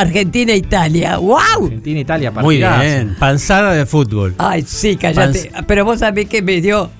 Argentina-Italia. 0.00 1.18
¡Wow! 1.18 1.38
Argentina 1.64 2.00
Italia 2.00 2.30
Muy 2.30 2.56
bien, 2.58 3.16
panzada 3.18 3.72
de 3.72 3.86
fútbol. 3.86 4.34
Ay, 4.38 4.62
sí, 4.66 4.96
cállate. 4.96 5.50
Pero 5.66 5.84
vos 5.84 5.98
sabés 6.00 6.28
que 6.28 6.42
me 6.42 6.60
dio. 6.60 6.90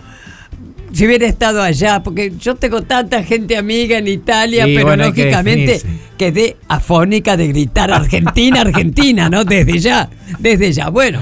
Si 0.93 1.07
hubiera 1.07 1.27
estado 1.27 1.63
allá, 1.63 2.03
porque 2.03 2.33
yo 2.39 2.55
tengo 2.57 2.83
tanta 2.83 3.23
gente 3.23 3.57
amiga 3.57 3.97
en 3.97 4.09
Italia, 4.09 4.67
Sí, 4.67 4.75
pero 4.75 4.89
bueno, 4.89 5.05
que 5.13 5.23
lógicamente 5.23 5.73
definirse. 5.73 6.01
quedé 6.19 6.57
afónica 6.69 7.35
de 7.39 7.49
gritar 7.49 7.91
Argentina, 7.91 8.61
Argentina, 8.61 9.31
¿no? 9.31 9.45
Desde 9.45 9.79
ya, 9.79 10.11
desde 10.39 10.71
ya. 10.73 10.91
Bueno, 10.91 11.21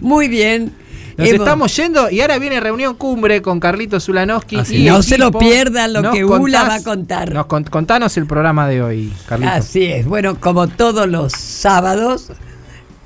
muy 0.00 0.28
bien. 0.28 0.72
Nos 1.20 1.28
estamos 1.28 1.76
yendo 1.76 2.10
y 2.10 2.20
ahora 2.20 2.38
viene 2.38 2.60
reunión 2.60 2.94
cumbre 2.96 3.40
con 3.42 3.60
Carlito 3.60 4.00
Zulanowski. 4.00 4.56
Así 4.56 4.76
y 4.76 4.84
no 4.88 5.02
se 5.02 5.18
lo 5.18 5.30
pierdan 5.32 5.92
lo 5.92 6.02
Nos 6.02 6.14
que 6.14 6.24
Ula 6.24 6.64
va 6.64 6.74
a 6.76 6.82
contar. 6.84 7.32
Nos 7.32 7.46
cont- 7.46 7.68
contanos 7.70 8.16
el 8.16 8.26
programa 8.26 8.66
de 8.68 8.82
hoy, 8.82 9.12
Carlito. 9.26 9.52
Así 9.52 9.84
es. 9.84 10.06
Bueno, 10.06 10.38
como 10.40 10.68
todos 10.68 11.08
los 11.08 11.32
sábados, 11.32 12.32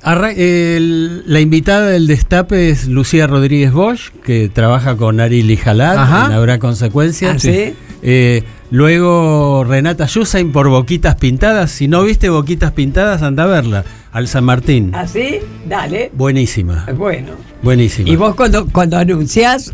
Arra- 0.03 0.33
el- 0.35 1.23
la 1.25 1.39
invitada 1.39 1.87
del 1.87 2.05
destape 2.05 2.69
es 2.69 2.87
Lucía 2.87 3.25
Rodríguez 3.25 3.71
Bosch, 3.73 4.11
que 4.23 4.49
trabaja 4.53 4.97
con 4.97 5.19
Ari 5.19 5.41
Lijalad, 5.41 5.97
Ajá. 5.97 6.25
en 6.27 6.31
Habrá 6.33 6.59
Consecuencias. 6.59 7.37
¿Ah, 7.37 7.39
sí? 7.39 7.73
Eh, 8.03 8.43
luego 8.71 9.63
Renata 9.63 10.05
Yusain 10.05 10.51
por 10.51 10.69
Boquitas 10.69 11.15
Pintadas. 11.15 11.71
Si 11.71 11.87
no 11.87 12.03
viste 12.03 12.29
Boquitas 12.29 12.71
Pintadas, 12.71 13.21
anda 13.21 13.43
a 13.43 13.47
verla. 13.47 13.83
Al 14.11 14.27
San 14.27 14.45
Martín. 14.45 14.93
así, 14.95 15.39
dale. 15.67 16.09
Buenísima. 16.13 16.85
Bueno. 16.97 17.31
Buenísima. 17.61 18.07
Y 18.09 18.15
vos 18.15 18.35
cuando, 18.35 18.65
cuando 18.67 18.97
anunciás, 18.97 19.73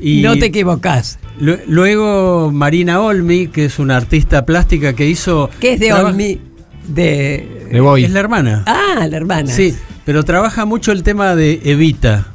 Y 0.00 0.20
no 0.22 0.36
te 0.36 0.46
equivocás. 0.46 1.18
lu- 1.40 1.56
Luego 1.66 2.50
Marina 2.52 3.00
Olmi, 3.00 3.46
que 3.48 3.64
es 3.66 3.78
una 3.78 3.96
artista 3.96 4.44
plástica 4.44 4.92
que 4.94 5.08
hizo. 5.08 5.48
¿Qué 5.60 5.74
es 5.74 5.80
de 5.80 5.92
Olmi? 5.94 6.40
De. 6.88 7.68
De 7.72 7.80
Boy. 7.80 8.04
Es 8.04 8.10
la 8.10 8.20
hermana. 8.20 8.64
Ah, 8.66 9.06
la 9.08 9.16
hermana. 9.16 9.50
Sí, 9.50 9.74
pero 10.04 10.22
trabaja 10.24 10.66
mucho 10.66 10.92
el 10.92 11.02
tema 11.02 11.34
de 11.34 11.60
Evita. 11.64 12.26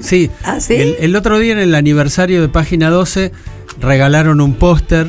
Sí. 0.00 0.28
¿Ah, 0.44 0.58
sí? 0.60 0.74
El, 0.74 0.96
el 1.00 1.16
otro 1.16 1.38
día 1.38 1.52
en 1.52 1.58
el 1.58 1.74
aniversario 1.74 2.42
de 2.42 2.48
Página 2.48 2.90
12 2.90 3.32
regalaron 3.80 4.40
un 4.40 4.54
póster 4.54 5.06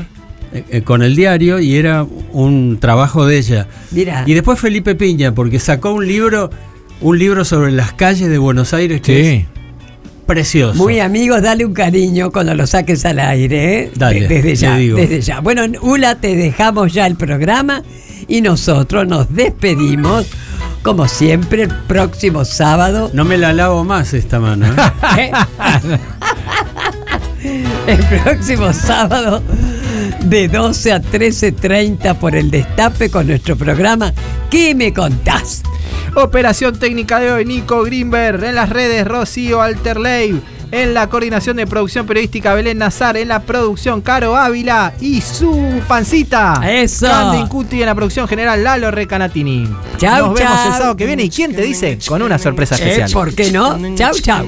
eh, 0.54 0.64
eh, 0.70 0.82
con 0.82 1.04
el 1.04 1.16
diario 1.16 1.60
y 1.60 1.76
era 1.76 2.06
un 2.32 2.78
trabajo 2.80 3.26
de 3.26 3.38
ella. 3.38 3.68
Mira. 3.91 4.24
Y 4.26 4.34
después 4.34 4.60
Felipe 4.60 4.96
Piña, 4.96 5.34
porque 5.34 5.60
sacó 5.60 5.91
un 5.94 6.08
libro, 6.08 6.50
un 7.02 7.18
libro 7.20 7.46
sobre 7.46 7.72
las 7.72 7.94
calles 7.94 8.30
de 8.30 8.38
Buenos 8.38 8.74
Aires 8.74 9.02
que 9.02 9.24
Sí. 9.24 9.28
es 9.30 9.46
precioso. 10.26 10.76
Muy 10.78 11.00
amigos, 11.00 11.41
dale 11.41 11.66
un 11.66 11.74
cariño 11.74 12.32
cuando 12.32 12.54
lo 12.54 12.68
saques 12.68 13.04
al 13.06 13.20
aire, 13.20 13.80
¿eh? 13.84 13.91
Dale, 13.96 14.22
De- 14.22 14.28
desde 14.28 14.56
ya, 14.56 14.76
digo. 14.78 14.98
desde 14.98 15.22
ya. 15.22 15.40
Bueno, 15.40 15.64
Ula, 15.82 16.16
te 16.20 16.36
dejamos 16.36 16.94
ya 16.94 17.08
el 17.08 17.16
programa 17.16 17.82
y 18.28 18.41
nosotros 18.41 19.08
nos 19.08 19.34
despedimos, 19.34 20.28
como 20.84 21.08
siempre, 21.08 21.64
el 21.64 21.70
próximo 21.70 22.46
sábado. 22.46 23.10
No 23.14 23.26
me 23.26 23.38
la 23.40 23.54
lavo 23.54 23.84
más 23.84 24.14
esta 24.14 24.40
mano. 24.40 24.68
¿eh? 24.68 24.76
¿eh? 25.18 25.32
el 27.44 28.22
próximo 28.24 28.74
sábado 28.74 29.41
de 30.22 30.48
12 30.48 30.91
a 30.91 31.02
13.30 31.02 32.16
por 32.16 32.36
el 32.36 32.52
Destape 32.52 33.10
con 33.10 33.28
nuestro 33.28 33.56
programa 33.56 34.14
¿Qué 34.49 34.74
me 34.74 34.91
contás? 34.94 35.61
Operación 36.16 36.80
técnica 36.80 37.20
de 37.20 37.32
hoy, 37.32 37.45
Nico 37.45 37.84
Greenberg. 37.84 38.44
En 38.44 38.56
las 38.56 38.70
redes, 38.70 39.07
Rocío 39.07 39.61
Alterley. 39.61 40.41
En 40.72 40.94
la 40.95 41.07
coordinación 41.07 41.57
de 41.57 41.68
producción 41.68 42.07
periodística, 42.07 42.53
Belén 42.56 42.80
Nazar. 42.80 43.16
En 43.18 43.28
la 43.28 43.41
producción, 43.41 44.02
Caro 44.02 44.36
Ávila. 44.36 44.94
Y 44.99 45.22
su 45.22 45.82
pancita. 45.88 46.61
Eso. 46.68 47.06
Candy 47.06 47.48
Cuti 47.48 47.82
en 47.82 47.86
la 47.86 47.95
producción 47.95 48.28
general, 48.28 48.64
Lalo 48.64 48.90
Recanatini. 48.90 49.70
Chau, 49.98 50.28
Nos 50.28 50.40
vemos 50.40 50.53
chau. 50.56 50.68
el 50.68 50.74
sábado 50.74 50.95
que 50.95 51.06
viene. 51.06 51.24
¿Y 51.24 51.30
quién 51.30 51.56
te 51.56 51.61
dice? 51.61 51.99
Con 52.07 52.24
una 52.24 52.40
sorpresa 52.40 52.76
¿Eh? 52.76 52.80
especial. 52.80 53.11
¿Por 53.11 53.36
qué 53.36 53.52
no? 53.52 53.78
Chau, 53.95 54.14
chau. 54.20 54.48